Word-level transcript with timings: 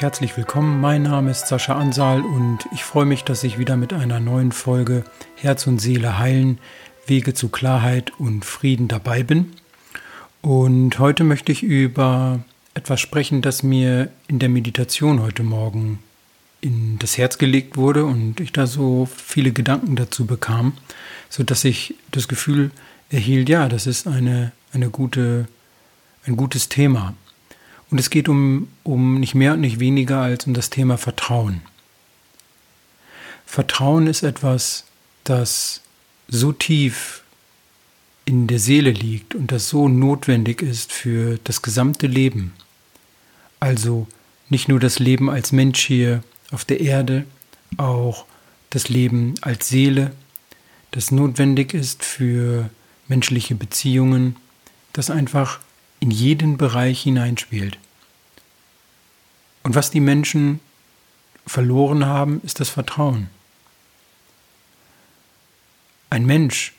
herzlich 0.00 0.36
willkommen. 0.36 0.80
Mein 0.80 1.02
Name 1.02 1.32
ist 1.32 1.48
Sascha 1.48 1.76
Ansal 1.76 2.20
und 2.20 2.60
ich 2.72 2.84
freue 2.84 3.04
mich, 3.04 3.24
dass 3.24 3.42
ich 3.42 3.58
wieder 3.58 3.76
mit 3.76 3.92
einer 3.92 4.20
neuen 4.20 4.52
Folge 4.52 5.02
Herz 5.34 5.66
und 5.66 5.80
Seele 5.80 6.18
heilen, 6.18 6.58
Wege 7.06 7.34
zu 7.34 7.48
Klarheit 7.48 8.12
und 8.16 8.44
Frieden 8.44 8.86
dabei 8.86 9.24
bin. 9.24 9.54
Und 10.40 11.00
heute 11.00 11.24
möchte 11.24 11.50
ich 11.50 11.64
über 11.64 12.38
etwas 12.74 13.00
sprechen, 13.00 13.42
das 13.42 13.64
mir 13.64 14.08
in 14.28 14.38
der 14.38 14.48
Meditation 14.48 15.20
heute 15.20 15.42
Morgen 15.42 15.98
in 16.60 17.00
das 17.00 17.18
Herz 17.18 17.38
gelegt 17.38 17.76
wurde 17.76 18.04
und 18.04 18.38
ich 18.38 18.52
da 18.52 18.68
so 18.68 19.08
viele 19.12 19.50
Gedanken 19.50 19.96
dazu 19.96 20.26
bekam, 20.26 20.74
sodass 21.28 21.64
ich 21.64 21.96
das 22.12 22.28
Gefühl 22.28 22.70
erhielt, 23.10 23.48
ja, 23.48 23.68
das 23.68 23.88
ist 23.88 24.06
eine, 24.06 24.52
eine 24.72 24.90
gute, 24.90 25.48
ein 26.24 26.36
gutes 26.36 26.68
Thema. 26.68 27.14
Und 27.90 27.98
es 27.98 28.10
geht 28.10 28.28
um, 28.28 28.68
um 28.82 29.18
nicht 29.18 29.34
mehr 29.34 29.54
und 29.54 29.60
nicht 29.60 29.80
weniger 29.80 30.20
als 30.20 30.46
um 30.46 30.54
das 30.54 30.70
Thema 30.70 30.98
Vertrauen. 30.98 31.62
Vertrauen 33.46 34.06
ist 34.06 34.22
etwas, 34.22 34.84
das 35.24 35.80
so 36.28 36.52
tief 36.52 37.22
in 38.26 38.46
der 38.46 38.58
Seele 38.58 38.90
liegt 38.90 39.34
und 39.34 39.52
das 39.52 39.70
so 39.70 39.88
notwendig 39.88 40.60
ist 40.60 40.92
für 40.92 41.38
das 41.44 41.62
gesamte 41.62 42.06
Leben. 42.06 42.52
Also 43.58 44.06
nicht 44.50 44.68
nur 44.68 44.80
das 44.80 44.98
Leben 44.98 45.30
als 45.30 45.50
Mensch 45.52 45.80
hier 45.84 46.22
auf 46.50 46.66
der 46.66 46.80
Erde, 46.80 47.24
auch 47.78 48.26
das 48.68 48.90
Leben 48.90 49.34
als 49.40 49.68
Seele, 49.68 50.12
das 50.90 51.10
notwendig 51.10 51.72
ist 51.72 52.04
für 52.04 52.68
menschliche 53.08 53.54
Beziehungen, 53.54 54.36
das 54.92 55.10
einfach 55.10 55.60
in 56.00 56.10
jeden 56.10 56.56
Bereich 56.56 57.02
hineinspielt. 57.02 57.78
Und 59.62 59.74
was 59.74 59.90
die 59.90 60.00
Menschen 60.00 60.60
verloren 61.46 62.06
haben, 62.06 62.40
ist 62.44 62.60
das 62.60 62.68
Vertrauen. 62.68 63.28
Ein 66.10 66.24
Mensch 66.24 66.74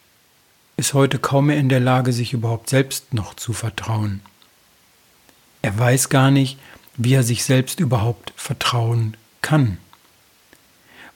ist 0.78 0.94
heute 0.94 1.20
kaum 1.20 1.47
mehr 1.47 1.58
in 1.58 1.70
der 1.70 1.80
Lage, 1.80 2.14
sich 2.14 2.34
überhaupt 2.34 2.70
selbst 2.70 3.14
noch 3.14 3.34
zu 3.34 3.53
vertrauen. 3.53 4.22
Er 5.62 5.78
weiß 5.78 6.09
gar 6.09 6.31
nicht, 6.31 6.58
wie 6.95 7.14
er 7.14 7.23
sich 7.23 7.44
selbst 7.44 7.80
überhaupt 7.80 8.34
vertrauen 8.36 9.17
kann. 9.42 9.78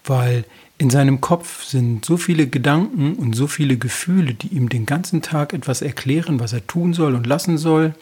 Weil 0.04 0.46
in 0.84 0.90
seinem 0.90 1.22
Kopf 1.22 1.64
sind 1.64 2.04
so 2.04 2.18
viele 2.18 2.46
Gedanken 2.46 3.14
und 3.14 3.38
so 3.38 3.48
viele 3.48 3.78
Gefühle, 3.78 4.34
die 4.34 4.50
ihm 4.50 4.68
den 4.68 4.86
ganzen 4.86 5.22
Tag 5.22 5.54
etwas 5.54 5.82
erklären, 5.82 6.42
was 6.42 6.52
er 6.52 6.68
tun 6.68 6.94
soll 6.94 7.16
und 7.16 7.26
lassen 7.26 7.58
soll, 7.58 7.96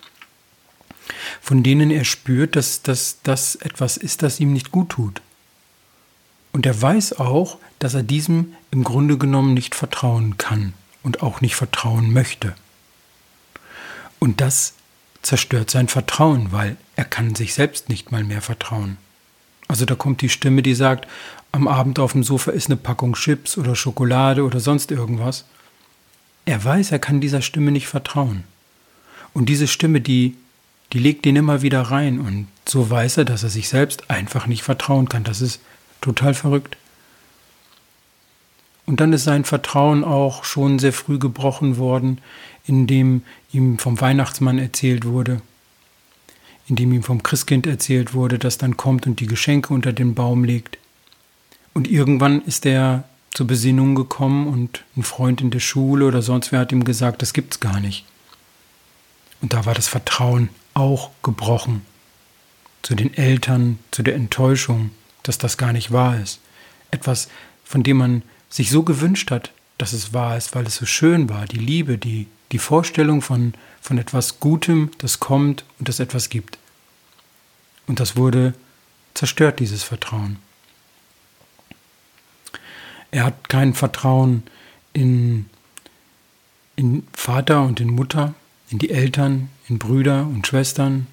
von 1.39 1.61
denen 1.61 1.91
er 1.91 2.05
spürt, 2.05 2.55
dass 2.55 2.81
das 2.81 3.55
etwas 3.57 3.97
ist, 3.97 4.23
das 4.23 4.39
ihm 4.39 4.51
nicht 4.51 4.71
gut 4.71 4.89
tut. 4.89 5.21
Und 6.53 6.65
er 6.65 6.81
weiß 6.81 7.19
auch, 7.19 7.59
dass 7.77 7.93
er 7.93 8.01
diesem 8.01 8.55
im 8.71 8.83
Grunde 8.83 9.19
genommen 9.19 9.53
nicht 9.53 9.75
vertrauen 9.75 10.39
kann 10.39 10.73
und 11.03 11.21
auch 11.21 11.39
nicht 11.39 11.55
vertrauen 11.55 12.11
möchte. 12.11 12.55
Und 14.17 14.41
das 14.41 14.73
zerstört 15.21 15.69
sein 15.69 15.87
Vertrauen, 15.87 16.51
weil 16.51 16.77
er 16.95 17.05
kann 17.05 17.35
sich 17.35 17.53
selbst 17.53 17.89
nicht 17.89 18.11
mal 18.11 18.23
mehr 18.23 18.41
vertrauen. 18.41 18.97
Also 19.71 19.85
da 19.85 19.95
kommt 19.95 20.19
die 20.21 20.27
Stimme, 20.27 20.63
die 20.63 20.75
sagt, 20.75 21.07
am 21.53 21.65
Abend 21.65 21.97
auf 21.97 22.11
dem 22.11 22.23
Sofa 22.23 22.51
ist 22.51 22.67
eine 22.67 22.75
Packung 22.75 23.13
Chips 23.13 23.57
oder 23.57 23.73
Schokolade 23.73 24.43
oder 24.43 24.59
sonst 24.59 24.91
irgendwas. 24.91 25.45
Er 26.43 26.61
weiß, 26.61 26.91
er 26.91 26.99
kann 26.99 27.21
dieser 27.21 27.41
Stimme 27.41 27.71
nicht 27.71 27.87
vertrauen. 27.87 28.43
Und 29.31 29.47
diese 29.47 29.67
Stimme, 29.67 30.01
die, 30.01 30.35
die 30.91 30.99
legt 30.99 31.25
ihn 31.25 31.37
immer 31.37 31.61
wieder 31.61 31.83
rein 31.83 32.19
und 32.19 32.47
so 32.67 32.89
weiß 32.89 33.19
er, 33.19 33.23
dass 33.23 33.43
er 33.43 33.49
sich 33.49 33.69
selbst 33.69 34.09
einfach 34.09 34.45
nicht 34.45 34.63
vertrauen 34.63 35.07
kann. 35.07 35.23
Das 35.23 35.39
ist 35.39 35.61
total 36.01 36.33
verrückt. 36.33 36.75
Und 38.85 38.99
dann 38.99 39.13
ist 39.13 39.23
sein 39.23 39.45
Vertrauen 39.45 40.03
auch 40.03 40.43
schon 40.43 40.79
sehr 40.79 40.91
früh 40.91 41.17
gebrochen 41.17 41.77
worden, 41.77 42.19
indem 42.67 43.23
ihm 43.53 43.77
vom 43.77 44.01
Weihnachtsmann 44.01 44.59
erzählt 44.59 45.05
wurde, 45.05 45.41
in 46.67 46.75
dem 46.75 46.91
ihm 46.93 47.03
vom 47.03 47.23
Christkind 47.23 47.67
erzählt 47.67 48.13
wurde, 48.13 48.39
das 48.39 48.57
dann 48.57 48.77
kommt 48.77 49.07
und 49.07 49.19
die 49.19 49.27
Geschenke 49.27 49.73
unter 49.73 49.93
den 49.93 50.15
Baum 50.15 50.43
legt. 50.43 50.77
Und 51.73 51.89
irgendwann 51.89 52.41
ist 52.41 52.65
er 52.65 53.05
zur 53.33 53.47
Besinnung 53.47 53.95
gekommen 53.95 54.47
und 54.47 54.83
ein 54.97 55.03
Freund 55.03 55.41
in 55.41 55.51
der 55.51 55.59
Schule 55.59 56.05
oder 56.05 56.21
sonst 56.21 56.51
wer 56.51 56.59
hat 56.59 56.71
ihm 56.71 56.83
gesagt, 56.83 57.21
das 57.21 57.33
gibt's 57.33 57.59
gar 57.59 57.79
nicht. 57.79 58.05
Und 59.41 59.53
da 59.53 59.65
war 59.65 59.73
das 59.73 59.87
Vertrauen 59.87 60.49
auch 60.73 61.11
gebrochen. 61.23 61.81
Zu 62.81 62.95
den 62.95 63.13
Eltern, 63.13 63.79
zu 63.91 64.03
der 64.03 64.15
Enttäuschung, 64.15 64.91
dass 65.23 65.37
das 65.37 65.57
gar 65.57 65.71
nicht 65.71 65.91
wahr 65.91 66.19
ist. 66.19 66.39
Etwas, 66.89 67.29
von 67.63 67.83
dem 67.83 67.97
man 67.97 68.23
sich 68.49 68.69
so 68.69 68.83
gewünscht 68.83 69.31
hat, 69.31 69.51
dass 69.81 69.93
es 69.93 70.13
wahr 70.13 70.37
ist, 70.37 70.53
weil 70.53 70.67
es 70.67 70.75
so 70.75 70.85
schön 70.85 71.27
war, 71.27 71.45
die 71.45 71.57
Liebe, 71.57 71.97
die, 71.97 72.27
die 72.51 72.59
Vorstellung 72.59 73.23
von, 73.23 73.55
von 73.81 73.97
etwas 73.97 74.39
Gutem, 74.39 74.91
das 74.99 75.19
kommt 75.19 75.65
und 75.79 75.89
das 75.89 75.99
etwas 75.99 76.29
gibt. 76.29 76.59
Und 77.87 77.99
das 77.99 78.15
wurde 78.15 78.53
zerstört, 79.15 79.59
dieses 79.59 79.81
Vertrauen. 79.81 80.37
Er 83.09 83.25
hat 83.25 83.49
kein 83.49 83.73
Vertrauen 83.73 84.43
in, 84.93 85.49
in 86.75 87.07
Vater 87.11 87.63
und 87.63 87.79
in 87.79 87.89
Mutter, 87.89 88.35
in 88.69 88.77
die 88.77 88.91
Eltern, 88.91 89.49
in 89.67 89.79
Brüder 89.79 90.27
und 90.27 90.45
Schwestern, 90.45 91.07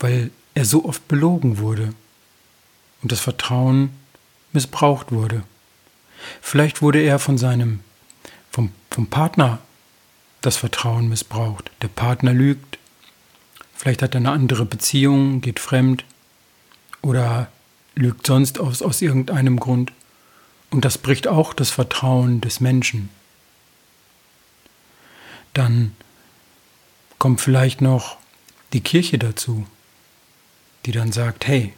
weil 0.00 0.32
er 0.54 0.64
so 0.64 0.84
oft 0.84 1.06
belogen 1.06 1.58
wurde 1.58 1.94
und 3.02 3.12
das 3.12 3.20
Vertrauen 3.20 3.90
missbraucht 4.52 5.12
wurde. 5.12 5.44
Vielleicht 6.40 6.82
wurde 6.82 7.00
er 7.00 7.18
von 7.18 7.38
seinem, 7.38 7.80
vom, 8.50 8.72
vom 8.90 9.06
Partner 9.08 9.58
das 10.40 10.56
Vertrauen 10.56 11.08
missbraucht. 11.08 11.70
Der 11.82 11.88
Partner 11.88 12.32
lügt, 12.32 12.78
vielleicht 13.74 14.02
hat 14.02 14.14
er 14.14 14.20
eine 14.20 14.30
andere 14.30 14.64
Beziehung, 14.64 15.40
geht 15.40 15.60
fremd 15.60 16.04
oder 17.02 17.48
lügt 17.94 18.26
sonst 18.26 18.58
aus, 18.58 18.82
aus 18.82 19.02
irgendeinem 19.02 19.58
Grund. 19.58 19.92
Und 20.70 20.84
das 20.84 20.98
bricht 20.98 21.28
auch 21.28 21.54
das 21.54 21.70
Vertrauen 21.70 22.40
des 22.40 22.60
Menschen. 22.60 23.08
Dann 25.52 25.94
kommt 27.18 27.40
vielleicht 27.40 27.80
noch 27.80 28.18
die 28.72 28.82
Kirche 28.82 29.18
dazu, 29.18 29.66
die 30.84 30.92
dann 30.92 31.12
sagt, 31.12 31.46
hey, 31.46 31.72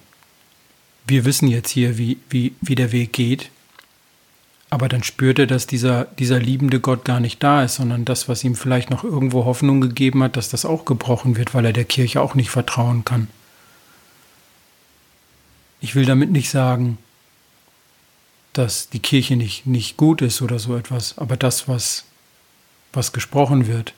wir 1.07 1.25
wissen 1.25 1.49
jetzt 1.49 1.71
hier, 1.71 1.97
wie, 1.97 2.19
wie, 2.29 2.55
wie 2.61 2.75
der 2.75 2.93
Weg 2.93 3.13
geht, 3.13 3.51
aber 4.71 4.89
dann 4.89 5.03
spürt 5.03 5.39
er, 5.39 5.47
dass 5.47 5.67
dieser, 5.67 6.05
dieser 6.05 6.39
liebende 6.39 6.81
Gott 6.81 7.05
gar 7.05 7.21
nicht 7.21 7.43
da 7.43 7.65
ist, 7.65 7.77
sondern 7.77 8.05
das, 8.05 8.29
was 8.29 8.45
ihm 8.45 8.55
vielleicht 8.55 8.91
noch 8.91 9.03
irgendwo 9.03 9.45
Hoffnung 9.45 9.81
gegeben 9.81 10.23
hat, 10.23 10.37
dass 10.37 10.51
das 10.51 10.65
auch 10.65 10.85
gebrochen 10.85 11.37
wird, 11.37 11.55
weil 11.55 11.65
er 11.65 11.73
der 11.73 11.87
Kirche 11.87 12.21
auch 12.21 12.35
nicht 12.35 12.51
vertrauen 12.51 13.05
kann. 13.05 13.29
Ich 15.81 15.95
will 15.95 16.05
damit 16.05 16.31
nicht 16.31 16.51
sagen, 16.51 16.99
dass 18.53 18.91
die 18.91 18.99
Kirche 18.99 19.37
nicht, 19.37 19.67
nicht 19.67 19.97
gut 19.97 20.21
ist 20.21 20.43
oder 20.43 20.59
so 20.59 20.77
etwas, 20.77 21.17
aber 21.17 21.37
das, 21.37 21.69
was, 21.69 22.05
was 22.93 23.13
gesprochen 23.13 23.67
wird, 23.69 23.95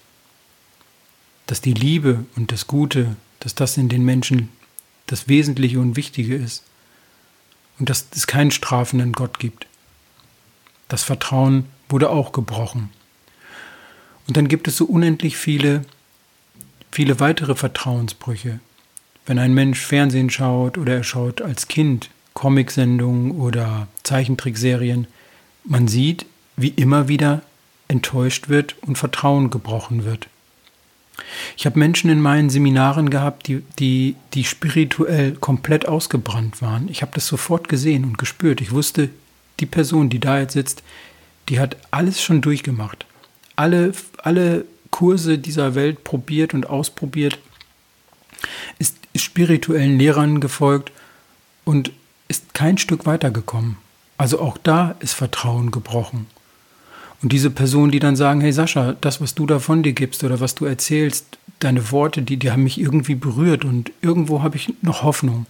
dass 1.46 1.60
die 1.60 1.74
Liebe 1.74 2.24
und 2.36 2.52
das 2.52 2.66
Gute, 2.68 3.16
dass 3.40 3.54
das 3.54 3.76
in 3.76 3.88
den 3.88 4.04
Menschen 4.04 4.50
das 5.06 5.26
Wesentliche 5.26 5.80
und 5.80 5.96
Wichtige 5.96 6.36
ist 6.36 6.62
und 7.80 7.90
dass 7.90 8.06
es 8.14 8.28
keinen 8.28 8.52
strafenden 8.52 9.12
Gott 9.12 9.40
gibt. 9.40 9.66
Das 10.90 11.04
Vertrauen 11.04 11.66
wurde 11.88 12.10
auch 12.10 12.32
gebrochen. 12.32 12.90
Und 14.26 14.36
dann 14.36 14.48
gibt 14.48 14.66
es 14.66 14.76
so 14.76 14.84
unendlich 14.84 15.36
viele, 15.36 15.84
viele 16.90 17.20
weitere 17.20 17.54
Vertrauensbrüche. 17.54 18.58
Wenn 19.24 19.38
ein 19.38 19.54
Mensch 19.54 19.78
Fernsehen 19.78 20.30
schaut 20.30 20.78
oder 20.78 20.94
er 20.94 21.04
schaut 21.04 21.42
als 21.42 21.68
Kind 21.68 22.10
Comicsendungen 22.34 23.30
oder 23.30 23.86
Zeichentrickserien, 24.02 25.06
man 25.62 25.86
sieht, 25.86 26.26
wie 26.56 26.70
immer 26.70 27.06
wieder 27.06 27.42
enttäuscht 27.86 28.48
wird 28.48 28.74
und 28.82 28.98
Vertrauen 28.98 29.50
gebrochen 29.50 30.04
wird. 30.04 30.26
Ich 31.56 31.66
habe 31.66 31.78
Menschen 31.78 32.10
in 32.10 32.20
meinen 32.20 32.50
Seminaren 32.50 33.10
gehabt, 33.10 33.46
die, 33.46 33.62
die, 33.78 34.16
die 34.34 34.44
spirituell 34.44 35.36
komplett 35.36 35.86
ausgebrannt 35.86 36.60
waren. 36.60 36.88
Ich 36.88 37.02
habe 37.02 37.12
das 37.14 37.28
sofort 37.28 37.68
gesehen 37.68 38.04
und 38.04 38.18
gespürt. 38.18 38.60
Ich 38.60 38.72
wusste, 38.72 39.10
die 39.60 39.66
Person, 39.66 40.10
die 40.10 40.18
da 40.18 40.38
jetzt 40.38 40.54
sitzt, 40.54 40.82
die 41.48 41.60
hat 41.60 41.76
alles 41.90 42.22
schon 42.22 42.40
durchgemacht. 42.40 43.06
Alle, 43.56 43.92
alle 44.18 44.64
Kurse 44.90 45.38
dieser 45.38 45.74
Welt 45.74 46.04
probiert 46.04 46.54
und 46.54 46.68
ausprobiert, 46.68 47.38
ist 48.78 48.96
spirituellen 49.16 49.98
Lehrern 49.98 50.40
gefolgt 50.40 50.92
und 51.64 51.92
ist 52.28 52.54
kein 52.54 52.78
Stück 52.78 53.06
weitergekommen. 53.06 53.76
Also 54.16 54.40
auch 54.40 54.58
da 54.58 54.94
ist 55.00 55.14
Vertrauen 55.14 55.70
gebrochen. 55.70 56.26
Und 57.22 57.32
diese 57.32 57.50
Personen, 57.50 57.90
die 57.90 57.98
dann 57.98 58.16
sagen, 58.16 58.40
hey 58.40 58.52
Sascha, 58.52 58.94
das, 59.00 59.20
was 59.20 59.34
du 59.34 59.46
da 59.46 59.58
von 59.58 59.82
dir 59.82 59.92
gibst 59.92 60.24
oder 60.24 60.40
was 60.40 60.54
du 60.54 60.64
erzählst, 60.64 61.38
deine 61.58 61.90
Worte, 61.90 62.22
die, 62.22 62.36
die 62.36 62.50
haben 62.50 62.62
mich 62.62 62.80
irgendwie 62.80 63.14
berührt 63.14 63.64
und 63.64 63.92
irgendwo 64.00 64.42
habe 64.42 64.56
ich 64.56 64.72
noch 64.80 65.02
Hoffnung. 65.02 65.46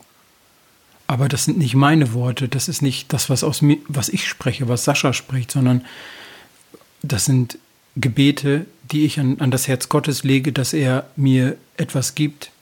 Aber 1.11 1.29
das 1.29 1.45
sind 1.45 1.59
nicht 1.59 1.75
meine 1.75 2.13
Worte, 2.13 2.49
das 2.49 2.69
ist 2.69 2.83
nicht 2.83 3.13
das, 3.13 3.29
was 3.29 3.43
aus 3.43 3.63
mir, 3.63 3.79
was 3.89 4.09
ich 4.09 4.29
spreche, 4.29 4.69
was 4.69 4.85
Sascha 4.85 5.13
spricht, 5.13 5.51
sondern 5.51 5.85
das 7.03 7.25
sind 7.25 7.59
Gebete, 7.97 8.67
die 8.93 9.05
ich 9.07 9.19
an, 9.19 9.41
an 9.41 9.51
das 9.51 9.67
Herz 9.67 9.89
Gottes 9.89 10.23
lege, 10.23 10.53
dass 10.53 10.73
er 10.73 11.11
mir 11.17 11.57
etwas 11.77 12.15
gibt, 12.15 12.53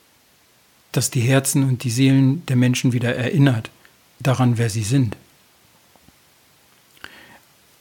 das 0.92 1.10
die 1.10 1.20
Herzen 1.20 1.62
und 1.62 1.84
die 1.84 1.90
Seelen 1.90 2.46
der 2.46 2.56
Menschen 2.56 2.94
wieder 2.94 3.14
erinnert 3.14 3.68
daran, 4.18 4.56
wer 4.56 4.70
sie 4.70 4.82
sind. 4.82 5.14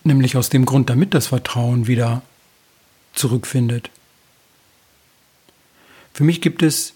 Nämlich 0.04 0.36
aus 0.36 0.50
dem 0.50 0.66
Grund, 0.66 0.90
damit 0.90 1.13
das 1.13 1.28
Vertrauen 1.28 1.88
wieder 1.88 2.24
zurückfindet. 3.13 3.90
Für 6.12 6.25
mich 6.25 6.42
gibt 6.42 6.62
es 6.62 6.92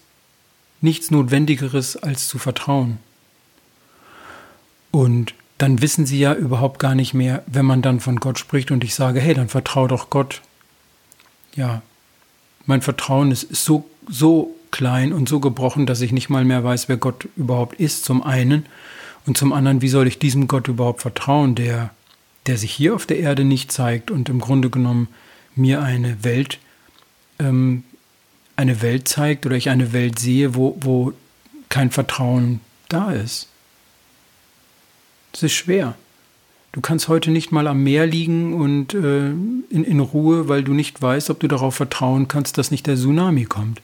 nichts 0.82 1.10
Notwendigeres 1.10 1.96
als 1.96 2.28
zu 2.28 2.38
vertrauen. 2.38 2.98
Und 4.92 5.34
dann 5.58 5.82
wissen 5.82 6.06
sie 6.06 6.20
ja 6.20 6.34
überhaupt 6.34 6.78
gar 6.78 6.94
nicht 6.94 7.14
mehr, 7.14 7.42
wenn 7.46 7.66
man 7.66 7.82
dann 7.82 7.98
von 7.98 8.20
Gott 8.20 8.38
spricht 8.38 8.70
und 8.70 8.84
ich 8.84 8.94
sage, 8.94 9.20
hey, 9.20 9.34
dann 9.34 9.48
vertrau 9.48 9.88
doch 9.88 10.10
Gott. 10.10 10.40
Ja, 11.56 11.82
mein 12.66 12.82
Vertrauen 12.82 13.32
ist, 13.32 13.44
ist 13.44 13.64
so, 13.64 13.88
so 14.08 14.54
klein 14.70 15.12
und 15.12 15.28
so 15.28 15.40
gebrochen, 15.40 15.86
dass 15.86 16.00
ich 16.00 16.12
nicht 16.12 16.30
mal 16.30 16.44
mehr 16.44 16.62
weiß, 16.62 16.88
wer 16.88 16.96
Gott 16.96 17.28
überhaupt 17.36 17.80
ist, 17.80 18.04
zum 18.04 18.22
einen. 18.22 18.66
Und 19.26 19.36
zum 19.36 19.52
anderen, 19.52 19.82
wie 19.82 19.88
soll 19.88 20.06
ich 20.06 20.18
diesem 20.18 20.48
Gott 20.48 20.68
überhaupt 20.68 21.02
vertrauen, 21.02 21.54
der, 21.54 21.90
der 22.46 22.58
sich 22.58 22.72
hier 22.72 22.94
auf 22.94 23.06
der 23.06 23.18
Erde 23.18 23.44
nicht 23.44 23.70
zeigt 23.70 24.10
und 24.10 24.28
im 24.28 24.40
Grunde 24.40 24.68
genommen 24.68 25.08
mir 25.54 25.82
eine 25.82 26.24
Welt, 26.24 26.58
ähm, 27.38 27.84
eine 28.56 28.82
Welt 28.82 29.08
zeigt 29.08 29.46
oder 29.46 29.56
ich 29.56 29.70
eine 29.70 29.92
Welt 29.92 30.18
sehe, 30.18 30.54
wo, 30.54 30.76
wo 30.80 31.12
kein 31.68 31.90
Vertrauen 31.90 32.60
da 32.88 33.12
ist. 33.12 33.48
Es 35.32 35.42
ist 35.42 35.52
schwer. 35.52 35.94
Du 36.72 36.80
kannst 36.80 37.08
heute 37.08 37.30
nicht 37.30 37.52
mal 37.52 37.66
am 37.66 37.82
Meer 37.82 38.06
liegen 38.06 38.54
und 38.54 38.94
äh, 38.94 39.28
in, 39.28 39.84
in 39.84 40.00
Ruhe, 40.00 40.48
weil 40.48 40.64
du 40.64 40.72
nicht 40.72 41.02
weißt, 41.02 41.28
ob 41.30 41.40
du 41.40 41.48
darauf 41.48 41.74
vertrauen 41.74 42.28
kannst, 42.28 42.56
dass 42.56 42.70
nicht 42.70 42.86
der 42.86 42.96
Tsunami 42.96 43.44
kommt. 43.44 43.82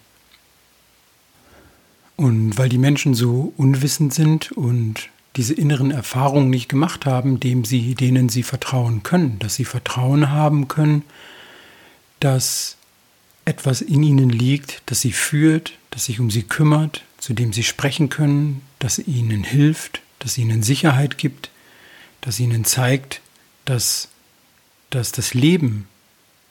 Und 2.17 2.57
weil 2.59 2.69
die 2.69 2.79
Menschen 2.79 3.15
so 3.15 3.53
unwissend 3.57 4.15
sind 4.15 4.53
und 4.53 5.11
diese 5.37 5.55
inneren 5.55 5.91
Erfahrungen 5.91 6.51
nicht 6.51 6.69
gemacht 6.69 7.07
haben, 7.07 7.39
dem 7.39 7.65
sie, 7.65 7.95
denen 7.95 8.29
sie 8.29 8.43
vertrauen 8.43 9.03
können, 9.03 9.39
dass 9.39 9.55
sie 9.55 9.67
Vertrauen 9.67 10.31
haben 10.31 10.67
können, 10.67 11.05
dass 12.21 12.77
etwas 13.45 13.83
in 13.83 14.03
ihnen 14.03 14.31
liegt, 14.31 14.83
das 14.87 15.01
sie 15.03 15.13
führt, 15.13 15.75
das 15.91 16.07
sich 16.07 16.21
um 16.21 16.31
sie 16.31 16.43
kümmert, 16.43 17.05
zu 17.19 17.35
dem 17.35 17.53
sie 17.53 17.63
sprechen 17.63 18.09
können, 18.09 18.63
das 18.79 18.99
ihnen 18.99 19.45
hilft, 19.45 20.01
das 20.19 20.39
ihnen 20.39 20.63
Sicherheit 20.63 21.19
gibt, 21.19 21.51
das 22.21 22.41
ihnen 22.41 22.65
zeigt, 22.65 23.21
dass, 23.65 24.09
dass 24.91 25.13
das 25.13 25.35
Leben, 25.35 25.87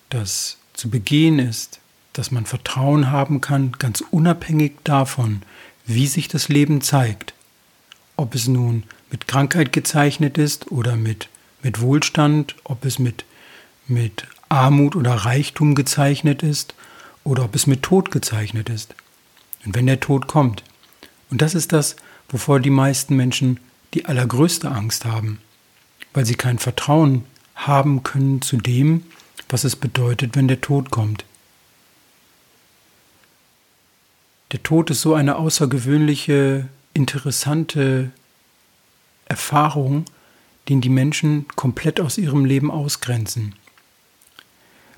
das 0.10 0.58
zu 0.74 0.90
begehen 0.90 1.40
ist, 1.40 1.80
dass 2.14 2.32
man 2.32 2.46
Vertrauen 2.46 3.12
haben 3.12 3.42
kann, 3.42 3.74
ganz 3.74 4.02
unabhängig 4.12 4.74
davon, 4.84 5.42
wie 5.86 6.08
sich 6.08 6.28
das 6.28 6.50
Leben 6.50 6.82
zeigt. 6.82 7.34
Ob 8.16 8.34
es 8.34 8.48
nun 8.48 8.84
mit 9.12 9.28
Krankheit 9.28 9.72
gezeichnet 9.72 10.38
ist 10.38 10.72
oder 10.72 10.96
mit, 10.96 11.30
mit 11.62 11.82
Wohlstand, 11.82 12.56
ob 12.64 12.86
es 12.86 13.00
mit, 13.00 13.26
mit 13.88 14.26
Armut 14.50 14.96
oder 14.96 15.14
Reichtum 15.14 15.76
gezeichnet 15.76 16.44
ist 16.44 16.74
oder 17.24 17.44
ob 17.44 17.56
es 17.56 17.68
mit 17.68 17.84
Tod 17.84 18.12
gezeichnet 18.12 18.70
ist. 18.70 18.96
Und 19.66 19.76
wenn 19.76 19.86
der 19.86 20.00
Tod 20.00 20.28
kommt. 20.28 20.64
Und 21.30 21.42
das 21.42 21.56
ist 21.56 21.74
das, 21.74 21.98
wovor 22.30 22.60
die 22.60 22.70
meisten 22.70 23.16
Menschen 23.16 23.60
die 23.94 24.06
allergrößte 24.06 24.70
Angst 24.70 25.06
haben, 25.06 25.40
weil 26.14 26.26
sie 26.26 26.36
kein 26.36 26.60
Vertrauen 26.60 27.24
haben 27.56 28.04
können 28.04 28.42
zu 28.42 28.58
dem, 28.58 29.04
was 29.50 29.64
es 29.64 29.76
bedeutet, 29.76 30.36
wenn 30.36 30.48
der 30.48 30.62
Tod 30.62 30.92
kommt. 30.92 31.26
Der 34.52 34.64
Tod 34.64 34.90
ist 34.90 35.02
so 35.02 35.14
eine 35.14 35.36
außergewöhnliche, 35.36 36.68
interessante 36.94 38.12
Erfahrung, 39.26 40.06
den 40.70 40.82
die 40.82 40.90
Menschen 40.90 41.48
komplett 41.56 42.00
aus 42.00 42.18
ihrem 42.18 42.46
Leben 42.46 42.72
ausgrenzen. 42.72 43.56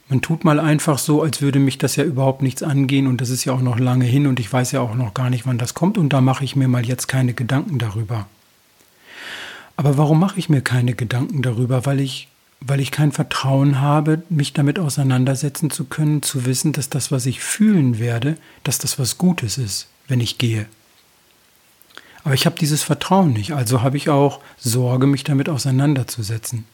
Man 0.09 0.21
tut 0.21 0.43
mal 0.43 0.59
einfach 0.59 0.97
so, 0.97 1.21
als 1.21 1.39
würde 1.39 1.59
mich 1.59 1.77
das 1.77 1.95
ja 1.95 2.03
überhaupt 2.03 2.41
nichts 2.41 2.63
angehen 2.63 3.05
und 3.05 3.21
das 3.21 3.29
ist 3.29 3.45
ja 3.45 3.53
auch 3.53 3.61
noch 3.61 3.77
lange 3.77 4.05
hin 4.05 4.25
und 4.25 4.39
ich 4.39 4.51
weiß 4.51 4.71
ja 4.71 4.81
auch 4.81 4.95
noch 4.95 5.13
gar 5.13 5.29
nicht, 5.29 5.45
wann 5.45 5.59
das 5.59 5.75
kommt 5.75 5.99
und 5.99 6.09
da 6.09 6.19
mache 6.19 6.43
ich 6.43 6.55
mir 6.55 6.67
mal 6.67 6.83
jetzt 6.83 7.07
keine 7.07 7.35
Gedanken 7.35 7.77
darüber. 7.77 8.25
Aber 9.77 9.99
warum 9.99 10.19
mache 10.19 10.39
ich 10.39 10.49
mir 10.49 10.61
keine 10.61 10.95
Gedanken 10.95 11.43
darüber? 11.43 11.85
Weil 11.85 11.99
ich, 11.99 12.27
weil 12.59 12.79
ich 12.79 12.89
kein 12.89 13.11
Vertrauen 13.11 13.79
habe, 13.79 14.23
mich 14.29 14.51
damit 14.51 14.79
auseinandersetzen 14.79 15.69
zu 15.69 15.85
können, 15.85 16.23
zu 16.23 16.45
wissen, 16.45 16.73
dass 16.73 16.89
das, 16.89 17.11
was 17.11 17.27
ich 17.27 17.39
fühlen 17.39 17.99
werde, 17.99 18.35
dass 18.63 18.79
das 18.79 18.97
was 18.97 19.19
Gutes 19.19 19.59
ist, 19.59 19.87
wenn 20.07 20.21
ich 20.21 20.39
gehe. 20.39 20.65
Aber 22.23 22.33
ich 22.33 22.47
habe 22.47 22.57
dieses 22.59 22.81
Vertrauen 22.81 23.31
nicht, 23.31 23.53
also 23.53 23.83
habe 23.83 23.95
ich 23.95 24.09
auch 24.09 24.39
Sorge, 24.57 25.05
mich 25.05 25.23
damit 25.23 25.49
auseinanderzusetzen. 25.49 26.65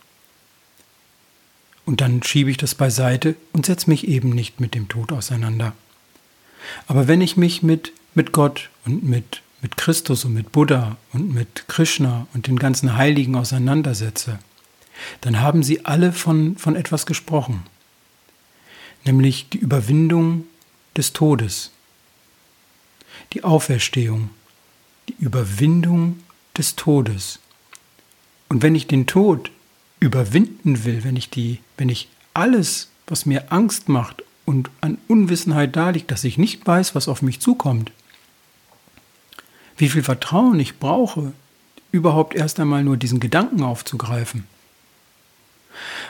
Und 1.86 2.02
dann 2.02 2.24
schiebe 2.24 2.50
ich 2.50 2.58
das 2.58 2.76
beiseite 2.76 3.36
und 3.54 3.66
setze 3.66 3.90
mich 3.90 4.08
eben 4.08 4.30
nicht 4.30 4.60
mit 4.60 4.74
dem 4.74 4.88
Tod 4.90 5.12
auseinander. 5.12 5.74
Aber 6.88 7.08
wenn 7.08 7.22
ich 7.22 7.38
mich 7.38 7.62
mit, 7.62 7.94
mit 8.16 8.32
Gott 8.32 8.70
und 8.86 9.04
mit, 9.04 9.42
mit 9.62 9.78
Christus 9.78 10.26
und 10.26 10.34
mit 10.34 10.52
Buddha 10.52 10.98
und 11.14 11.34
mit 11.34 11.66
Krishna 11.68 12.28
und 12.34 12.48
den 12.48 12.58
ganzen 12.58 12.98
Heiligen 12.98 13.36
auseinandersetze, 13.36 14.40
dann 15.22 15.42
haben 15.42 15.62
sie 15.62 15.86
alle 15.86 16.12
von, 16.12 16.58
von 16.58 16.76
etwas 16.76 17.06
gesprochen, 17.06 17.64
nämlich 19.06 19.50
die 19.50 19.58
Überwindung 19.58 20.46
des 20.96 21.14
Todes, 21.14 21.72
die 23.34 23.44
Auferstehung, 23.44 24.30
die 25.10 25.16
Überwindung 25.20 26.20
des 26.58 26.76
Todes. 26.76 27.40
Und 28.50 28.64
wenn 28.64 28.76
ich 28.76 28.88
den 28.88 29.06
Tod 29.06 29.52
überwinden 30.06 30.86
will, 30.86 31.04
wenn 31.04 31.16
ich 31.16 31.32
die, 31.32 31.60
wenn 31.78 31.90
ich 31.90 32.10
alles, 32.36 32.90
was 33.08 33.26
mir 33.26 33.52
Angst 33.52 33.90
macht 33.90 34.24
und 34.46 34.70
an 34.80 35.00
Unwissenheit 35.08 35.76
da 35.76 35.90
liegt, 35.90 36.12
dass 36.12 36.24
ich 36.24 36.38
nicht 36.38 36.66
weiß, 36.66 36.94
was 36.94 37.08
auf 37.08 37.24
mich 37.24 37.40
zukommt, 37.42 37.92
wie 39.78 39.90
viel 39.90 40.04
Vertrauen 40.04 40.60
ich 40.60 40.78
brauche, 40.78 41.34
überhaupt 41.92 42.36
erst 42.36 42.60
einmal 42.60 42.84
nur 42.84 42.98
diesen 42.98 43.20
Gedanken 43.20 43.64
aufzugreifen. 43.64 44.46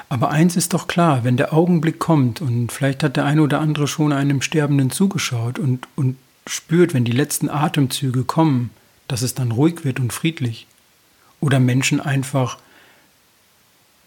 Aber 0.10 0.30
eins 0.30 0.58
ist 0.58 0.74
doch 0.74 0.88
klar, 0.88 1.24
wenn 1.24 1.38
der 1.38 1.54
Augenblick 1.54 1.98
kommt 1.98 2.42
und 2.42 2.74
vielleicht 2.74 3.02
hat 3.02 3.16
der 3.16 3.26
eine 3.26 3.42
oder 3.42 3.62
andere 3.62 3.88
schon 3.88 4.12
einem 4.12 4.42
Sterbenden 4.42 4.92
zugeschaut 4.92 5.58
und, 5.58 5.88
und 5.96 6.18
spürt, 6.46 6.94
wenn 6.94 7.06
die 7.06 7.14
letzten 7.14 7.50
Atemzüge 7.50 8.26
kommen, 8.26 8.72
dass 9.08 9.22
es 9.22 9.36
dann 9.36 9.52
ruhig 9.52 9.86
wird 9.86 10.00
und 10.02 10.12
friedlich. 10.12 10.68
Oder 11.40 11.60
Menschen 11.60 12.02
einfach 12.02 12.58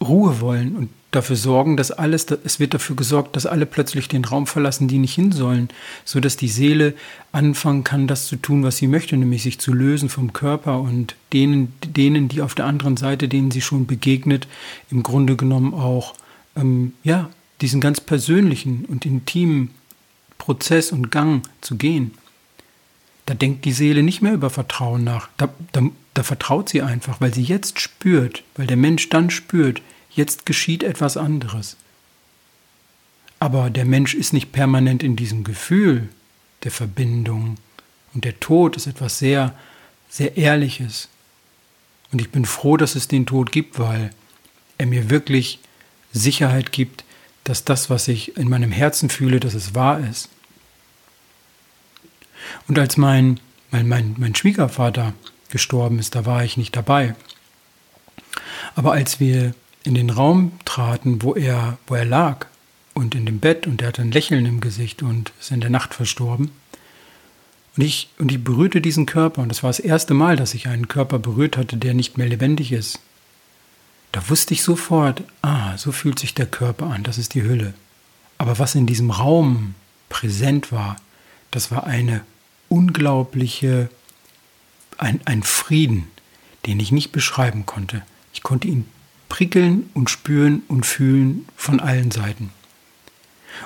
Ruhe 0.00 0.40
wollen 0.40 0.76
und 0.76 0.88
dafür 1.10 1.36
sorgen, 1.36 1.76
dass 1.76 1.90
alles, 1.90 2.26
es 2.44 2.60
wird 2.60 2.74
dafür 2.74 2.94
gesorgt, 2.94 3.34
dass 3.34 3.46
alle 3.46 3.66
plötzlich 3.66 4.08
den 4.08 4.24
Raum 4.24 4.46
verlassen, 4.46 4.88
die 4.88 4.98
nicht 4.98 5.14
hin 5.14 5.32
sollen, 5.32 5.68
so 6.04 6.20
dass 6.20 6.36
die 6.36 6.48
Seele 6.48 6.94
anfangen 7.32 7.82
kann, 7.82 8.06
das 8.06 8.26
zu 8.26 8.36
tun, 8.36 8.62
was 8.62 8.76
sie 8.76 8.88
möchte, 8.88 9.16
nämlich 9.16 9.42
sich 9.42 9.58
zu 9.58 9.72
lösen 9.72 10.08
vom 10.08 10.32
Körper 10.32 10.80
und 10.80 11.16
denen, 11.32 11.72
denen, 11.84 12.28
die 12.28 12.42
auf 12.42 12.54
der 12.54 12.66
anderen 12.66 12.96
Seite, 12.96 13.28
denen 13.28 13.50
sie 13.50 13.62
schon 13.62 13.86
begegnet, 13.86 14.46
im 14.90 15.02
Grunde 15.02 15.36
genommen 15.36 15.72
auch, 15.72 16.14
ähm, 16.56 16.92
ja, 17.02 17.30
diesen 17.60 17.80
ganz 17.80 18.00
persönlichen 18.00 18.84
und 18.84 19.06
intimen 19.06 19.70
Prozess 20.36 20.92
und 20.92 21.10
Gang 21.10 21.42
zu 21.60 21.76
gehen. 21.76 22.12
Da 23.28 23.34
denkt 23.34 23.66
die 23.66 23.72
Seele 23.72 24.02
nicht 24.02 24.22
mehr 24.22 24.32
über 24.32 24.48
Vertrauen 24.48 25.04
nach. 25.04 25.28
Da, 25.36 25.52
da, 25.72 25.82
da 26.14 26.22
vertraut 26.22 26.70
sie 26.70 26.80
einfach, 26.80 27.20
weil 27.20 27.34
sie 27.34 27.42
jetzt 27.42 27.78
spürt, 27.78 28.42
weil 28.56 28.66
der 28.66 28.78
Mensch 28.78 29.10
dann 29.10 29.28
spürt, 29.28 29.82
jetzt 30.10 30.46
geschieht 30.46 30.82
etwas 30.82 31.18
anderes. 31.18 31.76
Aber 33.38 33.68
der 33.68 33.84
Mensch 33.84 34.14
ist 34.14 34.32
nicht 34.32 34.50
permanent 34.50 35.02
in 35.02 35.14
diesem 35.14 35.44
Gefühl 35.44 36.08
der 36.64 36.70
Verbindung. 36.70 37.58
Und 38.14 38.24
der 38.24 38.40
Tod 38.40 38.78
ist 38.78 38.86
etwas 38.86 39.18
sehr, 39.18 39.54
sehr 40.08 40.38
Ehrliches. 40.38 41.10
Und 42.10 42.22
ich 42.22 42.30
bin 42.30 42.46
froh, 42.46 42.78
dass 42.78 42.94
es 42.94 43.08
den 43.08 43.26
Tod 43.26 43.52
gibt, 43.52 43.78
weil 43.78 44.08
er 44.78 44.86
mir 44.86 45.10
wirklich 45.10 45.58
Sicherheit 46.14 46.72
gibt, 46.72 47.04
dass 47.44 47.66
das, 47.66 47.90
was 47.90 48.08
ich 48.08 48.38
in 48.38 48.48
meinem 48.48 48.72
Herzen 48.72 49.10
fühle, 49.10 49.38
dass 49.38 49.52
es 49.52 49.74
wahr 49.74 50.00
ist. 50.00 50.30
Und 52.66 52.78
als 52.78 52.96
mein, 52.96 53.40
mein, 53.70 53.88
mein, 53.88 54.14
mein 54.18 54.34
Schwiegervater 54.34 55.12
gestorben 55.50 55.98
ist, 55.98 56.14
da 56.14 56.26
war 56.26 56.44
ich 56.44 56.56
nicht 56.56 56.76
dabei. 56.76 57.14
Aber 58.74 58.92
als 58.92 59.20
wir 59.20 59.54
in 59.84 59.94
den 59.94 60.10
Raum 60.10 60.52
traten, 60.64 61.22
wo 61.22 61.34
er, 61.34 61.78
wo 61.86 61.94
er 61.94 62.04
lag 62.04 62.46
und 62.94 63.14
in 63.14 63.26
dem 63.26 63.40
Bett 63.40 63.66
und 63.66 63.80
er 63.80 63.88
hatte 63.88 64.02
ein 64.02 64.12
Lächeln 64.12 64.44
im 64.46 64.60
Gesicht 64.60 65.02
und 65.02 65.32
ist 65.40 65.50
in 65.50 65.60
der 65.60 65.70
Nacht 65.70 65.94
verstorben, 65.94 66.50
Und 67.76 67.84
ich, 67.84 68.08
und 68.18 68.32
ich 68.32 68.42
berührte 68.42 68.80
diesen 68.80 69.06
Körper, 69.06 69.40
und 69.40 69.48
das 69.50 69.62
war 69.62 69.70
das 69.70 69.78
erste 69.78 70.12
Mal, 70.12 70.36
dass 70.36 70.54
ich 70.54 70.66
einen 70.66 70.88
Körper 70.88 71.18
berührt 71.18 71.56
hatte, 71.56 71.76
der 71.76 71.94
nicht 71.94 72.18
mehr 72.18 72.28
lebendig 72.28 72.72
ist. 72.72 72.98
Da 74.10 74.28
wusste 74.28 74.52
ich 74.54 74.62
sofort, 74.62 75.22
ah, 75.42 75.76
so 75.78 75.92
fühlt 75.92 76.18
sich 76.18 76.34
der 76.34 76.46
Körper 76.46 76.86
an, 76.86 77.04
das 77.04 77.18
ist 77.18 77.34
die 77.34 77.42
Hülle. 77.42 77.74
Aber 78.36 78.58
was 78.58 78.74
in 78.74 78.86
diesem 78.86 79.10
Raum 79.10 79.74
präsent 80.08 80.72
war, 80.72 80.96
das 81.50 81.70
war 81.70 81.86
eine 81.86 82.22
unglaubliche, 82.68 83.88
ein, 84.96 85.20
ein 85.24 85.42
Frieden, 85.42 86.08
den 86.66 86.80
ich 86.80 86.92
nicht 86.92 87.12
beschreiben 87.12 87.66
konnte. 87.66 88.02
Ich 88.32 88.42
konnte 88.42 88.68
ihn 88.68 88.86
prickeln 89.28 89.90
und 89.94 90.10
spüren 90.10 90.62
und 90.68 90.86
fühlen 90.86 91.46
von 91.56 91.80
allen 91.80 92.10
Seiten. 92.10 92.50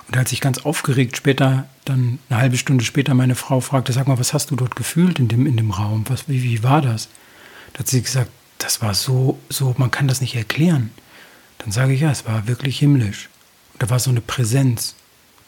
Und 0.08 0.16
als 0.16 0.32
ich 0.32 0.40
ganz 0.40 0.58
aufgeregt 0.58 1.16
später, 1.16 1.68
dann 1.84 2.18
eine 2.28 2.40
halbe 2.40 2.56
Stunde 2.56 2.84
später 2.84 3.14
meine 3.14 3.34
Frau 3.34 3.60
fragte, 3.60 3.92
sag 3.92 4.08
mal, 4.08 4.18
was 4.18 4.32
hast 4.32 4.50
du 4.50 4.56
dort 4.56 4.76
gefühlt 4.76 5.18
in 5.18 5.28
dem, 5.28 5.46
in 5.46 5.56
dem 5.56 5.70
Raum? 5.70 6.04
Was, 6.08 6.28
wie, 6.28 6.42
wie 6.42 6.62
war 6.62 6.80
das? 6.80 7.08
Da 7.72 7.80
hat 7.80 7.88
sie 7.88 8.02
gesagt, 8.02 8.30
das 8.58 8.80
war 8.80 8.94
so, 8.94 9.38
so, 9.48 9.74
man 9.76 9.90
kann 9.90 10.08
das 10.08 10.20
nicht 10.20 10.34
erklären. 10.34 10.90
Dann 11.58 11.72
sage 11.72 11.92
ich, 11.92 12.00
ja, 12.00 12.10
es 12.10 12.26
war 12.26 12.46
wirklich 12.46 12.78
himmlisch. 12.78 13.28
Und 13.74 13.82
da 13.82 13.90
war 13.90 13.98
so 13.98 14.10
eine 14.10 14.20
Präsenz. 14.20 14.94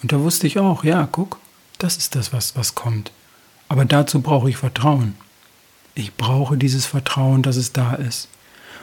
Und 0.03 0.13
da 0.13 0.21
wusste 0.21 0.47
ich 0.47 0.59
auch, 0.59 0.85
ja, 0.85 1.09
guck, 1.11 1.39
das 1.79 1.97
ist 1.97 2.15
das, 2.15 2.33
was, 2.33 2.57
was 2.57 2.75
kommt. 2.75 3.13
Aber 3.69 3.85
dazu 3.85 4.21
brauche 4.21 4.49
ich 4.49 4.57
Vertrauen. 4.57 5.15
Ich 5.95 6.15
brauche 6.15 6.57
dieses 6.57 6.87
Vertrauen, 6.87 7.43
dass 7.43 7.57
es 7.57 7.73
da 7.73 7.95
ist. 7.95 8.29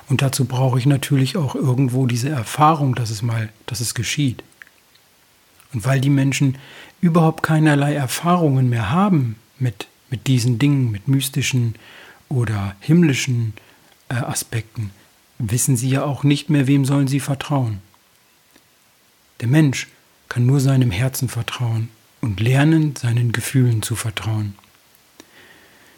Und 0.10 0.22
dazu 0.22 0.46
brauche 0.46 0.80
ich 0.80 0.86
natürlich 0.86 1.38
auch 1.38 1.56
irgendwo 1.56 2.06
diese 2.06 2.30
Erfahrung, 2.30 2.96
dass 2.96 3.10
es 3.10 3.22
mal, 3.22 3.50
dass 3.66 3.80
es 3.80 3.94
geschieht. 3.94 4.44
Und 5.74 5.86
weil 5.86 6.02
die 6.02 6.10
Menschen 6.10 6.58
überhaupt 7.00 7.44
keinerlei 7.44 7.94
Erfahrungen 7.94 8.70
mehr 8.70 8.92
haben 8.92 9.38
mit, 9.58 9.88
mit 10.10 10.28
diesen 10.28 10.60
Dingen, 10.60 10.92
mit 10.92 11.08
mystischen 11.08 11.76
oder 12.30 12.76
himmlischen 12.80 13.54
äh, 14.10 14.16
Aspekten, 14.16 14.92
wissen 15.38 15.78
sie 15.78 15.90
ja 15.90 16.04
auch 16.04 16.24
nicht 16.24 16.50
mehr, 16.50 16.68
wem 16.68 16.86
sollen 16.86 17.08
sie 17.08 17.20
vertrauen. 17.20 17.80
Der 19.40 19.48
Mensch 19.48 19.88
kann 20.30 20.46
nur 20.46 20.60
seinem 20.60 20.92
Herzen 20.92 21.30
vertrauen 21.30 21.90
und 22.22 22.40
lernen, 22.40 22.96
seinen 22.96 23.32
Gefühlen 23.32 23.82
zu 23.82 23.96
vertrauen. 23.96 24.54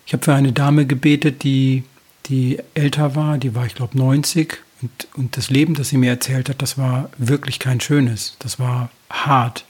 Ich 0.05 0.13
habe 0.13 0.23
für 0.23 0.33
eine 0.33 0.51
Dame 0.51 0.85
gebetet, 0.85 1.43
die, 1.43 1.83
die 2.25 2.59
älter 2.73 3.15
war, 3.15 3.37
die 3.37 3.55
war, 3.55 3.65
ich 3.65 3.75
glaube, 3.75 3.97
90 3.97 4.57
und, 4.81 5.07
und 5.15 5.37
das 5.37 5.49
Leben, 5.49 5.75
das 5.75 5.89
sie 5.89 5.97
mir 5.97 6.09
erzählt 6.09 6.49
hat, 6.49 6.61
das 6.61 6.77
war 6.77 7.09
wirklich 7.17 7.59
kein 7.59 7.79
schönes, 7.79 8.35
das 8.39 8.59
war 8.59 8.89
hart. 9.09 9.65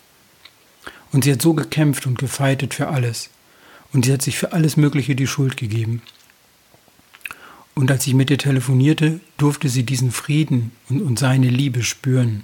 Und 1.11 1.23
sie 1.23 1.31
hat 1.31 1.41
so 1.41 1.53
gekämpft 1.53 2.07
und 2.07 2.17
gefeitet 2.17 2.73
für 2.73 2.87
alles. 2.87 3.29
Und 3.93 4.05
sie 4.05 4.13
hat 4.13 4.23
sich 4.23 4.39
für 4.39 4.53
alles 4.53 4.75
Mögliche 4.75 5.15
die 5.15 5.27
Schuld 5.27 5.57
gegeben. 5.57 6.01
Und 7.75 7.91
als 7.91 8.05
ich 8.07 8.15
mit 8.15 8.31
ihr 8.31 8.39
telefonierte, 8.39 9.19
durfte 9.37 9.69
sie 9.69 9.83
diesen 9.83 10.11
Frieden 10.11 10.71
und, 10.89 11.01
und 11.01 11.19
seine 11.19 11.49
Liebe 11.49 11.83
spüren. 11.83 12.43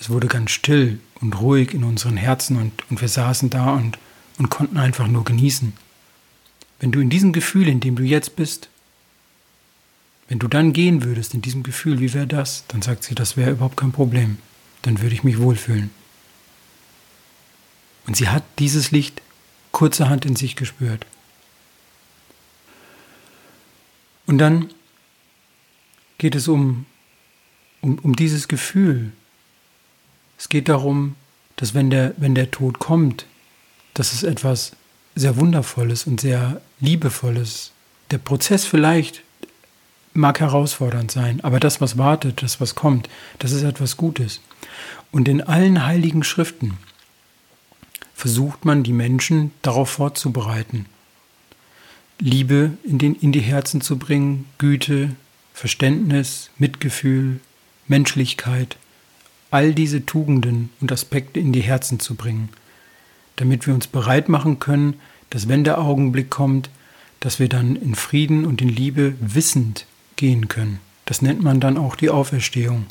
Es 0.00 0.10
wurde 0.10 0.26
ganz 0.26 0.50
still 0.50 1.00
und 1.20 1.40
ruhig 1.40 1.74
in 1.74 1.84
unseren 1.84 2.16
Herzen 2.16 2.56
und, 2.56 2.72
und 2.90 3.00
wir 3.00 3.08
saßen 3.08 3.50
da 3.50 3.74
und, 3.74 3.98
und 4.38 4.50
konnten 4.50 4.76
einfach 4.76 5.08
nur 5.08 5.24
genießen. 5.24 5.72
Wenn 6.80 6.92
du 6.92 7.00
in 7.00 7.10
diesem 7.10 7.32
Gefühl, 7.32 7.68
in 7.68 7.80
dem 7.80 7.96
du 7.96 8.02
jetzt 8.02 8.36
bist, 8.36 8.68
wenn 10.28 10.38
du 10.38 10.46
dann 10.46 10.72
gehen 10.72 11.04
würdest 11.04 11.34
in 11.34 11.42
diesem 11.42 11.62
Gefühl, 11.62 12.00
wie 12.00 12.12
wäre 12.12 12.26
das? 12.26 12.64
Dann 12.68 12.82
sagt 12.82 13.04
sie, 13.04 13.14
das 13.14 13.36
wäre 13.36 13.52
überhaupt 13.52 13.76
kein 13.76 13.92
Problem. 13.92 14.38
Dann 14.82 15.00
würde 15.00 15.14
ich 15.14 15.24
mich 15.24 15.38
wohlfühlen. 15.38 15.90
Und 18.06 18.16
sie 18.16 18.28
hat 18.28 18.44
dieses 18.58 18.90
Licht 18.90 19.22
kurzerhand 19.72 20.24
in 20.24 20.36
sich 20.36 20.54
gespürt. 20.54 21.06
Und 24.26 24.38
dann 24.38 24.70
geht 26.18 26.34
es 26.34 26.48
um, 26.48 26.84
um, 27.80 27.98
um 28.00 28.14
dieses 28.14 28.48
Gefühl. 28.48 29.12
Es 30.38 30.48
geht 30.48 30.68
darum, 30.68 31.16
dass 31.56 31.74
wenn 31.74 31.90
der, 31.90 32.14
wenn 32.18 32.34
der 32.34 32.50
Tod 32.50 32.78
kommt, 32.78 33.26
dass 33.94 34.12
es 34.12 34.22
etwas 34.22 34.72
sehr 35.18 35.36
Wundervolles 35.36 36.06
und 36.06 36.20
sehr 36.20 36.60
Liebevolles. 36.80 37.72
Der 38.10 38.18
Prozess 38.18 38.64
vielleicht 38.64 39.22
mag 40.14 40.40
herausfordernd 40.40 41.10
sein, 41.10 41.42
aber 41.42 41.60
das, 41.60 41.80
was 41.80 41.98
wartet, 41.98 42.42
das, 42.42 42.60
was 42.60 42.74
kommt, 42.74 43.08
das 43.38 43.52
ist 43.52 43.62
etwas 43.62 43.96
Gutes. 43.96 44.40
Und 45.10 45.28
in 45.28 45.40
allen 45.40 45.84
heiligen 45.84 46.22
Schriften 46.22 46.78
versucht 48.14 48.64
man, 48.64 48.82
die 48.82 48.92
Menschen 48.92 49.50
darauf 49.62 49.90
vorzubereiten. 49.90 50.86
Liebe 52.20 52.72
in, 52.84 52.98
den, 52.98 53.14
in 53.14 53.32
die 53.32 53.40
Herzen 53.40 53.80
zu 53.80 53.98
bringen, 53.98 54.46
Güte, 54.58 55.14
Verständnis, 55.52 56.50
Mitgefühl, 56.58 57.40
Menschlichkeit, 57.86 58.76
all 59.50 59.72
diese 59.72 60.04
Tugenden 60.04 60.70
und 60.80 60.92
Aspekte 60.92 61.40
in 61.40 61.52
die 61.52 61.62
Herzen 61.62 62.00
zu 62.00 62.14
bringen 62.14 62.50
damit 63.40 63.66
wir 63.66 63.74
uns 63.74 63.86
bereit 63.86 64.28
machen 64.28 64.58
können, 64.58 65.00
dass 65.30 65.48
wenn 65.48 65.64
der 65.64 65.78
Augenblick 65.80 66.30
kommt, 66.30 66.70
dass 67.20 67.38
wir 67.38 67.48
dann 67.48 67.76
in 67.76 67.94
Frieden 67.94 68.44
und 68.44 68.60
in 68.60 68.68
Liebe 68.68 69.14
wissend 69.20 69.86
gehen 70.16 70.48
können. 70.48 70.80
Das 71.04 71.22
nennt 71.22 71.42
man 71.42 71.60
dann 71.60 71.78
auch 71.78 71.96
die 71.96 72.10
Auferstehung. 72.10 72.86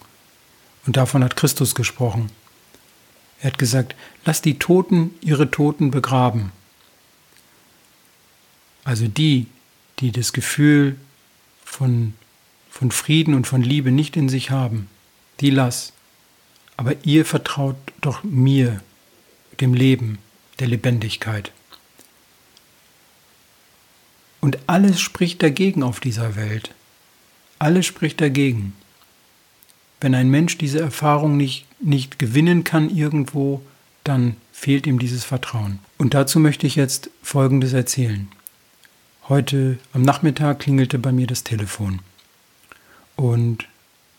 Und 0.86 0.98
davon 0.98 1.24
hat 1.24 1.36
Christus 1.36 1.76
gesprochen. 1.76 2.30
Er 3.42 3.52
hat 3.52 3.60
gesagt, 3.60 3.96
lass 4.26 4.42
die 4.42 4.58
Toten 4.58 5.12
ihre 5.22 5.52
Toten 5.52 5.92
begraben. 5.92 6.52
Also 8.84 9.08
die, 9.08 9.48
die 10.00 10.12
das 10.12 10.34
Gefühl 10.34 10.96
von, 11.64 12.14
von 12.70 12.92
Frieden 12.92 13.34
und 13.34 13.46
von 13.46 13.62
Liebe 13.62 13.92
nicht 13.92 14.16
in 14.16 14.30
sich 14.30 14.50
haben, 14.50 14.88
die 15.42 15.50
lass. 15.50 15.94
Aber 16.78 16.94
ihr 17.04 17.26
vertraut 17.26 17.76
doch 18.02 18.24
mir, 18.24 18.82
dem 19.60 19.74
Leben, 19.74 20.20
der 20.60 20.68
Lebendigkeit. 20.68 21.52
Und 24.42 24.60
alles 24.68 25.00
spricht 25.00 25.42
dagegen 25.44 25.84
auf 25.84 26.00
dieser 26.00 26.36
Welt. 26.36 26.74
Alles 27.60 27.86
spricht 27.86 28.22
dagegen. 28.22 28.74
Wenn 30.00 30.14
ein 30.14 30.30
Mensch 30.30 30.58
diese 30.58 30.80
Erfahrung 30.80 31.38
nicht, 31.38 31.66
nicht 31.82 32.20
gewinnen 32.20 32.64
kann 32.64 32.90
irgendwo, 32.90 33.62
dann 34.04 34.38
fehlt 34.52 34.88
ihm 34.88 35.00
dieses 35.00 35.24
Vertrauen. 35.24 35.80
Und 35.98 36.14
dazu 36.14 36.40
möchte 36.40 36.68
ich 36.68 36.76
jetzt 36.76 37.10
Folgendes 37.24 37.74
erzählen. 37.74 38.28
Heute 39.28 39.80
am 39.92 40.04
Nachmittag 40.04 40.60
klingelte 40.60 41.00
bei 41.00 41.12
mir 41.12 41.28
das 41.28 41.44
Telefon 41.44 42.00
und 43.18 43.68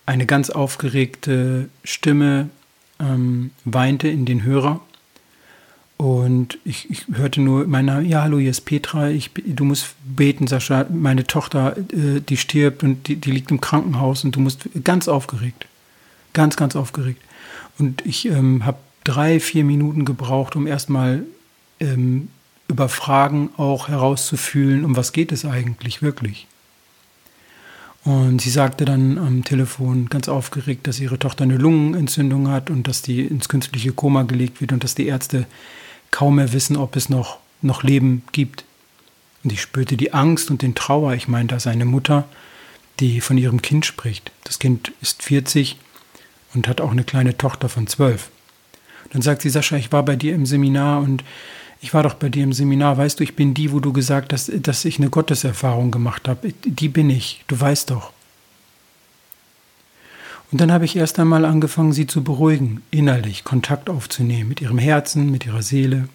eine 0.05 0.27
ganz 0.27 0.51
aufgeregte 0.51 1.71
Stimme 1.85 2.51
ähm, 3.01 3.53
weinte 3.65 4.09
in 4.09 4.27
den 4.27 4.43
Hörer 4.43 4.81
und 5.99 6.59
ich, 6.65 6.89
ich 6.91 7.07
hörte 7.13 7.41
nur 7.41 7.67
mein 7.67 7.87
Name, 7.87 8.07
ja, 8.07 8.23
hallo, 8.23 8.39
hier 8.39 8.53
ist 8.53 8.61
Petra, 8.61 9.11
ich, 9.11 9.33
du 9.35 9.65
musst 9.65 9.97
beten, 10.05 10.47
Sascha, 10.47 10.87
meine 10.91 11.27
Tochter, 11.27 11.77
äh, 11.77 12.21
die 12.21 12.37
stirbt 12.37 12.85
und 12.85 13.09
die, 13.09 13.17
die 13.17 13.33
liegt 13.33 13.51
im 13.51 13.61
Krankenhaus 13.61 14.23
und 14.23 14.37
du 14.37 14.41
musst 14.41 14.69
ganz 14.85 15.09
aufgeregt, 15.09 15.67
ganz, 16.35 16.57
ganz 16.57 16.77
aufgeregt. 16.77 17.21
Und 17.81 18.07
ich 18.07 18.27
ähm, 18.27 18.65
habe 18.65 18.79
drei, 19.03 19.41
vier 19.41 19.65
Minuten 19.65 20.05
gebraucht, 20.05 20.55
um 20.55 20.69
erstmal 20.69 21.25
ähm, 21.81 22.29
über 22.69 22.89
Fragen 22.89 23.51
auch 23.57 23.89
herauszufühlen, 23.89 24.85
um 24.85 24.97
was 24.97 25.13
geht 25.13 25.33
es 25.33 25.45
eigentlich 25.45 26.01
wirklich. 26.01 26.47
Und 28.05 28.41
sie 28.41 28.51
sagte 28.51 28.85
dann 28.85 29.19
am 29.19 29.43
Telefon 29.43 30.09
ganz 30.09 30.29
aufgeregt, 30.29 30.87
dass 30.87 31.01
ihre 31.01 31.19
Tochter 31.19 31.43
eine 31.43 31.57
Lungenentzündung 31.57 32.49
hat 32.49 32.71
und 32.71 32.87
dass 32.87 33.03
die 33.03 33.23
ins 33.23 33.49
künstliche 33.49 33.93
Koma 33.93 34.23
gelegt 34.23 34.61
wird 34.61 34.71
und 34.73 34.85
dass 34.85 34.95
die 34.95 35.09
Ärzte 35.09 35.47
kaum 36.11 36.37
mehr 36.37 36.53
wissen, 36.53 36.77
ob 36.77 36.97
es 36.97 37.09
noch, 37.09 37.39
noch 37.63 37.83
Leben 37.83 38.23
gibt. 38.33 38.65
Und 39.45 39.53
ich 39.53 39.61
spürte 39.61 39.97
die 39.97 40.13
Angst 40.13 40.51
und 40.51 40.63
den 40.63 40.75
Trauer. 40.75 41.15
Ich 41.15 41.29
meine, 41.29 41.49
da 41.49 41.57
ist 41.57 41.67
eine 41.67 41.85
Mutter, 41.85 42.29
die 43.01 43.21
von 43.21 43.39
ihrem 43.39 43.63
Kind 43.63 43.87
spricht. 43.87 44.33
Das 44.45 44.59
Kind 44.59 44.93
ist 45.01 45.23
40 45.23 45.77
und 46.55 46.69
hat 46.69 46.81
auch 46.81 46.91
eine 46.91 47.05
kleine 47.05 47.37
Tochter 47.37 47.69
von 47.69 47.87
12. 47.87 48.31
dann 49.13 49.23
sagt 49.23 49.43
sie, 49.43 49.51
Sascha, 49.51 49.77
ich 49.77 49.93
war 49.93 50.05
bei 50.05 50.17
dir 50.17 50.35
im 50.35 50.47
Seminar 50.47 51.01
und 51.01 51.25
ich 51.81 51.95
war 51.95 52.03
doch 52.03 52.15
bei 52.15 52.29
dir 52.29 52.43
im 52.43 52.53
Seminar, 52.53 52.99
weißt 52.99 53.21
du, 53.21 53.25
ich 53.25 53.37
bin 53.37 53.55
die, 53.55 53.73
wo 53.73 53.79
du 53.79 53.93
gesagt 53.93 54.33
hast, 54.33 54.51
dass 54.67 54.85
ich 54.85 54.99
eine 54.99 55.11
Gotteserfahrung 55.11 55.91
gemacht 55.91 56.27
habe. 56.27 56.53
Die 56.65 56.89
bin 56.89 57.09
ich, 57.09 57.45
du 57.47 57.59
weißt 57.59 57.91
doch. 57.91 58.13
Und 60.51 60.61
dann 60.61 60.73
habe 60.73 60.85
ich 60.85 60.97
erst 60.97 61.19
einmal 61.19 61.45
angefangen, 61.45 61.93
sie 61.93 62.07
zu 62.07 62.25
beruhigen, 62.25 62.83
innerlich 62.91 63.45
Kontakt 63.45 63.91
aufzunehmen 63.91 64.49
mit 64.49 64.61
ihrem 64.61 64.79
Herzen, 64.79 65.31
mit 65.31 65.45
ihrer 65.45 65.63
Seele. 65.63 66.09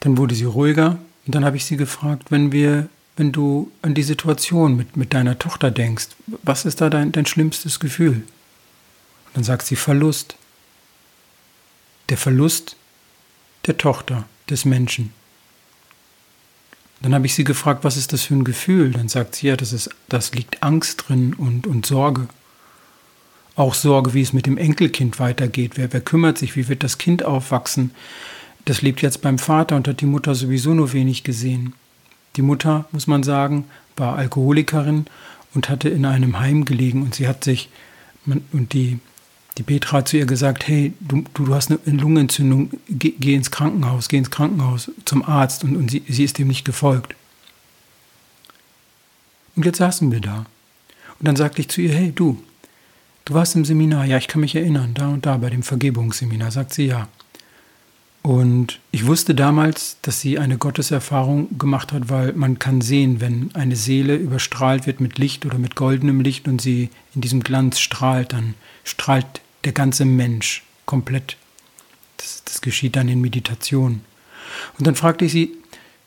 Dann 0.00 0.16
wurde 0.16 0.34
sie 0.34 0.44
ruhiger 0.44 0.98
und 1.26 1.34
dann 1.34 1.44
habe 1.44 1.56
ich 1.56 1.64
sie 1.64 1.76
gefragt, 1.76 2.30
wenn 2.30 2.52
wir, 2.52 2.88
wenn 3.16 3.32
du 3.32 3.70
an 3.82 3.94
die 3.94 4.02
Situation 4.02 4.76
mit, 4.76 4.96
mit 4.96 5.12
deiner 5.12 5.38
Tochter 5.38 5.70
denkst, 5.70 6.08
was 6.42 6.64
ist 6.64 6.80
da 6.80 6.88
dein, 6.88 7.12
dein 7.12 7.26
schlimmstes 7.26 7.80
Gefühl? 7.80 8.22
Und 9.26 9.34
dann 9.34 9.44
sagt 9.44 9.66
sie 9.66 9.76
Verlust. 9.76 10.36
Der 12.08 12.16
Verlust 12.16 12.76
der 13.66 13.76
Tochter, 13.76 14.24
des 14.48 14.64
Menschen. 14.64 15.12
Dann 17.02 17.14
habe 17.14 17.26
ich 17.26 17.34
sie 17.34 17.44
gefragt, 17.44 17.84
was 17.84 17.96
ist 17.96 18.12
das 18.12 18.22
für 18.22 18.34
ein 18.34 18.44
Gefühl? 18.44 18.92
Dann 18.92 19.08
sagt 19.08 19.36
sie, 19.36 19.48
ja, 19.48 19.56
das, 19.56 19.72
ist, 19.72 19.90
das 20.08 20.34
liegt 20.34 20.62
Angst 20.62 21.04
drin 21.08 21.34
und, 21.34 21.66
und 21.66 21.86
Sorge. 21.86 22.28
Auch 23.54 23.74
Sorge, 23.74 24.14
wie 24.14 24.22
es 24.22 24.32
mit 24.32 24.46
dem 24.46 24.58
Enkelkind 24.58 25.18
weitergeht. 25.18 25.72
Wer, 25.76 25.92
wer 25.92 26.00
kümmert 26.00 26.38
sich? 26.38 26.56
Wie 26.56 26.68
wird 26.68 26.82
das 26.82 26.98
Kind 26.98 27.24
aufwachsen? 27.24 27.90
Das 28.64 28.82
lebt 28.82 29.02
jetzt 29.02 29.22
beim 29.22 29.38
Vater 29.38 29.76
und 29.76 29.86
hat 29.88 30.00
die 30.00 30.06
Mutter 30.06 30.34
sowieso 30.34 30.74
nur 30.74 30.92
wenig 30.92 31.22
gesehen. 31.22 31.74
Die 32.36 32.42
Mutter, 32.42 32.86
muss 32.92 33.06
man 33.06 33.22
sagen, 33.22 33.64
war 33.96 34.16
Alkoholikerin 34.16 35.06
und 35.54 35.68
hatte 35.68 35.88
in 35.88 36.04
einem 36.04 36.38
Heim 36.38 36.64
gelegen 36.64 37.02
und 37.02 37.14
sie 37.14 37.28
hat 37.28 37.44
sich, 37.44 37.70
und 38.26 38.72
die, 38.72 38.98
die 39.58 39.62
Petra 39.62 39.98
hat 39.98 40.08
zu 40.08 40.18
ihr 40.18 40.26
gesagt, 40.26 40.68
hey, 40.68 40.92
du, 41.00 41.24
du 41.32 41.54
hast 41.54 41.70
eine 41.70 41.80
Lungenentzündung, 41.84 42.70
geh, 42.88 43.14
geh, 43.18 43.34
ins 43.34 43.50
Krankenhaus, 43.50 44.08
geh 44.08 44.18
ins 44.18 44.30
Krankenhaus 44.30 44.90
zum 45.04 45.24
Arzt 45.24 45.64
und, 45.64 45.76
und 45.76 45.90
sie, 45.90 46.02
sie 46.08 46.24
ist 46.24 46.38
dem 46.38 46.48
nicht 46.48 46.64
gefolgt. 46.64 47.14
Und 49.54 49.64
jetzt 49.64 49.78
saßen 49.78 50.12
wir 50.12 50.20
da. 50.20 50.44
Und 51.18 51.26
dann 51.26 51.36
sagte 51.36 51.62
ich 51.62 51.68
zu 51.68 51.80
ihr, 51.80 51.94
hey, 51.94 52.12
du, 52.14 52.42
du 53.24 53.32
warst 53.32 53.56
im 53.56 53.64
Seminar, 53.64 54.04
ja, 54.04 54.18
ich 54.18 54.28
kann 54.28 54.42
mich 54.42 54.54
erinnern, 54.54 54.92
da 54.92 55.08
und 55.08 55.24
da 55.24 55.38
bei 55.38 55.48
dem 55.48 55.62
Vergebungsseminar, 55.62 56.50
sagt 56.50 56.74
sie 56.74 56.86
ja. 56.86 57.08
Und 58.20 58.80
ich 58.90 59.06
wusste 59.06 59.36
damals, 59.36 59.98
dass 60.02 60.20
sie 60.20 60.38
eine 60.38 60.58
Gotteserfahrung 60.58 61.58
gemacht 61.58 61.92
hat, 61.92 62.10
weil 62.10 62.32
man 62.32 62.58
kann 62.58 62.80
sehen, 62.80 63.20
wenn 63.20 63.54
eine 63.54 63.76
Seele 63.76 64.16
überstrahlt 64.16 64.86
wird 64.86 65.00
mit 65.00 65.16
Licht 65.16 65.46
oder 65.46 65.58
mit 65.58 65.76
goldenem 65.76 66.20
Licht 66.20 66.48
und 66.48 66.60
sie 66.60 66.90
in 67.14 67.20
diesem 67.20 67.44
Glanz 67.44 67.78
strahlt, 67.78 68.32
dann 68.32 68.54
strahlt 68.82 69.42
der 69.66 69.72
ganze 69.72 70.04
Mensch 70.04 70.62
komplett. 70.86 71.36
Das, 72.16 72.42
das 72.44 72.60
geschieht 72.62 72.96
dann 72.96 73.08
in 73.08 73.20
Meditation. 73.20 74.00
Und 74.78 74.86
dann 74.86 74.94
fragte 74.94 75.26
ich 75.26 75.32
sie, 75.32 75.52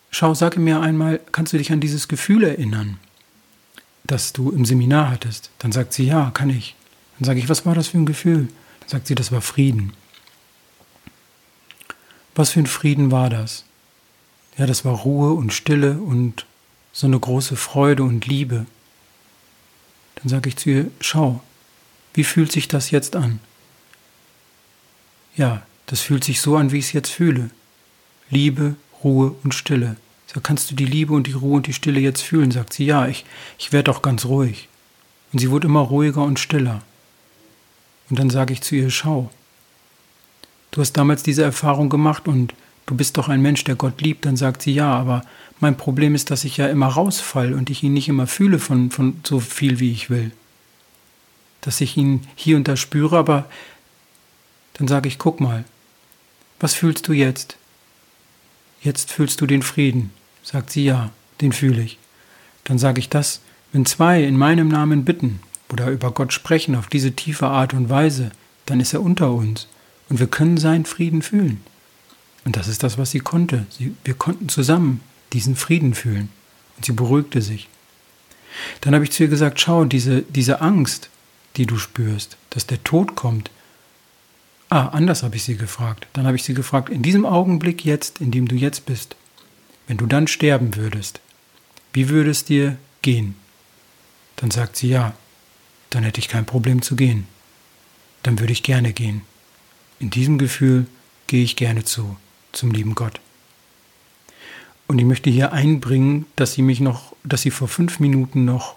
schau, 0.09 0.33
sage 0.33 0.59
mir 0.59 0.81
einmal, 0.81 1.19
kannst 1.31 1.53
du 1.53 1.57
dich 1.57 1.71
an 1.71 1.81
dieses 1.81 2.07
Gefühl 2.07 2.43
erinnern, 2.43 2.97
das 4.05 4.33
du 4.33 4.49
im 4.49 4.65
Seminar 4.65 5.11
hattest? 5.11 5.51
Dann 5.59 5.71
sagt 5.71 5.93
sie, 5.93 6.05
ja, 6.05 6.31
kann 6.31 6.49
ich. 6.49 6.75
Dann 7.19 7.25
sage 7.25 7.39
ich, 7.39 7.49
was 7.49 7.65
war 7.65 7.75
das 7.75 7.89
für 7.89 7.97
ein 7.97 8.05
Gefühl? 8.05 8.47
Dann 8.79 8.89
sagt 8.89 9.07
sie, 9.07 9.15
das 9.15 9.31
war 9.31 9.41
Frieden. 9.41 9.93
Was 12.33 12.51
für 12.51 12.61
ein 12.61 12.67
Frieden 12.67 13.11
war 13.11 13.29
das? 13.29 13.65
Ja, 14.57 14.65
das 14.65 14.85
war 14.85 14.93
Ruhe 14.93 15.33
und 15.33 15.53
Stille 15.53 15.99
und 15.99 16.45
so 16.93 17.07
eine 17.07 17.19
große 17.19 17.57
Freude 17.57 18.03
und 18.03 18.25
Liebe. 18.25 18.65
Dann 20.15 20.29
sage 20.29 20.47
ich 20.47 20.55
zu 20.55 20.69
ihr, 20.69 20.91
schau, 21.01 21.41
wie 22.13 22.23
fühlt 22.23 22.51
sich 22.51 22.69
das 22.69 22.91
jetzt 22.91 23.17
an? 23.17 23.41
Ja, 25.35 25.61
das 25.85 26.01
fühlt 26.01 26.23
sich 26.23 26.41
so 26.41 26.57
an, 26.57 26.71
wie 26.71 26.79
ich 26.79 26.85
es 26.85 26.93
jetzt 26.93 27.09
fühle. 27.09 27.49
Liebe, 28.29 28.75
Ruhe 29.03 29.33
und 29.43 29.53
Stille. 29.53 29.95
So 30.27 30.39
kannst 30.41 30.69
du 30.69 30.75
die 30.75 30.85
Liebe 30.85 31.13
und 31.13 31.25
die 31.25 31.33
Ruhe 31.33 31.55
und 31.55 31.67
die 31.67 31.73
Stille 31.73 31.99
jetzt 31.99 32.21
fühlen, 32.21 32.51
sagt 32.51 32.73
sie. 32.73 32.85
Ja, 32.85 33.07
ich, 33.07 33.25
ich 33.57 33.71
werde 33.71 33.89
auch 33.91 34.01
ganz 34.01 34.25
ruhig. 34.25 34.67
Und 35.33 35.39
sie 35.39 35.49
wurde 35.49 35.67
immer 35.67 35.81
ruhiger 35.81 36.23
und 36.23 36.39
stiller. 36.39 36.81
Und 38.09 38.19
dann 38.19 38.29
sage 38.29 38.53
ich 38.53 38.61
zu 38.61 38.75
ihr, 38.75 38.89
schau, 38.89 39.29
du 40.71 40.81
hast 40.81 40.93
damals 40.93 41.23
diese 41.23 41.43
Erfahrung 41.43 41.89
gemacht 41.89 42.27
und 42.27 42.53
du 42.85 42.95
bist 42.95 43.17
doch 43.17 43.29
ein 43.29 43.41
Mensch, 43.41 43.63
der 43.63 43.75
Gott 43.75 44.01
liebt, 44.01 44.25
dann 44.25 44.37
sagt 44.37 44.63
sie 44.63 44.73
ja, 44.73 44.91
aber 44.91 45.21
mein 45.59 45.77
Problem 45.77 46.15
ist, 46.15 46.31
dass 46.31 46.43
ich 46.43 46.57
ja 46.57 46.67
immer 46.67 46.87
rausfall 46.87 47.53
und 47.53 47.69
ich 47.69 47.83
ihn 47.83 47.93
nicht 47.93 48.07
immer 48.07 48.27
fühle 48.27 48.59
von, 48.59 48.89
von 48.89 49.19
so 49.23 49.39
viel, 49.39 49.79
wie 49.79 49.91
ich 49.91 50.09
will. 50.09 50.31
Dass 51.61 51.81
ich 51.81 51.97
ihn 51.97 52.21
hier 52.35 52.55
und 52.55 52.67
da 52.67 52.75
spüre, 52.75 53.17
aber 53.17 53.45
dann 54.79 54.87
sage 54.87 55.07
ich, 55.07 55.19
guck 55.19 55.39
mal, 55.39 55.65
was 56.59 56.73
fühlst 56.73 57.07
du 57.07 57.13
jetzt? 57.13 57.57
Jetzt 58.81 59.11
fühlst 59.11 59.41
du 59.41 59.45
den 59.45 59.61
Frieden. 59.61 60.11
Sagt 60.41 60.71
sie 60.71 60.85
ja, 60.85 61.11
den 61.41 61.51
fühle 61.51 61.81
ich. 61.81 61.99
Dann 62.63 62.79
sage 62.79 62.99
ich 62.99 63.09
das, 63.09 63.41
wenn 63.71 63.85
zwei 63.85 64.23
in 64.23 64.37
meinem 64.37 64.69
Namen 64.69 65.05
bitten 65.05 65.41
oder 65.71 65.91
über 65.91 66.11
Gott 66.11 66.33
sprechen 66.33 66.75
auf 66.75 66.87
diese 66.87 67.11
tiefe 67.11 67.47
Art 67.47 67.73
und 67.73 67.89
Weise, 67.89 68.31
dann 68.65 68.79
ist 68.79 68.93
er 68.93 69.01
unter 69.01 69.31
uns. 69.31 69.67
Und 70.09 70.19
wir 70.19 70.27
können 70.27 70.57
seinen 70.57 70.85
Frieden 70.85 71.21
fühlen. 71.21 71.61
Und 72.45 72.55
das 72.55 72.67
ist 72.67 72.81
das, 72.81 72.97
was 72.97 73.11
sie 73.11 73.19
konnte. 73.19 73.65
Sie, 73.69 73.95
wir 74.03 74.13
konnten 74.13 74.49
zusammen 74.49 75.01
diesen 75.33 75.55
Frieden 75.55 75.93
fühlen. 75.93 76.29
Und 76.77 76.85
sie 76.85 76.93
beruhigte 76.93 77.41
sich. 77.41 77.67
Dann 78.81 78.95
habe 78.95 79.03
ich 79.03 79.11
zu 79.11 79.23
ihr 79.23 79.29
gesagt, 79.29 79.59
schau, 79.59 79.85
diese, 79.85 80.21
diese 80.23 80.61
Angst, 80.61 81.09
die 81.57 81.65
du 81.65 81.77
spürst, 81.77 82.37
dass 82.49 82.65
der 82.65 82.83
Tod 82.83 83.15
kommt. 83.15 83.51
Ah, 84.69 84.87
anders 84.89 85.23
habe 85.23 85.35
ich 85.35 85.43
sie 85.43 85.57
gefragt. 85.57 86.07
Dann 86.13 86.27
habe 86.27 86.35
ich 86.35 86.43
sie 86.43 86.53
gefragt, 86.53 86.89
in 86.89 87.01
diesem 87.01 87.25
Augenblick 87.25 87.83
jetzt, 87.83 88.21
in 88.21 88.29
dem 88.29 88.47
du 88.47 88.55
jetzt 88.55 88.85
bist, 88.85 89.15
wenn 89.87 89.97
du 89.97 90.05
dann 90.05 90.27
sterben 90.27 90.75
würdest, 90.75 91.21
wie 91.91 92.09
würde 92.09 92.29
es 92.29 92.45
dir 92.45 92.77
gehen? 93.01 93.35
Dann 94.35 94.51
sagt 94.51 94.75
sie 94.75 94.89
ja, 94.89 95.13
dann 95.89 96.03
hätte 96.03 96.19
ich 96.19 96.27
kein 96.27 96.45
Problem 96.45 96.83
zu 96.83 96.95
gehen. 96.95 97.25
Dann 98.21 98.39
würde 98.39 98.53
ich 98.53 98.61
gerne 98.61 98.93
gehen. 98.93 99.21
In 99.99 100.11
diesem 100.11 100.37
Gefühl 100.37 100.85
gehe 101.25 101.43
ich 101.43 101.55
gerne 101.55 101.83
zu, 101.83 102.15
zum 102.51 102.69
lieben 102.69 102.93
Gott. 102.93 103.19
Und 104.87 104.99
ich 104.99 105.05
möchte 105.05 105.31
hier 105.31 105.51
einbringen, 105.51 106.25
dass 106.35 106.53
sie 106.53 106.61
mich 106.61 106.79
noch, 106.79 107.15
dass 107.23 107.41
sie 107.41 107.51
vor 107.51 107.67
fünf 107.67 107.99
Minuten 107.99 108.45
noch 108.45 108.75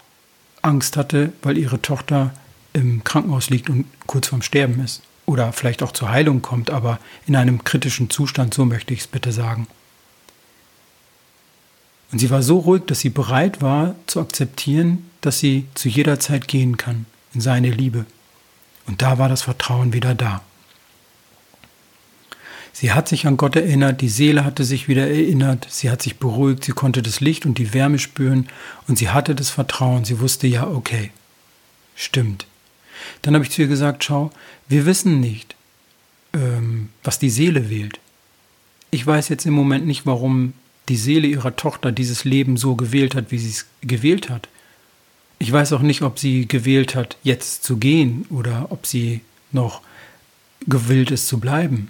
Angst 0.62 0.96
hatte, 0.96 1.32
weil 1.42 1.58
ihre 1.58 1.82
Tochter 1.82 2.34
im 2.72 3.04
Krankenhaus 3.04 3.50
liegt 3.50 3.68
und 3.68 3.84
kurz 4.06 4.28
vorm 4.28 4.42
Sterben 4.42 4.82
ist. 4.82 5.02
Oder 5.32 5.54
vielleicht 5.54 5.82
auch 5.82 5.92
zur 5.92 6.10
Heilung 6.10 6.42
kommt, 6.42 6.68
aber 6.68 6.98
in 7.26 7.36
einem 7.36 7.64
kritischen 7.64 8.10
Zustand, 8.10 8.52
so 8.52 8.66
möchte 8.66 8.92
ich 8.92 9.00
es 9.00 9.06
bitte 9.06 9.32
sagen. 9.32 9.66
Und 12.12 12.18
sie 12.18 12.28
war 12.28 12.42
so 12.42 12.58
ruhig, 12.58 12.82
dass 12.86 13.00
sie 13.00 13.08
bereit 13.08 13.62
war 13.62 13.94
zu 14.06 14.20
akzeptieren, 14.20 15.10
dass 15.22 15.38
sie 15.38 15.64
zu 15.74 15.88
jeder 15.88 16.20
Zeit 16.20 16.48
gehen 16.48 16.76
kann 16.76 17.06
in 17.32 17.40
seine 17.40 17.70
Liebe. 17.70 18.04
Und 18.86 19.00
da 19.00 19.16
war 19.16 19.30
das 19.30 19.40
Vertrauen 19.40 19.94
wieder 19.94 20.14
da. 20.14 20.42
Sie 22.74 22.92
hat 22.92 23.08
sich 23.08 23.26
an 23.26 23.38
Gott 23.38 23.56
erinnert, 23.56 24.02
die 24.02 24.10
Seele 24.10 24.44
hatte 24.44 24.64
sich 24.64 24.86
wieder 24.86 25.08
erinnert, 25.08 25.66
sie 25.70 25.90
hat 25.90 26.02
sich 26.02 26.18
beruhigt, 26.18 26.64
sie 26.64 26.72
konnte 26.72 27.00
das 27.00 27.20
Licht 27.20 27.46
und 27.46 27.56
die 27.56 27.72
Wärme 27.72 27.98
spüren 27.98 28.48
und 28.86 28.98
sie 28.98 29.08
hatte 29.08 29.34
das 29.34 29.48
Vertrauen, 29.48 30.04
sie 30.04 30.20
wusste 30.20 30.46
ja, 30.46 30.66
okay, 30.66 31.10
stimmt. 31.94 32.46
Dann 33.22 33.34
habe 33.34 33.44
ich 33.44 33.50
zu 33.50 33.62
ihr 33.62 33.68
gesagt, 33.68 34.04
schau, 34.04 34.30
wir 34.68 34.86
wissen 34.86 35.20
nicht, 35.20 35.54
ähm, 36.32 36.90
was 37.04 37.18
die 37.18 37.30
Seele 37.30 37.70
wählt. 37.70 38.00
Ich 38.90 39.06
weiß 39.06 39.28
jetzt 39.28 39.46
im 39.46 39.54
Moment 39.54 39.86
nicht, 39.86 40.06
warum 40.06 40.52
die 40.88 40.96
Seele 40.96 41.28
ihrer 41.28 41.56
Tochter 41.56 41.92
dieses 41.92 42.24
Leben 42.24 42.56
so 42.56 42.74
gewählt 42.74 43.14
hat, 43.14 43.30
wie 43.30 43.38
sie 43.38 43.50
es 43.50 43.66
gewählt 43.80 44.28
hat. 44.28 44.48
Ich 45.38 45.50
weiß 45.50 45.72
auch 45.72 45.80
nicht, 45.80 46.02
ob 46.02 46.18
sie 46.18 46.46
gewählt 46.46 46.94
hat, 46.94 47.16
jetzt 47.22 47.64
zu 47.64 47.76
gehen 47.76 48.26
oder 48.30 48.66
ob 48.70 48.86
sie 48.86 49.20
noch 49.50 49.80
gewillt 50.66 51.10
ist 51.10 51.28
zu 51.28 51.38
bleiben. 51.38 51.88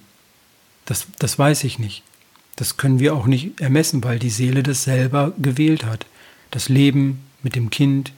Das, 0.84 1.06
das 1.18 1.38
weiß 1.38 1.64
ich 1.64 1.78
nicht. 1.78 2.02
Das 2.56 2.76
können 2.76 2.98
wir 2.98 3.14
auch 3.14 3.26
nicht 3.26 3.60
ermessen, 3.60 4.04
weil 4.04 4.18
die 4.18 4.30
Seele 4.30 4.62
das 4.62 4.84
selber 4.84 5.32
gewählt 5.38 5.84
hat. 5.84 6.06
Das 6.50 6.68
Leben 6.68 7.20
mit 7.42 7.56
dem 7.56 7.70
Kind, 7.70 8.12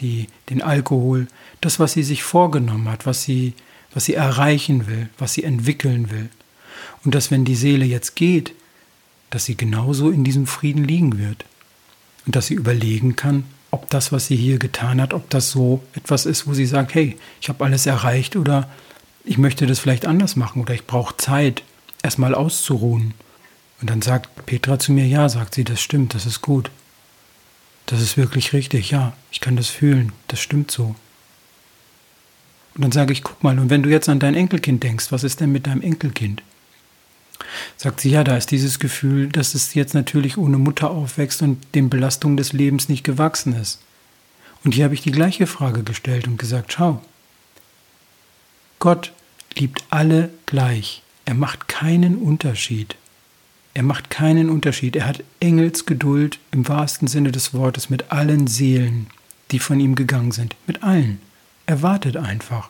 die, 0.00 0.28
den 0.48 0.62
Alkohol, 0.62 1.26
das, 1.60 1.78
was 1.78 1.92
sie 1.92 2.02
sich 2.02 2.22
vorgenommen 2.22 2.88
hat, 2.88 3.06
was 3.06 3.22
sie, 3.22 3.54
was 3.92 4.04
sie 4.04 4.14
erreichen 4.14 4.86
will, 4.86 5.08
was 5.18 5.34
sie 5.34 5.44
entwickeln 5.44 6.10
will. 6.10 6.28
Und 7.04 7.14
dass, 7.14 7.30
wenn 7.30 7.44
die 7.44 7.56
Seele 7.56 7.84
jetzt 7.84 8.16
geht, 8.16 8.52
dass 9.30 9.44
sie 9.44 9.56
genauso 9.56 10.10
in 10.10 10.24
diesem 10.24 10.46
Frieden 10.46 10.84
liegen 10.84 11.18
wird. 11.18 11.44
Und 12.26 12.36
dass 12.36 12.46
sie 12.46 12.54
überlegen 12.54 13.16
kann, 13.16 13.44
ob 13.70 13.88
das, 13.90 14.12
was 14.12 14.26
sie 14.26 14.36
hier 14.36 14.58
getan 14.58 15.00
hat, 15.00 15.14
ob 15.14 15.30
das 15.30 15.50
so 15.50 15.82
etwas 15.94 16.26
ist, 16.26 16.46
wo 16.46 16.54
sie 16.54 16.66
sagt, 16.66 16.94
hey, 16.94 17.16
ich 17.40 17.48
habe 17.48 17.64
alles 17.64 17.86
erreicht 17.86 18.36
oder 18.36 18.68
ich 19.24 19.38
möchte 19.38 19.66
das 19.66 19.78
vielleicht 19.78 20.06
anders 20.06 20.36
machen 20.36 20.62
oder 20.62 20.74
ich 20.74 20.86
brauche 20.86 21.16
Zeit 21.16 21.62
erstmal 22.02 22.34
auszuruhen. 22.34 23.14
Und 23.80 23.88
dann 23.88 24.02
sagt 24.02 24.46
Petra 24.46 24.78
zu 24.78 24.92
mir, 24.92 25.06
ja, 25.06 25.28
sagt 25.28 25.54
sie, 25.54 25.64
das 25.64 25.80
stimmt, 25.80 26.14
das 26.14 26.26
ist 26.26 26.42
gut. 26.42 26.70
Das 27.90 28.00
ist 28.00 28.16
wirklich 28.16 28.52
richtig, 28.52 28.92
ja, 28.92 29.14
ich 29.32 29.40
kann 29.40 29.56
das 29.56 29.66
fühlen, 29.66 30.12
das 30.28 30.38
stimmt 30.38 30.70
so. 30.70 30.94
Und 32.76 32.82
dann 32.82 32.92
sage 32.92 33.12
ich, 33.12 33.24
guck 33.24 33.42
mal, 33.42 33.58
und 33.58 33.68
wenn 33.68 33.82
du 33.82 33.90
jetzt 33.90 34.08
an 34.08 34.20
dein 34.20 34.36
Enkelkind 34.36 34.84
denkst, 34.84 35.10
was 35.10 35.24
ist 35.24 35.40
denn 35.40 35.50
mit 35.50 35.66
deinem 35.66 35.82
Enkelkind? 35.82 36.40
Sagt 37.76 38.00
sie, 38.00 38.10
ja, 38.10 38.22
da 38.22 38.36
ist 38.36 38.52
dieses 38.52 38.78
Gefühl, 38.78 39.28
dass 39.28 39.56
es 39.56 39.74
jetzt 39.74 39.94
natürlich 39.94 40.38
ohne 40.38 40.56
Mutter 40.56 40.88
aufwächst 40.92 41.42
und 41.42 41.58
den 41.74 41.90
Belastungen 41.90 42.36
des 42.36 42.52
Lebens 42.52 42.88
nicht 42.88 43.02
gewachsen 43.02 43.56
ist. 43.56 43.80
Und 44.62 44.76
hier 44.76 44.84
habe 44.84 44.94
ich 44.94 45.02
die 45.02 45.10
gleiche 45.10 45.48
Frage 45.48 45.82
gestellt 45.82 46.28
und 46.28 46.38
gesagt, 46.38 46.72
schau, 46.72 47.02
Gott 48.78 49.12
liebt 49.56 49.82
alle 49.90 50.30
gleich. 50.46 51.02
Er 51.24 51.34
macht 51.34 51.66
keinen 51.66 52.18
Unterschied. 52.18 52.94
Er 53.74 53.82
macht 53.82 54.10
keinen 54.10 54.50
Unterschied. 54.50 54.96
Er 54.96 55.06
hat 55.06 55.22
Engelsgeduld 55.40 56.38
im 56.50 56.66
wahrsten 56.68 57.08
Sinne 57.08 57.32
des 57.32 57.54
Wortes 57.54 57.90
mit 57.90 58.10
allen 58.10 58.46
Seelen, 58.46 59.06
die 59.50 59.58
von 59.58 59.80
ihm 59.80 59.94
gegangen 59.94 60.32
sind. 60.32 60.56
Mit 60.66 60.82
allen. 60.82 61.20
Er 61.66 61.82
wartet 61.82 62.16
einfach. 62.16 62.68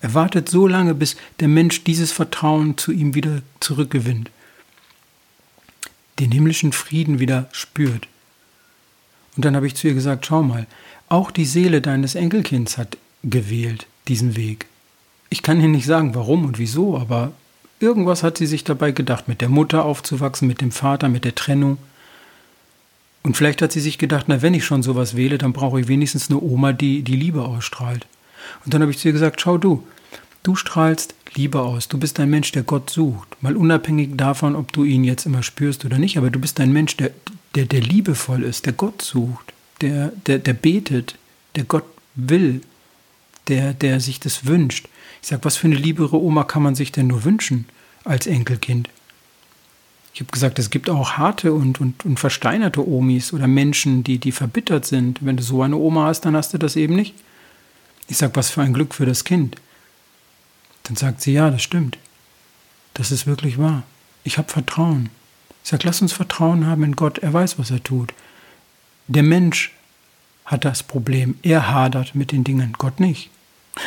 Er 0.00 0.14
wartet 0.14 0.48
so 0.48 0.66
lange, 0.66 0.94
bis 0.94 1.16
der 1.40 1.48
Mensch 1.48 1.82
dieses 1.84 2.12
Vertrauen 2.12 2.76
zu 2.78 2.92
ihm 2.92 3.14
wieder 3.14 3.42
zurückgewinnt. 3.60 4.30
den 6.18 6.32
himmlischen 6.32 6.72
Frieden 6.72 7.18
wieder 7.18 7.48
spürt. 7.52 8.08
Und 9.36 9.44
dann 9.44 9.54
habe 9.54 9.66
ich 9.66 9.74
zu 9.74 9.88
ihr 9.88 9.94
gesagt, 9.94 10.26
schau 10.26 10.42
mal, 10.42 10.66
auch 11.08 11.30
die 11.30 11.44
Seele 11.44 11.80
deines 11.80 12.14
Enkelkinds 12.14 12.78
hat 12.78 12.96
gewählt 13.22 13.86
diesen 14.08 14.36
Weg. 14.36 14.66
Ich 15.28 15.42
kann 15.42 15.60
Ihnen 15.60 15.72
nicht 15.72 15.86
sagen, 15.86 16.14
warum 16.14 16.44
und 16.44 16.58
wieso, 16.58 16.96
aber 16.96 17.32
irgendwas 17.80 18.22
hat 18.22 18.38
sie 18.38 18.46
sich 18.46 18.64
dabei 18.64 18.92
gedacht, 18.92 19.28
mit 19.28 19.40
der 19.40 19.48
Mutter 19.48 19.84
aufzuwachsen, 19.84 20.48
mit 20.48 20.60
dem 20.60 20.72
Vater, 20.72 21.08
mit 21.08 21.24
der 21.24 21.34
Trennung. 21.34 21.78
Und 23.22 23.36
vielleicht 23.36 23.62
hat 23.62 23.72
sie 23.72 23.80
sich 23.80 23.98
gedacht, 23.98 24.26
na, 24.28 24.42
wenn 24.42 24.54
ich 24.54 24.64
schon 24.64 24.82
sowas 24.82 25.16
wähle, 25.16 25.38
dann 25.38 25.52
brauche 25.52 25.80
ich 25.80 25.88
wenigstens 25.88 26.30
eine 26.30 26.40
Oma, 26.40 26.72
die 26.72 27.02
die 27.02 27.16
Liebe 27.16 27.42
ausstrahlt. 27.42 28.06
Und 28.64 28.72
dann 28.72 28.82
habe 28.82 28.92
ich 28.92 28.98
zu 28.98 29.08
ihr 29.08 29.12
gesagt, 29.12 29.40
schau 29.40 29.58
du, 29.58 29.84
du 30.42 30.54
strahlst 30.54 31.14
Liebe 31.34 31.60
aus. 31.60 31.88
Du 31.88 31.98
bist 31.98 32.18
ein 32.18 32.30
Mensch, 32.30 32.52
der 32.52 32.62
Gott 32.62 32.90
sucht. 32.90 33.42
Mal 33.42 33.56
unabhängig 33.56 34.16
davon, 34.16 34.56
ob 34.56 34.72
du 34.72 34.84
ihn 34.84 35.04
jetzt 35.04 35.26
immer 35.26 35.42
spürst 35.42 35.84
oder 35.84 35.98
nicht, 35.98 36.16
aber 36.16 36.30
du 36.30 36.38
bist 36.38 36.60
ein 36.60 36.72
Mensch, 36.72 36.96
der, 36.96 37.10
der, 37.54 37.66
der 37.66 37.80
liebevoll 37.80 38.42
ist, 38.42 38.66
der 38.66 38.72
Gott 38.72 39.02
sucht, 39.02 39.52
der, 39.80 40.12
der, 40.26 40.38
der 40.38 40.54
betet, 40.54 41.16
der 41.56 41.64
Gott 41.64 41.84
will, 42.14 42.62
der, 43.48 43.74
der 43.74 44.00
sich 44.00 44.18
das 44.18 44.46
wünscht. 44.46 44.88
Ich 45.26 45.30
sage, 45.30 45.44
was 45.44 45.56
für 45.56 45.66
eine 45.66 45.74
liebere 45.74 46.22
Oma 46.22 46.44
kann 46.44 46.62
man 46.62 46.76
sich 46.76 46.92
denn 46.92 47.08
nur 47.08 47.24
wünschen 47.24 47.66
als 48.04 48.28
Enkelkind? 48.28 48.88
Ich 50.14 50.20
habe 50.20 50.30
gesagt, 50.30 50.60
es 50.60 50.70
gibt 50.70 50.88
auch 50.88 51.14
harte 51.14 51.52
und, 51.52 51.80
und, 51.80 52.04
und 52.04 52.20
versteinerte 52.20 52.86
Omis 52.86 53.32
oder 53.32 53.48
Menschen, 53.48 54.04
die, 54.04 54.18
die 54.18 54.30
verbittert 54.30 54.86
sind. 54.86 55.26
Wenn 55.26 55.36
du 55.36 55.42
so 55.42 55.62
eine 55.62 55.78
Oma 55.78 56.04
hast, 56.04 56.20
dann 56.20 56.36
hast 56.36 56.54
du 56.54 56.58
das 56.58 56.76
eben 56.76 56.94
nicht. 56.94 57.12
Ich 58.06 58.18
sage, 58.18 58.36
was 58.36 58.50
für 58.50 58.62
ein 58.62 58.72
Glück 58.72 58.94
für 58.94 59.04
das 59.04 59.24
Kind. 59.24 59.56
Dann 60.84 60.94
sagt 60.94 61.20
sie, 61.22 61.32
ja, 61.32 61.50
das 61.50 61.64
stimmt. 61.64 61.98
Das 62.94 63.10
ist 63.10 63.26
wirklich 63.26 63.58
wahr. 63.58 63.82
Ich 64.22 64.38
habe 64.38 64.48
Vertrauen. 64.48 65.08
Ich 65.64 65.70
sage, 65.70 65.88
lass 65.88 66.02
uns 66.02 66.12
Vertrauen 66.12 66.68
haben 66.68 66.84
in 66.84 66.94
Gott. 66.94 67.18
Er 67.18 67.32
weiß, 67.32 67.58
was 67.58 67.72
er 67.72 67.82
tut. 67.82 68.14
Der 69.08 69.24
Mensch 69.24 69.72
hat 70.44 70.64
das 70.64 70.84
Problem. 70.84 71.36
Er 71.42 71.68
hadert 71.68 72.14
mit 72.14 72.30
den 72.30 72.44
Dingen, 72.44 72.74
Gott 72.78 73.00
nicht. 73.00 73.28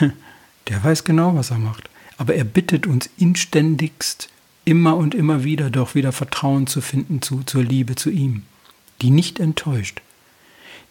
Der 0.69 0.83
weiß 0.83 1.03
genau, 1.03 1.35
was 1.35 1.51
er 1.51 1.57
macht. 1.57 1.89
Aber 2.17 2.35
er 2.35 2.43
bittet 2.43 2.85
uns 2.85 3.09
inständigst, 3.17 4.29
immer 4.65 4.95
und 4.95 5.15
immer 5.15 5.43
wieder 5.43 5.69
doch 5.69 5.95
wieder 5.95 6.11
Vertrauen 6.11 6.67
zu 6.67 6.81
finden 6.81 7.21
zu, 7.21 7.43
zur 7.43 7.63
Liebe 7.63 7.95
zu 7.95 8.09
ihm, 8.09 8.43
die 9.01 9.09
nicht 9.09 9.39
enttäuscht, 9.39 10.01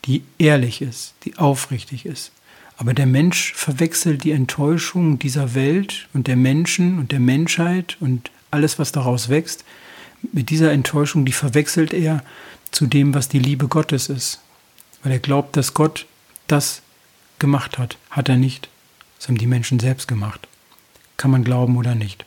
die 0.04 0.24
ehrlich 0.38 0.82
ist, 0.82 1.14
die 1.24 1.36
aufrichtig 1.36 2.06
ist. 2.06 2.32
Aber 2.76 2.94
der 2.94 3.06
Mensch 3.06 3.52
verwechselt 3.54 4.24
die 4.24 4.30
Enttäuschung 4.32 5.18
dieser 5.18 5.54
Welt 5.54 6.08
und 6.12 6.26
der 6.26 6.36
Menschen 6.36 6.98
und 6.98 7.12
der 7.12 7.20
Menschheit 7.20 7.96
und 8.00 8.30
alles, 8.50 8.78
was 8.78 8.92
daraus 8.92 9.28
wächst, 9.28 9.64
mit 10.32 10.50
dieser 10.50 10.72
Enttäuschung, 10.72 11.24
die 11.24 11.32
verwechselt 11.32 11.92
er 11.92 12.24
zu 12.70 12.86
dem, 12.86 13.14
was 13.14 13.28
die 13.28 13.38
Liebe 13.38 13.68
Gottes 13.68 14.08
ist. 14.08 14.40
Weil 15.02 15.12
er 15.12 15.18
glaubt, 15.18 15.56
dass 15.56 15.74
Gott 15.74 16.06
das 16.46 16.82
gemacht 17.38 17.78
hat. 17.78 17.98
Hat 18.10 18.28
er 18.28 18.36
nicht. 18.36 18.68
Das 19.18 19.28
haben 19.28 19.38
die 19.38 19.46
Menschen 19.46 19.80
selbst 19.80 20.08
gemacht. 20.08 20.46
Kann 21.16 21.30
man 21.30 21.44
glauben 21.44 21.76
oder 21.76 21.94
nicht. 21.94 22.24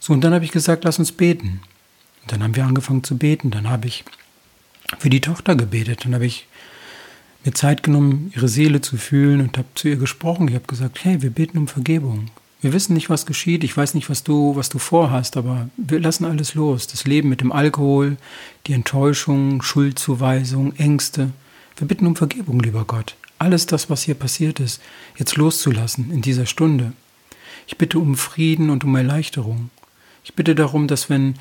So, 0.00 0.12
und 0.12 0.22
dann 0.22 0.34
habe 0.34 0.44
ich 0.44 0.52
gesagt, 0.52 0.84
lass 0.84 0.98
uns 0.98 1.12
beten. 1.12 1.60
Und 2.22 2.32
dann 2.32 2.42
haben 2.42 2.56
wir 2.56 2.64
angefangen 2.64 3.04
zu 3.04 3.16
beten. 3.16 3.50
Dann 3.50 3.70
habe 3.70 3.86
ich 3.86 4.04
für 4.98 5.10
die 5.10 5.20
Tochter 5.20 5.54
gebetet. 5.54 6.04
Dann 6.04 6.14
habe 6.14 6.26
ich 6.26 6.46
mir 7.44 7.52
Zeit 7.52 7.82
genommen, 7.82 8.32
ihre 8.34 8.48
Seele 8.48 8.80
zu 8.80 8.96
fühlen 8.96 9.40
und 9.40 9.56
habe 9.56 9.68
zu 9.74 9.88
ihr 9.88 9.96
gesprochen. 9.96 10.48
Ich 10.48 10.54
habe 10.54 10.66
gesagt, 10.66 11.04
hey, 11.04 11.22
wir 11.22 11.30
beten 11.30 11.58
um 11.58 11.68
Vergebung. 11.68 12.30
Wir 12.60 12.72
wissen 12.72 12.94
nicht, 12.94 13.10
was 13.10 13.26
geschieht. 13.26 13.62
Ich 13.62 13.76
weiß 13.76 13.94
nicht, 13.94 14.08
was 14.08 14.24
du, 14.24 14.56
was 14.56 14.70
du 14.70 14.78
vorhast, 14.78 15.36
aber 15.36 15.68
wir 15.76 16.00
lassen 16.00 16.24
alles 16.24 16.54
los. 16.54 16.86
Das 16.86 17.04
Leben 17.04 17.28
mit 17.28 17.42
dem 17.42 17.52
Alkohol, 17.52 18.16
die 18.66 18.72
Enttäuschung, 18.72 19.62
Schuldzuweisung, 19.62 20.74
Ängste. 20.76 21.30
Wir 21.76 21.88
bitten 21.88 22.06
um 22.06 22.16
Vergebung, 22.16 22.60
lieber 22.60 22.84
Gott. 22.84 23.16
Alles 23.38 23.66
das, 23.66 23.90
was 23.90 24.02
hier 24.02 24.14
passiert 24.14 24.60
ist, 24.60 24.80
jetzt 25.16 25.36
loszulassen 25.36 26.10
in 26.10 26.22
dieser 26.22 26.46
Stunde. 26.46 26.92
Ich 27.66 27.78
bitte 27.78 27.98
um 27.98 28.16
Frieden 28.16 28.70
und 28.70 28.84
um 28.84 28.94
Erleichterung. 28.94 29.70
Ich 30.24 30.34
bitte 30.34 30.54
darum, 30.54 30.86
dass 30.86 31.10
wenn, 31.10 31.34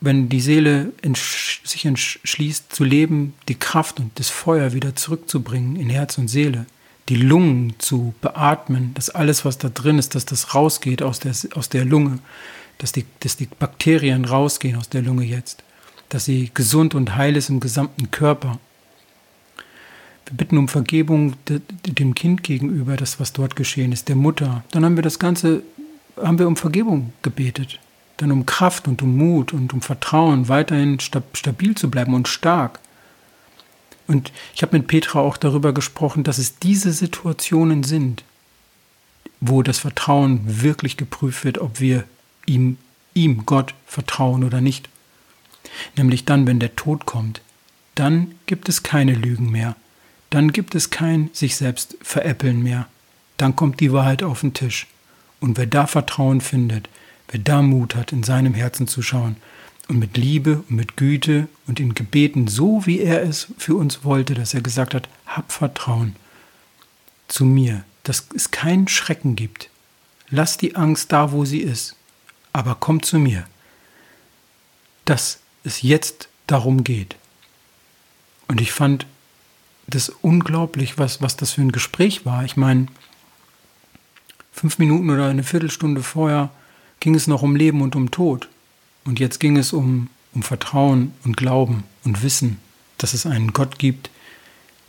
wenn 0.00 0.28
die 0.28 0.40
Seele 0.40 0.92
entsch 1.02 1.60
sich 1.64 1.84
entschließt 1.84 2.74
zu 2.74 2.84
leben, 2.84 3.34
die 3.48 3.54
Kraft 3.54 4.00
und 4.00 4.18
das 4.18 4.28
Feuer 4.28 4.72
wieder 4.72 4.96
zurückzubringen 4.96 5.76
in 5.76 5.88
Herz 5.88 6.18
und 6.18 6.28
Seele, 6.28 6.66
die 7.08 7.16
Lungen 7.16 7.74
zu 7.78 8.14
beatmen, 8.20 8.92
dass 8.94 9.10
alles, 9.10 9.44
was 9.44 9.58
da 9.58 9.68
drin 9.68 9.98
ist, 9.98 10.14
dass 10.14 10.26
das 10.26 10.54
rausgeht 10.54 11.02
aus 11.02 11.20
der, 11.20 11.34
aus 11.54 11.68
der 11.68 11.84
Lunge, 11.84 12.18
dass 12.78 12.92
die, 12.92 13.04
dass 13.20 13.36
die 13.36 13.46
Bakterien 13.46 14.24
rausgehen 14.24 14.76
aus 14.76 14.88
der 14.88 15.02
Lunge 15.02 15.24
jetzt, 15.24 15.62
dass 16.08 16.24
sie 16.24 16.50
gesund 16.52 16.94
und 16.94 17.16
heil 17.16 17.36
ist 17.36 17.48
im 17.48 17.60
gesamten 17.60 18.10
Körper. 18.10 18.58
Wir 20.26 20.36
bitten 20.36 20.58
um 20.58 20.68
Vergebung 20.68 21.34
dem 21.46 22.14
Kind 22.14 22.42
gegenüber, 22.42 22.96
das, 22.96 23.20
was 23.20 23.32
dort 23.32 23.54
geschehen 23.54 23.92
ist, 23.92 24.08
der 24.08 24.16
Mutter. 24.16 24.64
Dann 24.72 24.84
haben 24.84 24.96
wir 24.96 25.02
das 25.02 25.18
Ganze, 25.18 25.62
haben 26.20 26.38
wir 26.38 26.48
um 26.48 26.56
Vergebung 26.56 27.12
gebetet. 27.22 27.78
Dann 28.16 28.32
um 28.32 28.44
Kraft 28.46 28.88
und 28.88 29.02
um 29.02 29.16
Mut 29.16 29.52
und 29.52 29.72
um 29.72 29.82
Vertrauen, 29.82 30.48
weiterhin 30.48 30.98
stabil 31.00 31.76
zu 31.76 31.90
bleiben 31.90 32.14
und 32.14 32.28
stark. 32.28 32.80
Und 34.08 34.32
ich 34.54 34.62
habe 34.62 34.76
mit 34.76 34.88
Petra 34.88 35.20
auch 35.20 35.36
darüber 35.36 35.72
gesprochen, 35.72 36.24
dass 36.24 36.38
es 36.38 36.58
diese 36.58 36.92
Situationen 36.92 37.82
sind, 37.82 38.24
wo 39.40 39.62
das 39.62 39.78
Vertrauen 39.78 40.40
wirklich 40.62 40.96
geprüft 40.96 41.44
wird, 41.44 41.58
ob 41.58 41.80
wir 41.80 42.04
ihm, 42.46 42.78
ihm, 43.14 43.44
Gott, 43.46 43.74
vertrauen 43.86 44.44
oder 44.44 44.60
nicht. 44.60 44.88
Nämlich 45.96 46.24
dann, 46.24 46.46
wenn 46.46 46.60
der 46.60 46.76
Tod 46.76 47.06
kommt, 47.06 47.40
dann 47.94 48.34
gibt 48.46 48.68
es 48.68 48.82
keine 48.82 49.14
Lügen 49.14 49.50
mehr. 49.50 49.76
Dann 50.30 50.52
gibt 50.52 50.74
es 50.74 50.90
kein 50.90 51.30
sich 51.32 51.56
selbst 51.56 51.96
veräppeln 52.02 52.62
mehr. 52.62 52.88
Dann 53.36 53.56
kommt 53.56 53.80
die 53.80 53.92
Wahrheit 53.92 54.22
auf 54.22 54.40
den 54.40 54.54
Tisch. 54.54 54.86
Und 55.40 55.58
wer 55.58 55.66
da 55.66 55.86
Vertrauen 55.86 56.40
findet, 56.40 56.88
wer 57.28 57.40
da 57.40 57.62
Mut 57.62 57.94
hat, 57.94 58.12
in 58.12 58.22
seinem 58.22 58.54
Herzen 58.54 58.88
zu 58.88 59.02
schauen, 59.02 59.36
und 59.88 59.98
mit 59.98 60.16
Liebe 60.16 60.64
und 60.68 60.70
mit 60.70 60.96
Güte 60.96 61.48
und 61.66 61.78
in 61.78 61.94
Gebeten, 61.94 62.48
so 62.48 62.86
wie 62.86 63.00
er 63.00 63.22
es 63.22 63.48
für 63.56 63.76
uns 63.76 64.04
wollte, 64.04 64.34
dass 64.34 64.54
er 64.54 64.60
gesagt 64.60 64.94
hat, 64.94 65.08
hab 65.26 65.52
Vertrauen 65.52 66.16
zu 67.28 67.44
mir, 67.44 67.84
dass 68.02 68.26
es 68.34 68.50
keinen 68.50 68.88
Schrecken 68.88 69.36
gibt. 69.36 69.70
Lass 70.28 70.56
die 70.56 70.74
Angst 70.74 71.12
da, 71.12 71.30
wo 71.32 71.44
sie 71.44 71.60
ist, 71.60 71.94
aber 72.52 72.76
komm 72.78 73.02
zu 73.02 73.18
mir. 73.18 73.46
Dass 75.04 75.38
es 75.62 75.82
jetzt 75.82 76.28
darum 76.48 76.82
geht. 76.82 77.16
Und 78.48 78.60
ich 78.60 78.72
fand 78.72 79.06
das 79.86 80.08
unglaublich, 80.08 80.98
was, 80.98 81.22
was 81.22 81.36
das 81.36 81.52
für 81.52 81.62
ein 81.62 81.72
Gespräch 81.72 82.26
war. 82.26 82.44
Ich 82.44 82.56
meine, 82.56 82.86
fünf 84.52 84.78
Minuten 84.78 85.10
oder 85.10 85.26
eine 85.26 85.44
Viertelstunde 85.44 86.02
vorher 86.02 86.50
ging 87.00 87.14
es 87.14 87.26
noch 87.26 87.42
um 87.42 87.56
Leben 87.56 87.82
und 87.82 87.94
um 87.94 88.10
Tod. 88.10 88.48
Und 89.04 89.20
jetzt 89.20 89.38
ging 89.38 89.56
es 89.56 89.72
um, 89.72 90.08
um 90.34 90.42
Vertrauen 90.42 91.12
und 91.24 91.36
Glauben 91.36 91.84
und 92.04 92.22
Wissen, 92.22 92.58
dass 92.98 93.14
es 93.14 93.26
einen 93.26 93.52
Gott 93.52 93.78
gibt, 93.78 94.10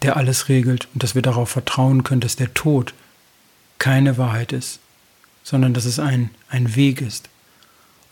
der 0.01 0.17
alles 0.17 0.49
regelt 0.49 0.88
und 0.93 1.03
dass 1.03 1.15
wir 1.15 1.21
darauf 1.21 1.49
vertrauen 1.49 2.03
können, 2.03 2.21
dass 2.21 2.36
der 2.36 2.53
Tod 2.53 2.93
keine 3.77 4.17
Wahrheit 4.17 4.53
ist, 4.53 4.79
sondern 5.43 5.73
dass 5.73 5.86
es 5.86 5.99
ein, 5.99 6.31
ein 6.49 6.75
Weg 6.75 7.01
ist. 7.01 7.29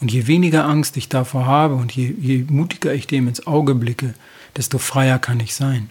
Und 0.01 0.11
je 0.11 0.27
weniger 0.27 0.65
Angst 0.65 0.97
ich 0.97 1.09
davor 1.09 1.45
habe 1.45 1.75
und 1.75 1.91
je, 1.91 2.13
je 2.19 2.45
mutiger 2.49 2.93
ich 2.93 3.07
dem 3.07 3.27
ins 3.27 3.47
Auge 3.47 3.75
blicke, 3.75 4.13
desto 4.55 4.77
freier 4.77 5.19
kann 5.19 5.39
ich 5.39 5.55
sein. 5.55 5.89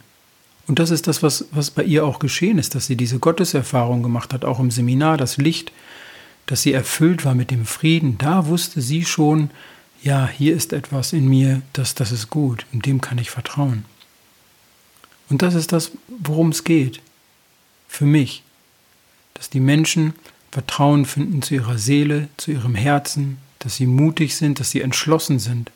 Und 0.67 0.79
das 0.79 0.91
ist 0.91 1.07
das, 1.07 1.23
was, 1.23 1.47
was 1.51 1.71
bei 1.71 1.83
ihr 1.83 2.07
auch 2.07 2.19
geschehen 2.19 2.59
ist, 2.59 2.75
dass 2.75 2.87
sie 2.87 2.97
diese 2.97 3.19
Gotteserfahrung 3.19 4.03
gemacht 4.03 4.33
hat, 4.33 4.45
auch 4.45 4.61
im 4.61 4.71
Seminar, 4.71 5.17
das 5.17 5.37
Licht, 5.37 5.73
dass 6.47 6.63
sie 6.63 6.73
erfüllt 6.73 7.25
war 7.25 7.35
mit 7.35 7.51
dem 7.51 7.67
Frieden. 7.67 8.17
Da 8.19 8.47
wusste 8.47 8.81
sie 8.81 9.05
schon, 9.05 9.51
ja, 10.03 10.27
hier 10.27 10.55
ist 10.55 10.73
etwas 10.73 11.13
in 11.13 11.29
mir, 11.29 11.63
das, 11.73 11.95
das 11.95 12.13
ist 12.13 12.31
gut, 12.31 12.67
und 12.73 12.87
dem 12.87 13.01
kann 13.01 13.19
ich 13.19 13.31
vertrauen. 13.31 13.85
Und 15.31 15.43
das 15.43 15.55
ist 15.55 15.73
das, 15.73 15.93
worum 16.09 16.51
es 16.51 16.65
geht. 16.65 17.01
Für 17.89 18.07
mich. 18.07 18.43
Dass 19.35 19.51
die 19.51 19.61
Menschen 19.61 20.15
Vertrauen 20.51 21.05
finden 21.05 21.43
zu 21.43 21.55
ihrer 21.55 21.79
Seele, 21.79 22.29
zu 22.37 22.53
ihrem 22.53 22.77
Herzen, 22.77 23.39
dass 23.59 23.75
sie 23.75 23.87
mutig 23.87 24.37
sind, 24.37 24.61
dass 24.61 24.71
sie 24.71 24.83
entschlossen 24.83 25.41
sind. 25.41 25.73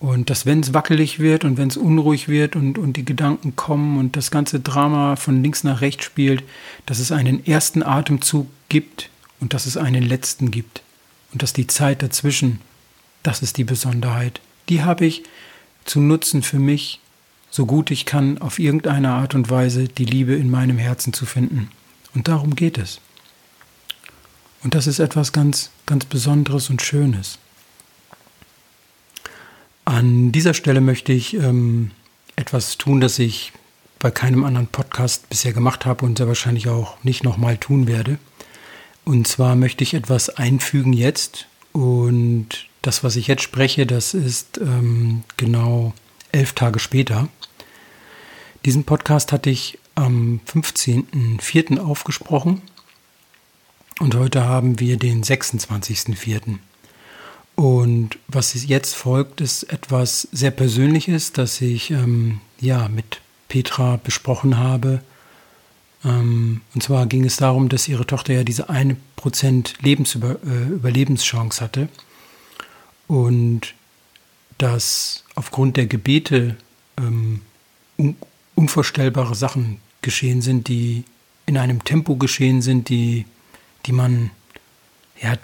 Und 0.00 0.30
dass, 0.30 0.46
wenn 0.46 0.60
es 0.60 0.74
wackelig 0.74 1.18
wird 1.18 1.44
und 1.44 1.58
wenn 1.58 1.68
es 1.68 1.76
unruhig 1.76 2.28
wird 2.28 2.54
und, 2.54 2.78
und 2.78 2.96
die 2.96 3.04
Gedanken 3.04 3.56
kommen 3.56 3.98
und 3.98 4.16
das 4.16 4.30
ganze 4.30 4.60
Drama 4.60 5.16
von 5.16 5.42
links 5.42 5.64
nach 5.64 5.80
rechts 5.80 6.04
spielt, 6.04 6.44
dass 6.86 7.00
es 7.00 7.10
einen 7.10 7.44
ersten 7.44 7.82
Atemzug 7.82 8.46
gibt 8.68 9.10
und 9.40 9.54
dass 9.54 9.66
es 9.66 9.76
einen 9.76 10.02
letzten 10.02 10.50
gibt. 10.50 10.82
Und 11.32 11.42
dass 11.42 11.52
die 11.52 11.66
Zeit 11.66 12.02
dazwischen, 12.02 12.60
das 13.22 13.42
ist 13.42 13.56
die 13.56 13.64
Besonderheit. 13.64 14.40
Die 14.68 14.82
habe 14.82 15.04
ich 15.04 15.24
zu 15.84 16.00
nutzen 16.00 16.42
für 16.42 16.58
mich, 16.58 17.00
so 17.50 17.66
gut 17.66 17.90
ich 17.90 18.06
kann, 18.06 18.38
auf 18.38 18.58
irgendeine 18.58 19.10
Art 19.10 19.34
und 19.34 19.50
Weise 19.50 19.88
die 19.88 20.04
Liebe 20.04 20.34
in 20.34 20.50
meinem 20.50 20.78
Herzen 20.78 21.12
zu 21.12 21.26
finden. 21.26 21.70
Und 22.14 22.28
darum 22.28 22.54
geht 22.54 22.78
es. 22.78 23.00
Und 24.62 24.74
das 24.74 24.86
ist 24.86 24.98
etwas 24.98 25.32
ganz, 25.32 25.70
ganz 25.86 26.04
Besonderes 26.04 26.70
und 26.70 26.82
Schönes. 26.82 27.38
An 29.88 30.32
dieser 30.32 30.52
Stelle 30.52 30.82
möchte 30.82 31.14
ich 31.14 31.32
ähm, 31.32 31.92
etwas 32.36 32.76
tun, 32.76 33.00
das 33.00 33.18
ich 33.18 33.54
bei 33.98 34.10
keinem 34.10 34.44
anderen 34.44 34.66
Podcast 34.66 35.30
bisher 35.30 35.54
gemacht 35.54 35.86
habe 35.86 36.04
und 36.04 36.18
sehr 36.18 36.28
wahrscheinlich 36.28 36.68
auch 36.68 37.02
nicht 37.04 37.24
nochmal 37.24 37.56
tun 37.56 37.86
werde. 37.86 38.18
Und 39.06 39.26
zwar 39.26 39.56
möchte 39.56 39.82
ich 39.82 39.94
etwas 39.94 40.28
einfügen 40.28 40.92
jetzt. 40.92 41.46
Und 41.72 42.68
das, 42.82 43.02
was 43.02 43.16
ich 43.16 43.28
jetzt 43.28 43.42
spreche, 43.42 43.86
das 43.86 44.12
ist 44.12 44.58
ähm, 44.58 45.22
genau 45.38 45.94
elf 46.32 46.52
Tage 46.52 46.80
später. 46.80 47.30
Diesen 48.66 48.84
Podcast 48.84 49.32
hatte 49.32 49.48
ich 49.48 49.78
am 49.94 50.40
15.04. 50.52 51.78
aufgesprochen. 51.78 52.60
Und 54.00 54.14
heute 54.16 54.44
haben 54.44 54.80
wir 54.80 54.98
den 54.98 55.24
26.04. 55.24 56.58
Und 57.58 58.20
was 58.28 58.54
jetzt 58.68 58.94
folgt, 58.94 59.40
ist 59.40 59.64
etwas 59.64 60.28
sehr 60.30 60.52
Persönliches, 60.52 61.32
das 61.32 61.60
ich 61.60 61.90
ähm, 61.90 62.40
ja 62.60 62.88
mit 62.88 63.20
Petra 63.48 63.96
besprochen 63.96 64.58
habe. 64.58 65.02
Ähm, 66.04 66.60
und 66.72 66.84
zwar 66.84 67.06
ging 67.06 67.24
es 67.24 67.36
darum, 67.38 67.68
dass 67.68 67.88
ihre 67.88 68.06
Tochter 68.06 68.32
ja 68.32 68.44
diese 68.44 68.70
1% 68.70 69.74
Lebensüber, 69.82 70.36
äh, 70.46 70.68
Überlebenschance 70.68 71.60
hatte. 71.60 71.88
Und 73.08 73.74
dass 74.58 75.24
aufgrund 75.34 75.76
der 75.78 75.88
Gebete 75.88 76.54
ähm, 76.96 77.40
un 77.98 78.14
unvorstellbare 78.54 79.34
Sachen 79.34 79.80
geschehen 80.00 80.42
sind, 80.42 80.68
die 80.68 81.02
in 81.46 81.58
einem 81.58 81.82
Tempo 81.82 82.14
geschehen 82.14 82.62
sind, 82.62 82.88
die, 82.88 83.26
die 83.84 83.92
man, 83.92 84.30
ja, 85.20 85.34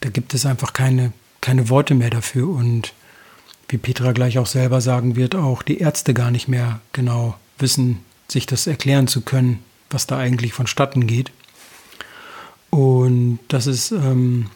da 0.00 0.10
gibt 0.10 0.34
es 0.34 0.44
einfach 0.44 0.74
keine 0.74 1.14
keine 1.42 1.68
Worte 1.68 1.94
mehr 1.94 2.08
dafür 2.08 2.48
und 2.48 2.94
wie 3.68 3.76
Petra 3.76 4.12
gleich 4.12 4.38
auch 4.38 4.46
selber 4.46 4.80
sagen 4.80 5.16
wird, 5.16 5.34
auch 5.34 5.62
die 5.62 5.78
Ärzte 5.78 6.14
gar 6.14 6.30
nicht 6.30 6.48
mehr 6.48 6.80
genau 6.92 7.36
wissen, 7.58 7.98
sich 8.28 8.46
das 8.46 8.66
erklären 8.66 9.08
zu 9.08 9.20
können, 9.20 9.62
was 9.90 10.06
da 10.06 10.16
eigentlich 10.16 10.54
vonstatten 10.54 11.06
geht. 11.06 11.30
Und 12.70 13.38
das 13.48 13.66
ist 13.66 13.92
ähm, 13.92 14.46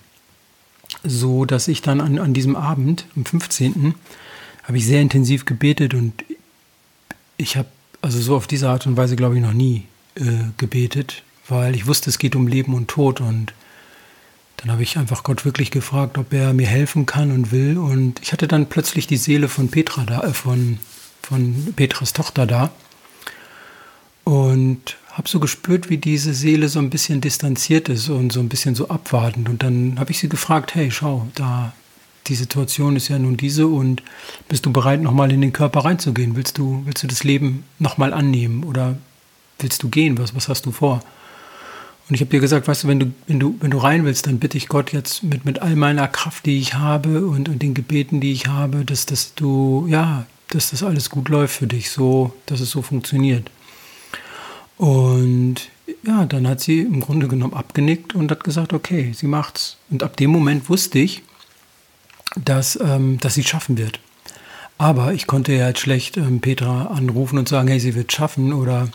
so, 1.05 1.45
dass 1.45 1.69
ich 1.69 1.83
dann 1.83 2.01
an, 2.01 2.19
an 2.19 2.33
diesem 2.33 2.57
Abend, 2.57 3.05
am 3.15 3.27
15., 3.27 3.95
habe 4.65 4.79
ich 4.79 4.87
sehr 4.87 5.03
intensiv 5.03 5.45
gebetet 5.45 5.95
und 5.95 6.25
ich 7.37 7.57
habe 7.57 7.69
also 8.03 8.21
so 8.21 8.37
auf 8.37 8.47
diese 8.47 8.69
Art 8.69 8.87
und 8.87 8.97
Weise, 8.97 9.17
glaube 9.17 9.37
ich, 9.37 9.43
noch 9.43 9.53
nie 9.53 9.85
äh, 10.17 10.23
gebetet, 10.57 11.23
weil 11.49 11.75
ich 11.77 11.87
wusste, 11.87 12.11
es 12.11 12.19
geht 12.19 12.37
um 12.37 12.47
Leben 12.47 12.75
und 12.75 12.89
Tod 12.89 13.21
und 13.21 13.53
dann 14.57 14.71
habe 14.71 14.83
ich 14.83 14.97
einfach 14.97 15.23
Gott 15.23 15.45
wirklich 15.45 15.71
gefragt, 15.71 16.19
ob 16.19 16.33
er 16.33 16.53
mir 16.53 16.67
helfen 16.67 17.07
kann 17.07 17.31
und 17.31 17.53
will. 17.53 17.79
Und 17.79 18.21
ich 18.23 18.33
hatte 18.33 18.49
dann 18.49 18.67
plötzlich 18.67 19.07
die 19.07 19.17
Seele 19.17 19.49
von 19.49 19.69
Petra 19.69 20.05
da, 20.05 20.23
äh, 20.23 20.33
von, 20.33 20.79
von 21.23 21.75
Petras 21.77 22.13
Tochter 22.13 22.47
da. 22.47 22.71
Und 24.25 24.97
habe 25.13 25.29
so 25.29 25.41
gespürt, 25.41 25.89
wie 25.89 25.99
diese 25.99 26.35
Seele 26.35 26.69
so 26.69 26.79
ein 26.79 26.91
bisschen 26.91 27.21
distanziert 27.21 27.89
ist 27.89 28.09
und 28.09 28.33
so 28.33 28.41
ein 28.41 28.49
bisschen 28.49 28.75
so 28.75 28.89
abwartend. 28.89 29.49
Und 29.49 29.63
dann 29.63 29.99
habe 29.99 30.11
ich 30.11 30.19
sie 30.19 30.29
gefragt, 30.29 30.75
hey, 30.75 30.91
schau, 30.91 31.27
da 31.35 31.73
die 32.27 32.35
Situation 32.35 32.97
ist 32.97 33.09
ja 33.09 33.19
nun 33.19 33.37
diese 33.37 33.67
und 33.67 34.03
bist 34.49 34.67
du 34.67 34.73
bereit, 34.73 35.01
nochmal 35.01 35.33
in 35.33 35.41
den 35.41 35.53
Körper 35.53 35.85
reinzugehen? 35.85 36.37
Willst 36.37 36.59
du, 36.59 36.83
willst 36.85 37.03
du 37.03 37.07
das 37.07 37.25
Leben 37.25 37.65
nochmal 37.79 38.13
annehmen 38.13 38.65
oder 38.65 38.97
willst 39.59 39.83
du 39.83 39.89
gehen? 39.89 40.19
Was, 40.19 40.35
was 40.35 40.49
hast 40.49 40.67
du 40.67 40.73
vor? 40.73 41.03
Und 42.09 42.15
ich 42.15 42.21
habe 42.21 42.31
dir 42.31 42.41
gesagt, 42.41 42.69
weißt 42.69 42.85
du, 42.85 42.89
wenn 42.89 43.01
du, 43.01 43.13
wenn 43.27 43.41
du, 43.41 43.57
wenn 43.61 43.71
du 43.71 43.79
rein 43.79 44.05
willst, 44.05 44.27
dann 44.27 44.39
bitte 44.39 44.57
ich 44.57 44.69
Gott 44.69 44.93
jetzt 44.93 45.25
mit, 45.25 45.45
mit 45.45 45.61
all 45.61 45.75
meiner 45.75 46.07
Kraft, 46.07 46.47
die 46.47 46.59
ich 46.59 46.75
habe 46.75 47.27
und, 47.27 47.49
und 47.49 47.63
den 47.63 47.75
Gebeten, 47.75 48.21
die 48.21 48.33
ich 48.33 48.47
habe, 48.47 48.85
dass, 48.85 49.07
dass 49.07 49.35
du, 49.35 49.87
ja, 49.89 50.27
dass 50.49 50.71
das 50.71 50.85
alles 50.85 51.11
gut 51.11 51.29
läuft 51.29 51.57
für 51.57 51.67
dich, 51.67 51.91
so, 51.91 52.33
dass 52.47 52.61
es 52.61 52.71
so 52.71 52.83
funktioniert. 52.83 53.51
Und 54.77 55.69
ja, 56.05 56.27
dann 56.27 56.47
hat 56.47 56.61
sie 56.61 56.81
im 56.81 57.01
Grunde 57.01 57.27
genommen 57.27 57.55
abgenickt 57.55 58.15
und 58.15 58.31
hat 58.31 58.45
gesagt, 58.45 58.73
okay, 58.73 59.13
sie 59.15 59.27
macht's. 59.27 59.77
Und 59.91 60.03
ab 60.03 60.17
dem 60.17 60.31
Moment 60.31 60.69
wusste 60.69 61.01
ich, 61.01 61.23
dass, 62.37 62.79
ähm, 62.81 63.19
dass 63.19 63.35
sie 63.35 63.41
es 63.41 63.49
schaffen 63.49 63.79
wird. 63.79 63.99
Aber 64.79 65.15
ich 65.15 65.27
konnte 65.27 65.53
ja 65.53 65.69
jetzt 65.69 65.81
schlecht 65.81 66.17
ähm, 66.19 66.41
Petra 66.41 66.87
anrufen 66.87 67.39
und 67.39 67.49
sagen, 67.49 67.69
hey, 67.69 67.81
sie 67.81 67.95
wird 67.95 68.13
schaffen 68.13 68.53
oder 68.53 68.89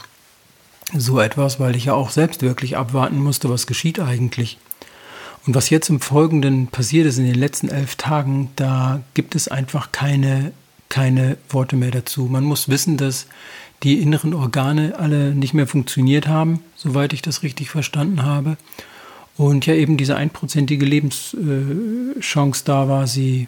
so 0.93 1.19
etwas, 1.19 1.60
weil 1.60 1.75
ich 1.75 1.86
ja 1.86 1.93
auch 1.93 2.10
selbst 2.10 2.41
wirklich 2.41 2.77
abwarten 2.77 3.19
musste, 3.19 3.49
was 3.49 3.67
geschieht 3.67 3.99
eigentlich. 3.99 4.58
Und 5.45 5.56
was 5.56 5.69
jetzt 5.69 5.89
im 5.89 5.99
Folgenden 5.99 6.67
passiert 6.67 7.08
ist 7.08 7.17
in 7.17 7.25
den 7.25 7.36
letzten 7.36 7.69
elf 7.69 7.95
Tagen, 7.95 8.51
da 8.56 9.01
gibt 9.13 9.36
es 9.36 9.47
einfach 9.47 9.91
keine, 9.91 10.51
keine 10.89 11.38
Worte 11.49 11.75
mehr 11.75 11.91
dazu. 11.91 12.25
Man 12.25 12.43
muss 12.43 12.69
wissen, 12.69 12.97
dass 12.97 13.27
die 13.82 13.99
inneren 13.99 14.34
Organe 14.36 14.99
alle 14.99 15.34
nicht 15.34 15.56
mehr 15.56 15.65
funktioniert 15.65 16.27
haben, 16.27 16.63
soweit 16.75 17.13
ich 17.13 17.23
das 17.23 17.41
richtig 17.41 17.71
verstanden 17.71 18.23
habe. 18.23 18.58
Und 19.38 19.65
ja 19.65 19.73
eben 19.73 19.97
diese 19.97 20.15
einprozentige 20.15 20.86
Lebenschance 20.86 22.63
da 22.63 22.88
war, 22.88 23.08
sie 23.08 23.47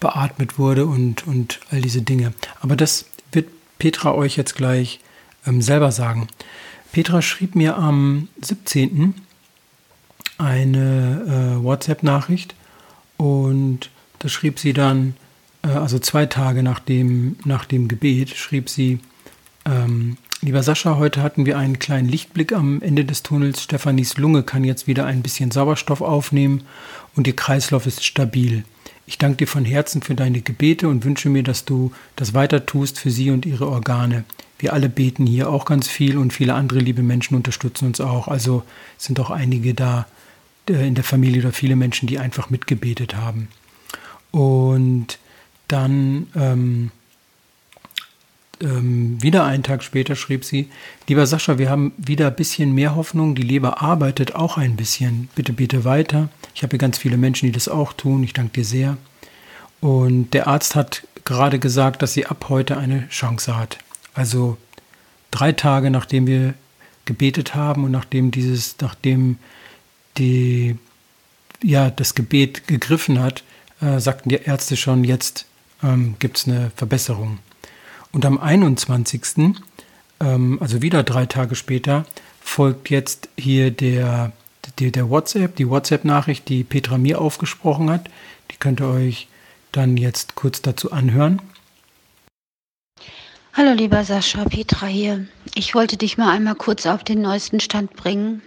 beatmet 0.00 0.58
wurde 0.58 0.86
und, 0.86 1.26
und 1.26 1.60
all 1.70 1.80
diese 1.80 2.02
Dinge. 2.02 2.32
Aber 2.60 2.74
das 2.74 3.06
wird 3.30 3.48
Petra 3.78 4.12
euch 4.12 4.36
jetzt 4.36 4.56
gleich 4.56 4.98
ähm, 5.46 5.62
selber 5.62 5.92
sagen. 5.92 6.28
Petra 6.92 7.22
schrieb 7.22 7.54
mir 7.54 7.76
am 7.76 8.28
17. 8.40 9.14
eine 10.38 11.58
äh, 11.60 11.64
WhatsApp-Nachricht 11.64 12.54
und 13.16 13.90
da 14.20 14.28
schrieb 14.28 14.58
sie 14.58 14.72
dann, 14.72 15.14
äh, 15.62 15.68
also 15.68 15.98
zwei 15.98 16.26
Tage 16.26 16.62
nach 16.62 16.80
dem, 16.80 17.36
nach 17.44 17.64
dem 17.64 17.88
Gebet, 17.88 18.30
schrieb 18.30 18.68
sie, 18.68 19.00
ähm, 19.64 20.16
Lieber 20.44 20.62
Sascha, 20.62 20.98
heute 20.98 21.22
hatten 21.22 21.46
wir 21.46 21.56
einen 21.56 21.78
kleinen 21.78 22.06
Lichtblick 22.06 22.52
am 22.52 22.82
Ende 22.82 23.06
des 23.06 23.22
Tunnels. 23.22 23.62
Stefanis 23.62 24.18
Lunge 24.18 24.42
kann 24.42 24.62
jetzt 24.62 24.86
wieder 24.86 25.06
ein 25.06 25.22
bisschen 25.22 25.50
Sauerstoff 25.50 26.02
aufnehmen 26.02 26.64
und 27.16 27.26
ihr 27.26 27.34
Kreislauf 27.34 27.86
ist 27.86 28.04
stabil. 28.04 28.64
Ich 29.06 29.18
danke 29.18 29.38
dir 29.38 29.46
von 29.46 29.64
Herzen 29.64 30.02
für 30.02 30.14
deine 30.14 30.40
Gebete 30.40 30.88
und 30.88 31.04
wünsche 31.04 31.28
mir, 31.28 31.42
dass 31.42 31.64
du 31.64 31.92
das 32.16 32.32
weiter 32.32 32.64
tust 32.64 32.98
für 32.98 33.10
sie 33.10 33.30
und 33.30 33.44
ihre 33.44 33.68
Organe. 33.68 34.24
Wir 34.58 34.72
alle 34.72 34.88
beten 34.88 35.26
hier 35.26 35.50
auch 35.50 35.66
ganz 35.66 35.88
viel 35.88 36.16
und 36.16 36.32
viele 36.32 36.54
andere 36.54 36.78
liebe 36.78 37.02
Menschen 37.02 37.34
unterstützen 37.34 37.86
uns 37.86 38.00
auch. 38.00 38.28
Also 38.28 38.62
sind 38.96 39.20
auch 39.20 39.30
einige 39.30 39.74
da 39.74 40.06
äh, 40.68 40.86
in 40.86 40.94
der 40.94 41.04
Familie 41.04 41.42
oder 41.42 41.52
viele 41.52 41.76
Menschen, 41.76 42.06
die 42.06 42.18
einfach 42.18 42.50
mitgebetet 42.50 43.16
haben. 43.16 43.48
Und 44.30 45.18
dann 45.68 46.28
ähm, 46.34 46.90
ähm, 48.64 49.22
wieder 49.22 49.44
einen 49.44 49.62
Tag 49.62 49.82
später 49.82 50.16
schrieb 50.16 50.44
sie, 50.44 50.68
lieber 51.08 51.26
Sascha, 51.26 51.58
wir 51.58 51.70
haben 51.70 51.92
wieder 51.96 52.28
ein 52.28 52.36
bisschen 52.36 52.72
mehr 52.72 52.96
Hoffnung, 52.96 53.34
die 53.34 53.42
Leber 53.42 53.82
arbeitet 53.82 54.34
auch 54.34 54.56
ein 54.56 54.76
bisschen. 54.76 55.28
Bitte 55.34 55.52
bete 55.52 55.84
weiter. 55.84 56.28
Ich 56.54 56.62
habe 56.62 56.70
hier 56.72 56.78
ganz 56.78 56.98
viele 56.98 57.16
Menschen, 57.16 57.46
die 57.46 57.52
das 57.52 57.68
auch 57.68 57.92
tun. 57.92 58.24
Ich 58.24 58.32
danke 58.32 58.52
dir 58.52 58.64
sehr. 58.64 58.96
Und 59.80 60.30
der 60.32 60.46
Arzt 60.46 60.74
hat 60.74 61.06
gerade 61.24 61.58
gesagt, 61.58 62.02
dass 62.02 62.14
sie 62.14 62.26
ab 62.26 62.46
heute 62.48 62.76
eine 62.76 63.08
Chance 63.08 63.56
hat. 63.56 63.78
Also 64.14 64.56
drei 65.30 65.52
Tage 65.52 65.90
nachdem 65.90 66.26
wir 66.26 66.54
gebetet 67.04 67.54
haben 67.54 67.84
und 67.84 67.90
nachdem 67.90 68.30
dieses, 68.30 68.76
nachdem 68.80 69.38
die, 70.16 70.76
ja, 71.62 71.90
das 71.90 72.14
Gebet 72.14 72.66
gegriffen 72.66 73.20
hat, 73.20 73.42
äh, 73.80 73.98
sagten 73.98 74.28
die 74.28 74.36
Ärzte 74.36 74.76
schon, 74.76 75.04
jetzt 75.04 75.46
ähm, 75.82 76.16
gibt 76.18 76.38
es 76.38 76.48
eine 76.48 76.70
Verbesserung. 76.76 77.38
Und 78.14 78.24
am 78.24 78.38
21., 78.38 79.56
ähm, 80.20 80.58
also 80.60 80.82
wieder 80.82 81.02
drei 81.02 81.26
Tage 81.26 81.56
später, 81.56 82.06
folgt 82.40 82.88
jetzt 82.88 83.28
hier 83.36 83.72
der, 83.72 84.30
der, 84.78 84.92
der 84.92 85.10
WhatsApp, 85.10 85.56
die 85.56 85.68
WhatsApp-Nachricht, 85.68 86.48
die 86.48 86.62
Petra 86.62 86.96
mir 86.96 87.20
aufgesprochen 87.20 87.90
hat. 87.90 88.08
Die 88.52 88.56
könnt 88.56 88.80
ihr 88.80 88.86
euch 88.86 89.26
dann 89.72 89.96
jetzt 89.96 90.36
kurz 90.36 90.62
dazu 90.62 90.92
anhören. 90.92 91.42
Hallo 93.52 93.72
lieber 93.72 94.04
Sascha, 94.04 94.44
Petra 94.44 94.86
hier. 94.86 95.26
Ich 95.56 95.74
wollte 95.74 95.96
dich 95.96 96.16
mal 96.16 96.30
einmal 96.30 96.54
kurz 96.54 96.86
auf 96.86 97.02
den 97.02 97.20
neuesten 97.20 97.58
Stand 97.58 97.94
bringen. 97.94 98.42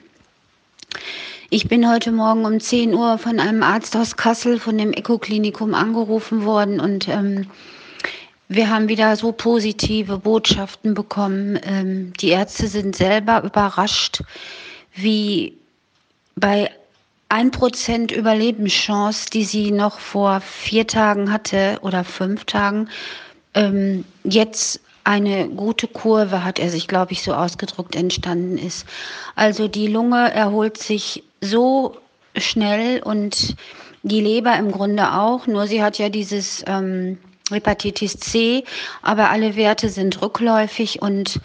Ich 1.50 1.68
bin 1.68 1.90
heute 1.90 2.14
Morgen 2.14 2.46
um 2.46 2.62
10 2.62 2.94
Uhr 2.94 3.18
von 3.18 3.42
einem 3.42 3.64
Arzt 3.64 3.98
aus 3.98 4.16
Kassel, 4.16 4.62
von 4.62 4.78
dem 4.78 4.94
Ekoklinikum 4.94 5.74
angerufen 5.74 6.46
worden 6.46 6.80
und 6.80 7.10
ähm, 7.10 7.48
wir 8.50 8.70
haben 8.70 8.88
wieder 8.88 9.16
so 9.16 9.32
positive 9.32 10.20
Botschaften 10.20 10.94
bekommen. 10.94 11.60
Ähm, 11.64 12.14
die 12.14 12.30
Ärzte 12.30 12.68
sind 12.68 12.96
selber 12.96 13.44
überrascht, 13.44 14.22
wie 14.96 15.58
bei 16.36 16.72
1% 17.30 18.14
Überlebenschance, 18.14 19.30
die 19.30 19.44
sie 19.44 19.72
noch 19.72 20.00
vor 20.00 20.40
vier 20.40 20.88
Tagen 20.88 21.32
hatte 21.32 21.80
oder 21.82 22.04
fünf 22.04 22.46
Tagen, 22.46 22.90
ähm, 23.54 24.06
jetzt 24.24 24.80
eine 25.04 25.48
gute 25.50 25.88
Kurve, 25.88 26.44
hat 26.44 26.60
er 26.60 26.70
sich, 26.70 26.88
glaube 26.88 27.14
ich, 27.14 27.24
so 27.24 27.34
ausgedrückt, 27.34 27.96
entstanden 27.96 28.58
ist. 28.58 28.86
Also 29.36 29.68
die 29.68 29.88
Lunge 29.88 30.32
erholt 30.34 30.78
sich 30.78 31.24
so 31.42 31.98
schnell 32.36 33.02
und 33.02 33.56
die 34.04 34.22
Leber 34.22 34.56
im 34.58 34.72
Grunde 34.72 35.14
auch, 35.14 35.48
nur 35.48 35.68
sie 35.68 35.82
hat 35.82 35.98
ja 35.98 36.10
dieses 36.10 36.64
ähm, 36.68 37.18
Hepatitis 37.52 38.18
C, 38.20 38.64
aber 39.02 39.30
alle 39.30 39.56
Werte 39.56 39.90
sind 39.90 40.22
rückläufig 40.22 41.02
und 41.02 41.40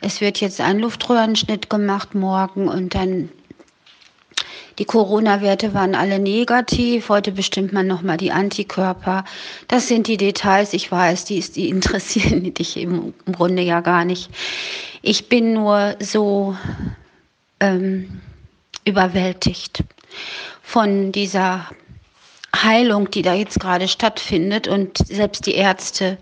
es 0.00 0.20
wird 0.20 0.40
jetzt 0.40 0.60
ein 0.60 0.78
Luftröhrenschnitt 0.78 1.70
gemacht 1.70 2.14
morgen 2.14 2.68
und 2.68 2.94
dann 2.94 3.30
die 4.78 4.84
Corona-Werte 4.84 5.72
waren 5.72 5.94
alle 5.94 6.18
negativ. 6.18 7.08
Heute 7.08 7.32
bestimmt 7.32 7.72
man 7.72 7.86
nochmal 7.86 8.18
die 8.18 8.30
Antikörper. 8.30 9.24
Das 9.68 9.88
sind 9.88 10.06
die 10.06 10.18
Details. 10.18 10.74
Ich 10.74 10.92
weiß, 10.92 11.24
die, 11.24 11.40
die 11.40 11.70
interessieren 11.70 12.42
dich 12.54 12.76
im, 12.76 13.14
im 13.24 13.32
Grunde 13.32 13.62
ja 13.62 13.80
gar 13.80 14.04
nicht. 14.04 14.28
Ich 15.00 15.28
bin 15.30 15.54
nur 15.54 15.96
so 16.00 16.56
ähm, 17.60 18.20
überwältigt 18.84 19.82
von 20.62 21.10
dieser 21.10 21.66
Heilung, 22.62 23.10
die 23.10 23.22
da 23.22 23.34
jetzt 23.34 23.60
gerade 23.60 23.88
stattfindet. 23.88 24.68
Und 24.68 24.98
selbst 24.98 25.46
die 25.46 25.54
Ärzte 25.54 26.18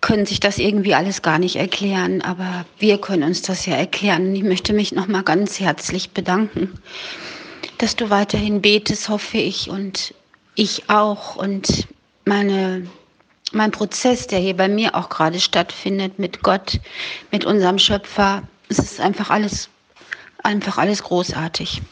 können 0.00 0.26
sich 0.26 0.40
das 0.40 0.58
irgendwie 0.58 0.94
alles 0.94 1.22
gar 1.22 1.38
nicht 1.38 1.56
erklären, 1.56 2.22
aber 2.22 2.64
wir 2.78 3.00
können 3.00 3.24
uns 3.24 3.42
das 3.42 3.66
ja 3.66 3.74
erklären. 3.74 4.34
Ich 4.34 4.44
möchte 4.44 4.72
mich 4.72 4.92
nochmal 4.92 5.24
ganz 5.24 5.58
herzlich 5.58 6.10
bedanken, 6.10 6.78
dass 7.78 7.96
du 7.96 8.10
weiterhin 8.10 8.62
betest, 8.62 9.08
hoffe 9.08 9.38
ich, 9.38 9.68
und 9.70 10.14
ich 10.54 10.88
auch. 10.88 11.36
Und 11.36 11.88
meine, 12.24 12.86
mein 13.52 13.70
Prozess, 13.70 14.26
der 14.26 14.38
hier 14.38 14.56
bei 14.56 14.68
mir 14.68 14.94
auch 14.94 15.08
gerade 15.08 15.40
stattfindet, 15.40 16.18
mit 16.18 16.42
Gott, 16.42 16.80
mit 17.32 17.44
unserem 17.44 17.78
Schöpfer, 17.78 18.42
es 18.68 18.78
ist 18.78 19.00
einfach 19.00 19.30
alles, 19.30 19.68
einfach 20.42 20.78
alles 20.78 21.02
großartig. 21.02 21.82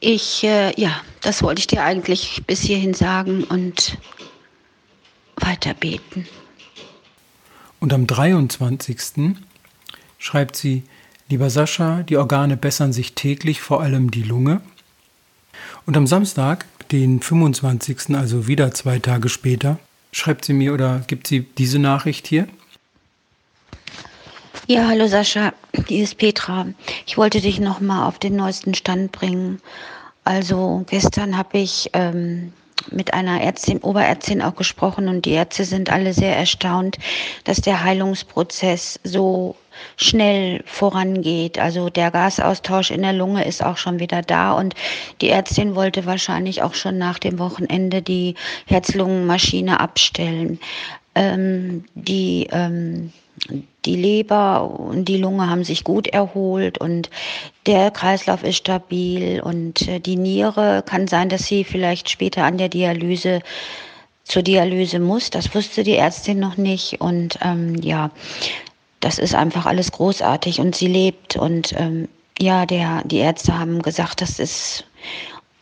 Ich, 0.00 0.44
äh, 0.44 0.72
ja, 0.80 1.00
das 1.22 1.42
wollte 1.42 1.60
ich 1.60 1.66
dir 1.66 1.82
eigentlich 1.82 2.42
bis 2.46 2.60
hierhin 2.60 2.94
sagen 2.94 3.44
und 3.44 3.98
weiter 5.36 5.74
beten. 5.74 6.26
Und 7.80 7.92
am 7.92 8.06
23. 8.06 9.36
schreibt 10.18 10.56
sie, 10.56 10.84
lieber 11.28 11.50
Sascha, 11.50 12.02
die 12.02 12.16
Organe 12.16 12.56
bessern 12.56 12.92
sich 12.92 13.14
täglich, 13.14 13.60
vor 13.60 13.80
allem 13.82 14.10
die 14.10 14.22
Lunge. 14.22 14.60
Und 15.86 15.96
am 15.96 16.06
Samstag, 16.06 16.66
den 16.90 17.20
25., 17.20 18.16
also 18.16 18.46
wieder 18.46 18.72
zwei 18.72 18.98
Tage 18.98 19.28
später, 19.28 19.78
schreibt 20.12 20.44
sie 20.44 20.52
mir 20.52 20.74
oder 20.74 21.02
gibt 21.06 21.26
sie 21.26 21.40
diese 21.40 21.78
Nachricht 21.78 22.26
hier. 22.26 22.48
Ja, 24.70 24.86
hallo 24.86 25.06
Sascha, 25.06 25.54
hier 25.86 26.04
ist 26.04 26.18
Petra. 26.18 26.66
Ich 27.06 27.16
wollte 27.16 27.40
dich 27.40 27.58
nochmal 27.58 28.06
auf 28.06 28.18
den 28.18 28.36
neuesten 28.36 28.74
Stand 28.74 29.12
bringen. 29.12 29.62
Also 30.24 30.84
gestern 30.90 31.38
habe 31.38 31.56
ich 31.56 31.88
ähm, 31.94 32.52
mit 32.90 33.14
einer 33.14 33.40
Ärztin, 33.40 33.78
Oberärztin 33.78 34.42
auch 34.42 34.56
gesprochen 34.56 35.08
und 35.08 35.24
die 35.24 35.30
Ärzte 35.30 35.64
sind 35.64 35.90
alle 35.90 36.12
sehr 36.12 36.36
erstaunt, 36.36 36.98
dass 37.44 37.62
der 37.62 37.82
Heilungsprozess 37.82 39.00
so 39.04 39.56
schnell 39.96 40.62
vorangeht. 40.66 41.58
Also 41.58 41.88
der 41.88 42.10
Gasaustausch 42.10 42.90
in 42.90 43.00
der 43.00 43.14
Lunge 43.14 43.46
ist 43.46 43.64
auch 43.64 43.78
schon 43.78 44.00
wieder 44.00 44.20
da 44.20 44.52
und 44.52 44.74
die 45.22 45.30
Ärztin 45.30 45.76
wollte 45.76 46.04
wahrscheinlich 46.04 46.60
auch 46.60 46.74
schon 46.74 46.98
nach 46.98 47.18
dem 47.18 47.38
Wochenende 47.38 48.02
die 48.02 48.34
Herz-Lungen-Maschine 48.66 49.80
abstellen. 49.80 50.60
Ähm, 51.14 51.86
die 51.94 52.48
ähm, 52.52 53.14
die 53.88 53.96
Leber 53.96 54.70
und 54.70 55.06
die 55.06 55.16
Lunge 55.16 55.48
haben 55.48 55.64
sich 55.64 55.82
gut 55.82 56.08
erholt 56.08 56.76
und 56.76 57.08
der 57.66 57.90
Kreislauf 57.90 58.44
ist 58.44 58.58
stabil 58.58 59.40
und 59.40 59.88
äh, 59.88 59.98
die 59.98 60.16
Niere 60.16 60.82
kann 60.84 61.08
sein, 61.08 61.30
dass 61.30 61.46
sie 61.46 61.64
vielleicht 61.64 62.10
später 62.10 62.44
an 62.44 62.58
der 62.58 62.68
Dialyse 62.68 63.40
zur 64.24 64.42
Dialyse 64.42 65.00
muss. 65.00 65.30
Das 65.30 65.54
wusste 65.54 65.84
die 65.84 65.96
Ärztin 65.96 66.38
noch 66.38 66.58
nicht 66.58 67.00
und 67.00 67.38
ähm, 67.40 67.80
ja, 67.80 68.10
das 69.00 69.18
ist 69.18 69.34
einfach 69.34 69.64
alles 69.64 69.90
großartig 69.90 70.60
und 70.60 70.76
sie 70.76 70.88
lebt 70.88 71.36
und 71.36 71.72
ähm, 71.78 72.08
ja, 72.38 72.66
der, 72.66 73.02
die 73.04 73.18
Ärzte 73.18 73.58
haben 73.58 73.80
gesagt, 73.80 74.20
das 74.20 74.38
ist 74.38 74.84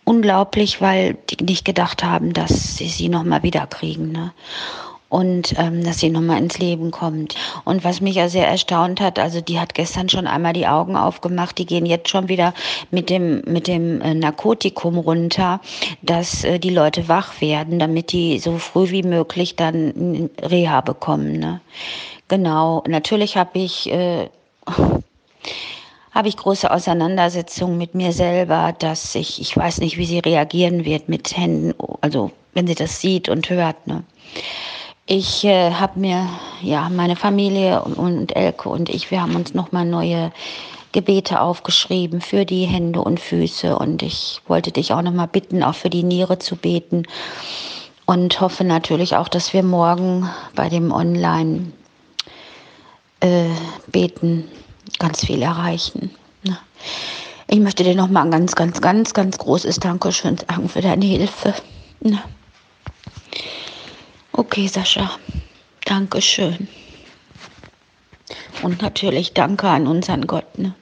unglaublich, 0.02 0.80
weil 0.80 1.16
die 1.30 1.44
nicht 1.44 1.64
gedacht 1.64 2.02
haben, 2.02 2.32
dass 2.32 2.76
sie 2.76 2.88
sie 2.88 3.08
nochmal 3.08 3.44
wiederkriegen. 3.44 4.10
Ne? 4.10 4.32
Und 5.08 5.54
ähm, 5.58 5.84
dass 5.84 6.00
sie 6.00 6.10
nochmal 6.10 6.38
ins 6.38 6.58
Leben 6.58 6.90
kommt. 6.90 7.36
Und 7.64 7.84
was 7.84 8.00
mich 8.00 8.16
ja 8.16 8.28
sehr 8.28 8.48
erstaunt 8.48 9.00
hat, 9.00 9.18
also 9.18 9.40
die 9.40 9.60
hat 9.60 9.74
gestern 9.74 10.08
schon 10.08 10.26
einmal 10.26 10.52
die 10.52 10.66
Augen 10.66 10.96
aufgemacht, 10.96 11.58
die 11.58 11.66
gehen 11.66 11.86
jetzt 11.86 12.08
schon 12.08 12.28
wieder 12.28 12.54
mit 12.90 13.08
dem, 13.10 13.42
mit 13.46 13.68
dem 13.68 14.00
äh, 14.00 14.14
Narkotikum 14.14 14.98
runter, 14.98 15.60
dass 16.02 16.44
äh, 16.44 16.58
die 16.58 16.70
Leute 16.70 17.08
wach 17.08 17.40
werden, 17.40 17.78
damit 17.78 18.12
die 18.12 18.38
so 18.38 18.58
früh 18.58 18.90
wie 18.90 19.02
möglich 19.02 19.56
dann 19.56 20.30
Reha 20.42 20.80
bekommen. 20.80 21.38
Ne? 21.38 21.60
Genau, 22.28 22.82
natürlich 22.86 23.36
habe 23.36 23.58
ich... 23.58 23.90
Äh, 23.90 24.28
habe 26.12 26.28
ich 26.28 26.38
große 26.38 26.70
Auseinandersetzungen 26.70 27.76
mit 27.76 27.94
mir 27.94 28.10
selber, 28.10 28.74
dass 28.78 29.14
ich, 29.14 29.38
ich 29.38 29.54
weiß 29.54 29.80
nicht, 29.80 29.98
wie 29.98 30.06
sie 30.06 30.18
reagieren 30.18 30.86
wird 30.86 31.10
mit 31.10 31.36
Händen, 31.36 31.74
also 32.00 32.30
wenn 32.54 32.66
sie 32.66 32.74
das 32.74 33.02
sieht 33.02 33.28
und 33.28 33.50
hört. 33.50 33.86
Ne? 33.86 34.02
Ich 35.08 35.44
äh, 35.44 35.70
habe 35.70 36.00
mir, 36.00 36.28
ja, 36.62 36.88
meine 36.88 37.14
Familie 37.14 37.82
und, 37.82 37.94
und 37.94 38.34
Elke 38.34 38.68
und 38.68 38.88
ich, 38.88 39.12
wir 39.12 39.22
haben 39.22 39.36
uns 39.36 39.54
nochmal 39.54 39.84
neue 39.84 40.32
Gebete 40.90 41.40
aufgeschrieben 41.40 42.20
für 42.20 42.44
die 42.44 42.64
Hände 42.64 43.00
und 43.00 43.20
Füße. 43.20 43.78
Und 43.78 44.02
ich 44.02 44.40
wollte 44.48 44.72
dich 44.72 44.92
auch 44.92 45.02
nochmal 45.02 45.28
bitten, 45.28 45.62
auch 45.62 45.76
für 45.76 45.90
die 45.90 46.02
Niere 46.02 46.40
zu 46.40 46.56
beten. 46.56 47.04
Und 48.04 48.40
hoffe 48.40 48.64
natürlich 48.64 49.14
auch, 49.14 49.28
dass 49.28 49.52
wir 49.52 49.62
morgen 49.62 50.28
bei 50.56 50.68
dem 50.68 50.90
Online 50.90 51.72
äh, 53.20 53.48
ganz 54.98 55.24
viel 55.24 55.42
erreichen. 55.42 56.10
Ich 57.48 57.60
möchte 57.60 57.84
dir 57.84 57.94
nochmal 57.94 58.24
ein 58.24 58.32
ganz, 58.32 58.56
ganz, 58.56 58.80
ganz, 58.80 59.14
ganz 59.14 59.38
großes 59.38 59.78
Dankeschön 59.78 60.36
sagen 60.36 60.68
für 60.68 60.80
deine 60.80 61.04
Hilfe. 61.04 61.54
Ne? 62.00 62.20
Okay, 64.36 64.66
Sascha, 64.66 65.18
danke 65.86 66.20
schön. 66.20 66.68
Und 68.62 68.82
natürlich 68.82 69.32
danke 69.32 69.66
an 69.68 69.86
unseren 69.86 70.26
Gott. 70.26 70.58
Ne? 70.58 70.74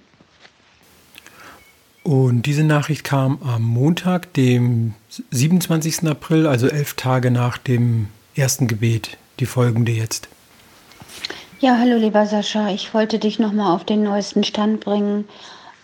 Und 2.03 2.43
diese 2.47 2.65
Nachricht 2.65 3.05
kam 3.05 3.39
am 3.43 3.63
Montag, 3.63 4.33
dem 4.35 4.95
27. 5.31 6.09
April, 6.09 6.49
also 6.49 6.67
elf 6.67 6.95
Tage 6.95 7.31
nach 7.31 7.57
dem 7.57 8.09
ersten 8.35 8.67
Gebet, 8.67 9.19
die 9.39 9.47
folgende 9.47 9.93
jetzt. 9.93 10.29
Ja, 11.61 11.79
hallo 11.79 11.97
lieber 11.97 12.27
Sascha, 12.27 12.71
ich 12.71 12.93
wollte 12.93 13.21
dich 13.21 13.39
nochmal 13.39 13.73
auf 13.73 13.85
den 13.85 14.03
neuesten 14.03 14.43
Stand 14.43 14.81
bringen. 14.81 15.27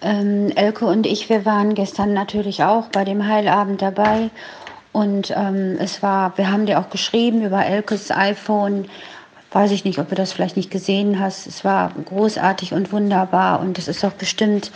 Ähm, 0.03 0.51
Elke 0.57 0.87
und 0.87 1.07
ich, 1.07 1.29
wir 1.29 1.45
waren 1.45 1.75
gestern 1.75 2.15
natürlich 2.15 2.65
auch 2.65 2.89
bei 2.89 3.05
dem 3.05 3.27
Heilabend 3.27 3.81
dabei 3.81 4.31
und 4.93 5.33
ähm, 5.37 5.77
es 5.79 6.03
war, 6.03 6.37
wir 6.37 6.51
haben 6.51 6.67
dir 6.67 6.81
auch 6.81 6.91
geschrieben 6.91 7.43
über 7.43 7.65
Elkes 7.65 8.11
iPhone. 8.11 8.87
Weiß 9.53 9.71
ich 9.71 9.85
nicht, 9.85 9.99
ob 9.99 10.09
du 10.09 10.15
das 10.15 10.33
vielleicht 10.33 10.57
nicht 10.57 10.71
gesehen 10.71 11.21
hast. 11.21 11.47
Es 11.47 11.65
war 11.65 11.93
großartig 12.05 12.73
und 12.73 12.93
wunderbar 12.93 13.61
und 13.61 13.79
es 13.79 13.89
ist 13.89 14.05
auch 14.05 14.13
bestimmt 14.13 14.71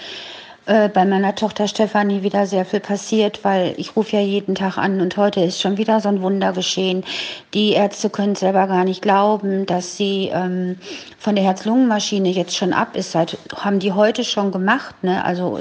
äh, 0.67 0.89
bei 0.89 1.05
meiner 1.05 1.35
Tochter 1.35 1.69
Stefanie 1.69 2.23
wieder 2.23 2.47
sehr 2.47 2.65
viel 2.65 2.81
passiert, 2.81 3.45
weil 3.45 3.75
ich 3.77 3.97
rufe 3.97 4.17
ja 4.17 4.23
jeden 4.23 4.55
Tag 4.55 4.79
an 4.79 5.03
und 5.03 5.17
heute 5.19 5.41
ist 5.41 5.61
schon 5.61 5.77
wieder 5.77 6.01
so 6.01 6.09
ein 6.09 6.23
Wunder 6.23 6.53
geschehen. 6.53 7.05
Die 7.53 7.73
Ärzte 7.73 8.09
können 8.09 8.35
selber 8.35 8.67
gar 8.67 8.85
nicht 8.85 9.03
glauben, 9.03 9.67
dass 9.67 9.99
sie 9.99 10.31
ähm, 10.33 10.79
von 11.19 11.35
der 11.35 11.45
Herz-Lungen-Maschine 11.45 12.31
jetzt 12.31 12.57
schon 12.57 12.73
ab 12.73 12.97
ist. 12.97 13.13
Seit, 13.13 13.37
haben 13.55 13.79
die 13.79 13.93
heute 13.93 14.25
schon 14.25 14.53
gemacht. 14.53 14.95
Ne? 15.03 15.23
Also, 15.23 15.59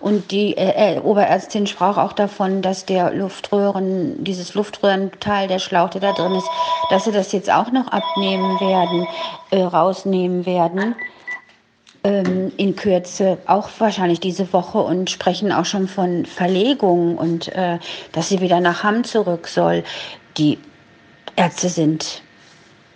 und 0.00 0.30
die 0.32 0.56
äh, 0.56 0.96
äh, 0.96 0.98
Oberärztin 0.98 1.68
sprach 1.68 1.96
auch 1.96 2.12
davon, 2.12 2.60
dass 2.60 2.86
der 2.86 3.12
Luftröhren, 3.14 4.24
dieses 4.24 4.54
Luftröhrenteil, 4.54 5.46
der 5.46 5.60
Schlauch, 5.60 5.90
der 5.90 6.00
da 6.00 6.12
drin 6.12 6.34
ist, 6.34 6.48
dass 6.90 7.04
sie 7.04 7.12
das 7.12 7.30
jetzt 7.30 7.52
auch 7.52 7.70
noch 7.70 7.86
abnehmen 7.86 8.58
werden, 8.58 9.06
äh, 9.50 9.62
rausnehmen 9.62 10.44
werden 10.44 10.96
ähm, 12.04 12.52
in 12.56 12.76
Kürze, 12.76 13.38
auch 13.46 13.68
wahrscheinlich 13.78 14.20
diese 14.20 14.52
Woche 14.52 14.78
und 14.78 15.10
sprechen 15.10 15.50
auch 15.50 15.64
schon 15.64 15.88
von 15.88 16.26
Verlegung 16.26 17.16
und 17.16 17.48
äh, 17.48 17.78
dass 18.12 18.28
sie 18.28 18.40
wieder 18.40 18.60
nach 18.60 18.84
Hamm 18.84 19.04
zurück 19.04 19.48
soll. 19.48 19.82
Die 20.36 20.58
Ärzte 21.36 21.68
sind 21.68 22.22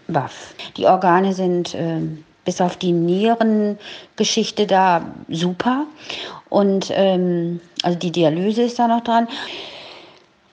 baff. 0.06 0.54
Die 0.76 0.86
Organe 0.86 1.32
sind 1.32 1.74
äh, 1.74 2.00
bis 2.44 2.60
auf 2.60 2.76
die 2.76 2.92
Nierengeschichte 2.92 4.66
da 4.66 5.02
super. 5.28 5.84
Und 6.48 6.90
ähm, 6.92 7.60
also 7.82 7.98
die 7.98 8.12
Dialyse 8.12 8.62
ist 8.62 8.78
da 8.78 8.88
noch 8.88 9.02
dran. 9.02 9.28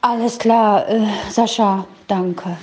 Alles 0.02 0.38
klar, 0.38 0.88
äh, 0.88 1.02
Sascha, 1.30 1.86
danke. 2.08 2.58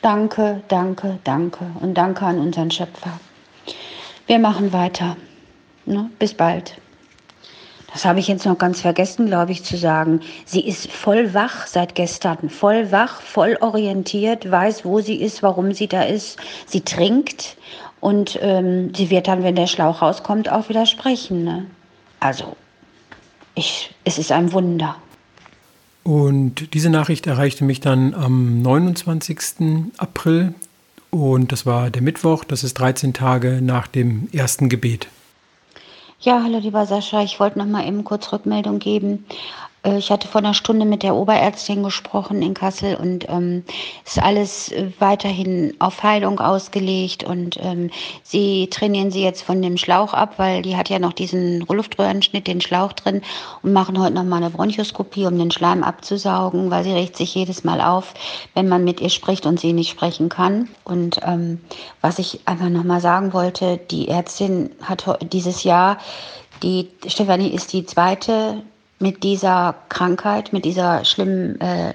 Danke, 0.00 0.62
danke, 0.68 1.18
danke. 1.24 1.66
Und 1.80 1.94
danke 1.94 2.24
an 2.24 2.38
unseren 2.38 2.70
Schöpfer. 2.70 3.18
Wir 4.26 4.38
machen 4.38 4.72
weiter. 4.72 5.16
Ne? 5.88 6.10
Bis 6.18 6.34
bald. 6.34 6.76
das 7.92 8.04
habe 8.04 8.20
ich 8.20 8.28
jetzt 8.28 8.44
noch 8.44 8.58
ganz 8.58 8.82
vergessen, 8.82 9.26
glaube 9.26 9.52
ich, 9.52 9.64
zu 9.64 9.76
sagen. 9.78 10.20
Sie 10.44 10.60
ist 10.60 10.92
voll 10.92 11.32
wach 11.32 11.66
seit 11.66 11.94
gestern, 11.94 12.50
voll 12.50 12.92
wach, 12.92 13.22
voll 13.22 13.56
orientiert, 13.60 14.50
weiß, 14.50 14.84
wo 14.84 15.00
sie 15.00 15.16
ist, 15.16 15.42
warum 15.42 15.72
sie 15.72 15.88
da 15.88 16.02
ist. 16.02 16.38
Sie 16.66 16.82
trinkt 16.82 17.56
und 18.00 18.38
ähm, 18.42 18.94
sie 18.94 19.08
wird 19.08 19.28
dann, 19.28 19.42
wenn 19.42 19.56
der 19.56 19.66
Schlauch 19.66 20.02
rauskommt, 20.02 20.50
auch 20.52 20.68
wieder 20.68 20.84
sprechen. 20.84 21.44
Ne? 21.44 21.66
Also, 22.20 22.56
ich, 23.54 23.94
es 24.04 24.18
ist 24.18 24.30
ein 24.30 24.52
Wunder. 24.52 24.96
Und 26.04 26.74
diese 26.74 26.90
Nachricht 26.90 27.26
erreichte 27.26 27.64
mich 27.64 27.80
dann 27.80 28.14
am 28.14 28.62
29. 28.62 29.92
April 29.96 30.54
und 31.10 31.52
das 31.52 31.64
war 31.64 31.90
der 31.90 32.02
Mittwoch, 32.02 32.44
das 32.44 32.64
ist 32.64 32.74
13 32.74 33.14
Tage 33.14 33.60
nach 33.62 33.86
dem 33.86 34.28
ersten 34.32 34.68
Gebet. 34.68 35.08
Ja, 36.20 36.42
hallo 36.42 36.58
lieber 36.58 36.84
Sascha, 36.84 37.22
ich 37.22 37.38
wollte 37.38 37.58
noch 37.58 37.66
mal 37.66 37.86
eben 37.86 38.02
kurz 38.02 38.32
Rückmeldung 38.32 38.80
geben. 38.80 39.24
Äh, 39.82 39.98
ich 39.98 40.10
hatte 40.10 40.28
vor 40.28 40.40
einer 40.40 40.54
Stunde 40.54 40.84
mit 40.84 41.02
der 41.02 41.14
Oberärztin 41.14 41.82
gesprochen 41.82 42.42
in 42.42 42.54
Kassel 42.54 42.96
und 42.96 43.28
ähm, 43.28 43.64
ist 44.04 44.22
alles 44.22 44.72
äh, 44.72 44.90
weiterhin 44.98 45.74
auf 45.78 46.02
Heilung 46.02 46.40
ausgelegt 46.40 47.24
und 47.24 47.58
ähm, 47.62 47.90
sie 48.22 48.68
trainieren 48.70 49.10
sie 49.10 49.22
jetzt 49.22 49.42
von 49.42 49.62
dem 49.62 49.76
Schlauch 49.76 50.14
ab, 50.14 50.34
weil 50.36 50.62
die 50.62 50.76
hat 50.76 50.88
ja 50.88 50.98
noch 50.98 51.12
diesen 51.12 51.60
Luftröhrenschnitt, 51.60 52.46
den 52.46 52.60
Schlauch 52.60 52.92
drin 52.92 53.22
und 53.62 53.72
machen 53.72 54.00
heute 54.00 54.14
noch 54.14 54.24
mal 54.24 54.36
eine 54.36 54.50
Bronchoskopie, 54.50 55.26
um 55.26 55.38
den 55.38 55.50
Schleim 55.50 55.82
abzusaugen, 55.82 56.70
weil 56.70 56.84
sie 56.84 56.92
regt 56.92 57.16
sich 57.16 57.34
jedes 57.34 57.64
Mal 57.64 57.80
auf, 57.80 58.14
wenn 58.54 58.68
man 58.68 58.84
mit 58.84 59.00
ihr 59.00 59.10
spricht 59.10 59.46
und 59.46 59.60
sie 59.60 59.72
nicht 59.72 59.90
sprechen 59.90 60.28
kann. 60.28 60.68
Und 60.84 61.20
ähm, 61.24 61.60
was 62.00 62.18
ich 62.18 62.40
einfach 62.46 62.68
noch 62.68 62.84
mal 62.84 63.00
sagen 63.00 63.32
wollte, 63.32 63.78
die 63.90 64.08
Ärztin 64.08 64.70
hat 64.82 65.18
dieses 65.32 65.64
Jahr 65.64 65.98
die 66.62 66.88
Stefanie 67.06 67.50
ist 67.50 67.72
die 67.72 67.86
zweite 67.86 68.62
mit 68.98 69.22
dieser 69.22 69.74
Krankheit, 69.88 70.52
mit 70.52 70.64
dieser 70.64 71.04
schlimmen 71.04 71.60
äh, 71.60 71.94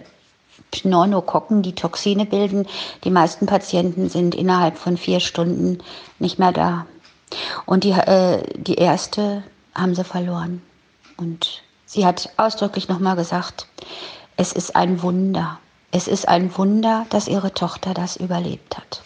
Pneumokokken, 0.71 1.61
die 1.61 1.75
Toxine 1.75 2.25
bilden. 2.25 2.67
Die 3.03 3.11
meisten 3.11 3.45
Patienten 3.45 4.09
sind 4.09 4.35
innerhalb 4.35 4.77
von 4.77 4.97
vier 4.97 5.19
Stunden 5.19 5.79
nicht 6.19 6.39
mehr 6.39 6.51
da. 6.51 6.85
Und 7.65 7.83
die, 7.83 7.91
äh, 7.91 8.43
die 8.55 8.75
erste 8.75 9.43
haben 9.75 9.95
sie 9.95 10.03
verloren. 10.03 10.61
Und 11.17 11.63
sie 11.85 12.05
hat 12.05 12.29
ausdrücklich 12.37 12.89
nochmal 12.89 13.15
gesagt, 13.15 13.67
es 14.37 14.51
ist 14.51 14.75
ein 14.75 15.01
Wunder. 15.01 15.59
Es 15.91 16.07
ist 16.07 16.27
ein 16.27 16.55
Wunder, 16.57 17.05
dass 17.09 17.27
ihre 17.27 17.53
Tochter 17.53 17.93
das 17.93 18.15
überlebt 18.15 18.77
hat. 18.77 19.03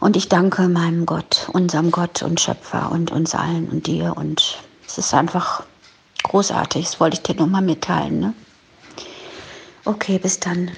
Und 0.00 0.16
ich 0.16 0.28
danke 0.28 0.68
meinem 0.68 1.06
Gott, 1.06 1.48
unserem 1.52 1.90
Gott 1.90 2.22
und 2.22 2.40
Schöpfer 2.40 2.90
und 2.90 3.10
uns 3.10 3.34
allen 3.34 3.70
und 3.70 3.86
dir. 3.86 4.14
Und 4.16 4.58
es 4.86 4.98
ist 4.98 5.14
einfach 5.14 5.62
großartig. 6.22 6.84
Das 6.84 7.00
wollte 7.00 7.16
ich 7.16 7.22
dir 7.22 7.34
nochmal 7.34 7.62
mitteilen. 7.62 8.20
Ne? 8.20 8.34
Okay, 9.84 10.18
bis 10.18 10.38
dann. 10.40 10.70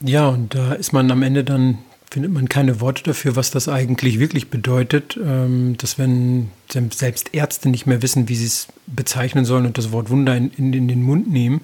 Ja, 0.00 0.28
und 0.28 0.54
da 0.54 0.72
ist 0.72 0.92
man 0.92 1.10
am 1.10 1.22
Ende 1.22 1.44
dann, 1.44 1.78
findet 2.10 2.32
man 2.32 2.48
keine 2.48 2.80
Worte 2.80 3.02
dafür, 3.02 3.36
was 3.36 3.50
das 3.50 3.68
eigentlich 3.68 4.18
wirklich 4.18 4.50
bedeutet, 4.50 5.18
ähm, 5.22 5.76
dass 5.78 5.98
wenn 5.98 6.50
selbst 6.70 7.34
Ärzte 7.34 7.68
nicht 7.68 7.86
mehr 7.86 8.02
wissen, 8.02 8.28
wie 8.28 8.36
sie 8.36 8.46
es 8.46 8.68
bezeichnen 8.86 9.44
sollen 9.44 9.66
und 9.66 9.78
das 9.78 9.92
Wort 9.92 10.10
Wunder 10.10 10.36
in, 10.36 10.50
in, 10.52 10.72
in 10.72 10.88
den 10.88 11.02
Mund 11.02 11.30
nehmen. 11.30 11.62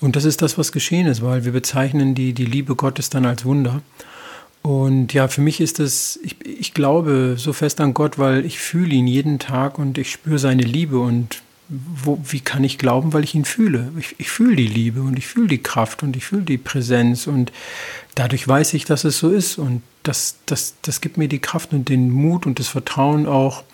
Und 0.00 0.16
das 0.16 0.24
ist 0.24 0.42
das, 0.42 0.58
was 0.58 0.72
geschehen 0.72 1.06
ist, 1.06 1.22
weil 1.22 1.44
wir 1.44 1.52
bezeichnen 1.52 2.14
die, 2.14 2.32
die 2.32 2.44
Liebe 2.44 2.76
Gottes 2.76 3.10
dann 3.10 3.26
als 3.26 3.44
Wunder. 3.44 3.82
Und 4.62 5.12
ja, 5.14 5.28
für 5.28 5.40
mich 5.40 5.60
ist 5.60 5.80
es, 5.80 6.18
ich, 6.22 6.36
ich 6.44 6.74
glaube 6.74 7.36
so 7.38 7.52
fest 7.52 7.80
an 7.80 7.94
Gott, 7.94 8.18
weil 8.18 8.44
ich 8.44 8.58
fühle 8.58 8.94
ihn 8.94 9.06
jeden 9.06 9.38
Tag 9.38 9.78
und 9.78 9.98
ich 9.98 10.10
spüre 10.10 10.38
seine 10.38 10.62
Liebe 10.62 10.98
und 10.98 11.42
wo, 11.68 12.18
wie 12.28 12.40
kann 12.40 12.64
ich 12.64 12.78
glauben, 12.78 13.12
weil 13.12 13.24
ich 13.24 13.34
ihn 13.34 13.44
fühle? 13.44 13.92
Ich, 13.98 14.16
ich 14.18 14.30
fühle 14.30 14.56
die 14.56 14.66
Liebe 14.66 15.02
und 15.02 15.18
ich 15.18 15.26
fühle 15.26 15.48
die 15.48 15.62
Kraft 15.62 16.02
und 16.02 16.16
ich 16.16 16.24
fühle 16.24 16.42
die 16.42 16.58
Präsenz 16.58 17.26
und 17.26 17.52
dadurch 18.14 18.46
weiß 18.46 18.74
ich, 18.74 18.84
dass 18.84 19.04
es 19.04 19.18
so 19.18 19.30
ist 19.30 19.58
und 19.58 19.82
das, 20.02 20.36
das, 20.46 20.74
das 20.82 21.00
gibt 21.00 21.18
mir 21.18 21.28
die 21.28 21.40
Kraft 21.40 21.72
und 21.72 21.88
den 21.88 22.10
Mut 22.10 22.46
und 22.46 22.58
das 22.58 22.68
Vertrauen 22.68 23.26
auch, 23.26 23.64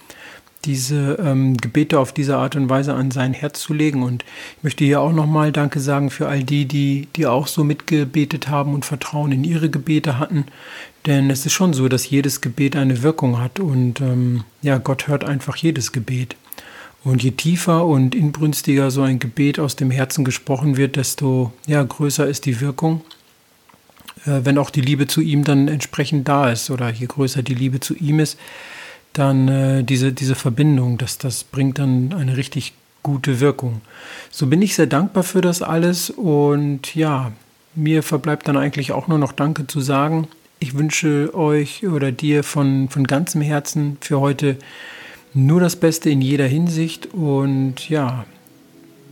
diese 0.64 1.18
ähm, 1.22 1.56
Gebete 1.56 1.98
auf 1.98 2.12
diese 2.12 2.36
Art 2.36 2.56
und 2.56 2.68
Weise 2.68 2.94
an 2.94 3.10
sein 3.10 3.34
Herz 3.34 3.60
zu 3.60 3.74
legen. 3.74 4.02
Und 4.02 4.24
ich 4.56 4.62
möchte 4.62 4.84
hier 4.84 5.00
auch 5.00 5.12
nochmal 5.12 5.52
Danke 5.52 5.80
sagen 5.80 6.10
für 6.10 6.28
all 6.28 6.42
die, 6.42 6.66
die, 6.66 7.08
die 7.16 7.26
auch 7.26 7.46
so 7.46 7.64
mitgebetet 7.64 8.48
haben 8.48 8.74
und 8.74 8.84
Vertrauen 8.84 9.32
in 9.32 9.44
ihre 9.44 9.70
Gebete 9.70 10.18
hatten. 10.18 10.46
Denn 11.06 11.30
es 11.30 11.44
ist 11.44 11.52
schon 11.52 11.74
so, 11.74 11.88
dass 11.88 12.08
jedes 12.08 12.40
Gebet 12.40 12.76
eine 12.76 13.02
Wirkung 13.02 13.38
hat 13.38 13.60
und 13.60 14.00
ähm, 14.00 14.44
ja, 14.62 14.78
Gott 14.78 15.06
hört 15.06 15.24
einfach 15.24 15.56
jedes 15.56 15.92
Gebet. 15.92 16.36
Und 17.04 17.22
je 17.22 17.32
tiefer 17.32 17.84
und 17.84 18.14
inbrünstiger 18.14 18.90
so 18.90 19.02
ein 19.02 19.18
Gebet 19.18 19.58
aus 19.58 19.76
dem 19.76 19.90
Herzen 19.90 20.24
gesprochen 20.24 20.78
wird, 20.78 20.96
desto 20.96 21.52
ja, 21.66 21.82
größer 21.82 22.26
ist 22.26 22.46
die 22.46 22.60
Wirkung, 22.60 23.02
äh, 24.24 24.40
wenn 24.44 24.56
auch 24.56 24.70
die 24.70 24.80
Liebe 24.80 25.06
zu 25.06 25.20
ihm 25.20 25.44
dann 25.44 25.68
entsprechend 25.68 26.26
da 26.26 26.50
ist 26.50 26.70
oder 26.70 26.90
je 26.90 27.06
größer 27.06 27.42
die 27.42 27.54
Liebe 27.54 27.80
zu 27.80 27.94
ihm 27.94 28.20
ist, 28.20 28.38
dann 29.12 29.48
äh, 29.48 29.84
diese, 29.84 30.12
diese 30.12 30.34
Verbindung, 30.34 30.96
das, 30.96 31.18
das 31.18 31.44
bringt 31.44 31.78
dann 31.78 32.14
eine 32.14 32.38
richtig 32.38 32.72
gute 33.02 33.38
Wirkung. 33.38 33.82
So 34.30 34.46
bin 34.46 34.62
ich 34.62 34.74
sehr 34.74 34.86
dankbar 34.86 35.24
für 35.24 35.42
das 35.42 35.60
alles 35.60 36.08
und 36.08 36.94
ja, 36.94 37.32
mir 37.74 38.02
verbleibt 38.02 38.48
dann 38.48 38.56
eigentlich 38.56 38.92
auch 38.92 39.08
nur 39.08 39.18
noch 39.18 39.32
Danke 39.32 39.66
zu 39.66 39.80
sagen. 39.80 40.26
Ich 40.58 40.74
wünsche 40.74 41.34
euch 41.34 41.86
oder 41.86 42.12
dir 42.12 42.42
von, 42.42 42.88
von 42.88 43.06
ganzem 43.06 43.42
Herzen 43.42 43.98
für 44.00 44.20
heute 44.20 44.56
nur 45.34 45.60
das 45.60 45.76
Beste 45.76 46.10
in 46.10 46.22
jeder 46.22 46.46
Hinsicht 46.46 47.12
und 47.12 47.88
ja, 47.88 48.24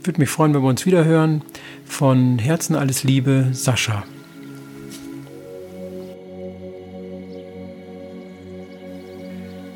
würde 0.04 0.20
mich 0.20 0.30
freuen, 0.30 0.54
wenn 0.54 0.62
wir 0.62 0.68
uns 0.68 0.86
wieder 0.86 1.04
hören. 1.04 1.42
Von 1.84 2.38
Herzen 2.38 2.76
alles 2.76 3.04
Liebe, 3.04 3.48
Sascha. 3.52 4.04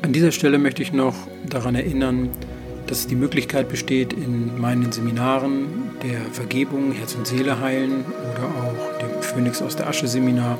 An 0.01 0.13
dieser 0.13 0.31
Stelle 0.31 0.57
möchte 0.57 0.81
ich 0.81 0.93
noch 0.93 1.15
daran 1.49 1.75
erinnern, 1.75 2.29
dass 2.87 3.07
die 3.07 3.15
Möglichkeit 3.15 3.67
besteht, 3.67 4.13
in 4.13 4.57
meinen 4.59 4.93
Seminaren 4.93 5.65
der 6.01 6.21
Vergebung, 6.31 6.93
Herz 6.93 7.15
und 7.15 7.27
Seele 7.27 7.59
heilen 7.59 8.05
oder 8.05 8.45
auch 8.45 8.99
dem 8.99 9.21
Phönix 9.21 9.61
aus 9.61 9.75
der 9.75 9.87
Asche 9.87 10.07
Seminar 10.07 10.57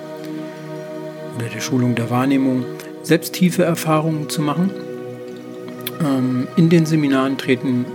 oder 1.37 1.47
der 1.47 1.61
Schulung 1.61 1.95
der 1.95 2.09
Wahrnehmung 2.09 2.65
selbst 3.03 3.33
tiefe 3.33 3.63
Erfahrungen 3.63 4.27
zu 4.27 4.41
machen. 4.41 4.71
Ähm, 6.01 6.47
in 6.55 6.69
den 6.69 6.85
Seminaren 6.85 7.37
treten 7.37 7.85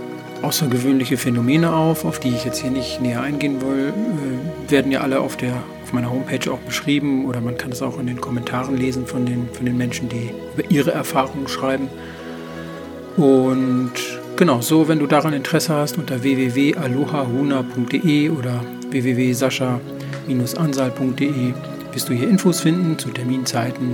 außergewöhnliche 0.41 1.17
Phänomene 1.17 1.73
auf, 1.73 2.05
auf 2.05 2.19
die 2.19 2.29
ich 2.29 2.43
jetzt 2.43 2.61
hier 2.61 2.71
nicht 2.71 3.01
näher 3.01 3.21
eingehen 3.21 3.61
will, 3.61 3.89
äh, 3.89 4.71
werden 4.71 4.91
ja 4.91 5.01
alle 5.01 5.19
auf 5.19 5.37
der 5.37 5.53
meiner 5.93 6.11
Homepage 6.11 6.51
auch 6.51 6.59
beschrieben 6.59 7.25
oder 7.25 7.39
man 7.39 7.57
kann 7.57 7.71
es 7.71 7.81
auch 7.81 7.97
in 7.99 8.07
den 8.07 8.19
Kommentaren 8.19 8.75
lesen 8.75 9.07
von 9.07 9.25
den, 9.25 9.47
von 9.53 9.65
den 9.65 9.77
Menschen, 9.77 10.09
die 10.09 10.31
über 10.57 10.69
ihre 10.69 10.91
Erfahrungen 10.91 11.47
schreiben. 11.47 11.87
Und 13.15 13.93
genau, 14.35 14.59
so, 14.61 14.87
wenn 14.87 14.97
du 14.99 15.07
daran 15.07 15.33
Interesse 15.33 15.73
hast, 15.75 15.97
unter 15.97 16.21
www.alohahuna.de 16.23 18.29
oder 18.31 18.61
www.sascha-ansal.de 18.89 21.53
wirst 21.91 22.09
du 22.09 22.13
hier 22.13 22.27
Infos 22.27 22.61
finden 22.61 22.97
zu 22.97 23.09
Terminzeiten 23.09 23.93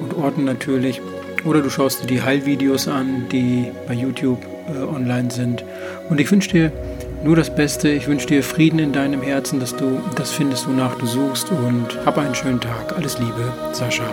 und 0.00 0.14
Orten 0.14 0.44
natürlich. 0.44 1.02
Oder 1.44 1.60
du 1.60 1.70
schaust 1.70 2.02
dir 2.02 2.06
die 2.06 2.22
Heilvideos 2.22 2.88
an, 2.88 3.26
die 3.30 3.70
bei 3.86 3.94
YouTube 3.94 4.44
äh, 4.68 4.82
online 4.82 5.30
sind. 5.30 5.64
Und 6.08 6.20
ich 6.20 6.30
wünsche 6.30 6.50
dir 6.50 6.72
nur 7.24 7.36
das 7.36 7.54
Beste. 7.54 7.88
Ich 7.88 8.08
wünsche 8.08 8.26
dir 8.26 8.42
Frieden 8.42 8.78
in 8.78 8.92
deinem 8.92 9.22
Herzen, 9.22 9.60
dass 9.60 9.76
du 9.76 10.00
das 10.14 10.32
findest, 10.32 10.68
wonach 10.68 10.96
du 10.96 11.06
suchst 11.06 11.50
und 11.50 12.04
hab 12.04 12.18
einen 12.18 12.34
schönen 12.34 12.60
Tag. 12.60 12.96
Alles 12.96 13.18
Liebe, 13.18 13.52
Sascha. 13.72 14.04